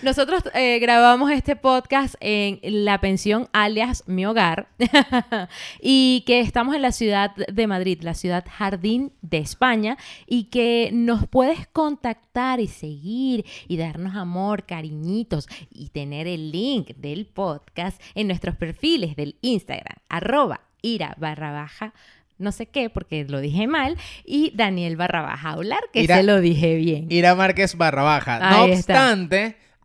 Nosotros 0.06 0.44
eh, 0.54 0.78
grabamos 0.78 1.32
este 1.32 1.56
podcast 1.56 2.14
en 2.20 2.60
la 2.84 3.00
pensión 3.00 3.48
alias 3.52 4.04
Mi 4.06 4.24
Hogar 4.24 4.68
y 5.82 6.22
que 6.28 6.38
estamos 6.38 6.76
en 6.76 6.82
la 6.82 6.92
ciudad 6.92 7.34
de 7.34 7.66
Madrid, 7.66 7.98
la 8.02 8.14
ciudad 8.14 8.44
jardín 8.48 9.10
de 9.22 9.38
España 9.38 9.98
y 10.24 10.44
que 10.44 10.90
nos 10.92 11.26
puedes 11.26 11.66
contactar 11.66 12.60
y 12.60 12.68
seguir 12.68 13.46
y 13.66 13.78
darnos 13.78 14.14
amor, 14.14 14.64
cariñitos 14.64 15.48
y 15.72 15.88
tener 15.88 16.28
el 16.28 16.52
link 16.52 16.90
del 16.94 17.26
podcast 17.26 18.00
en 18.14 18.28
nuestros 18.28 18.54
perfiles 18.54 19.16
del 19.16 19.34
Instagram, 19.40 19.96
arroba 20.08 20.60
ira 20.82 21.16
barra 21.18 21.50
baja 21.50 21.94
no 22.38 22.52
sé 22.52 22.66
qué, 22.66 22.90
porque 22.90 23.24
lo 23.24 23.40
dije 23.40 23.66
mal, 23.66 23.96
y 24.22 24.52
Daniel 24.54 24.96
barra 24.96 25.22
baja 25.22 25.52
hablar, 25.52 25.80
que 25.90 26.02
Ira- 26.02 26.18
se 26.18 26.22
lo 26.22 26.42
dije 26.42 26.76
bien. 26.76 27.06
Ira 27.08 27.34
Márquez 27.34 27.78
barra 27.78 28.02
baja. 28.02 28.50
No 28.50 28.66
está. 28.66 29.16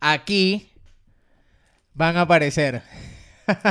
Aquí 0.01 0.69
van 1.93 2.17
a 2.17 2.21
aparecer. 2.21 2.81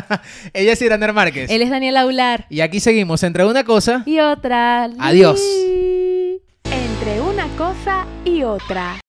Ella 0.54 0.72
es 0.72 0.82
Irander 0.82 1.12
Márquez. 1.12 1.50
Él 1.50 1.62
es 1.62 1.70
Daniel 1.70 1.96
Aular. 1.98 2.46
Y 2.48 2.60
aquí 2.60 2.80
seguimos 2.80 3.22
entre 3.22 3.44
una 3.44 3.64
cosa. 3.64 4.02
Y 4.06 4.20
otra. 4.20 4.84
Adiós. 4.98 5.40
Entre 6.64 7.20
una 7.20 7.46
cosa 7.56 8.06
y 8.24 8.42
otra. 8.42 8.94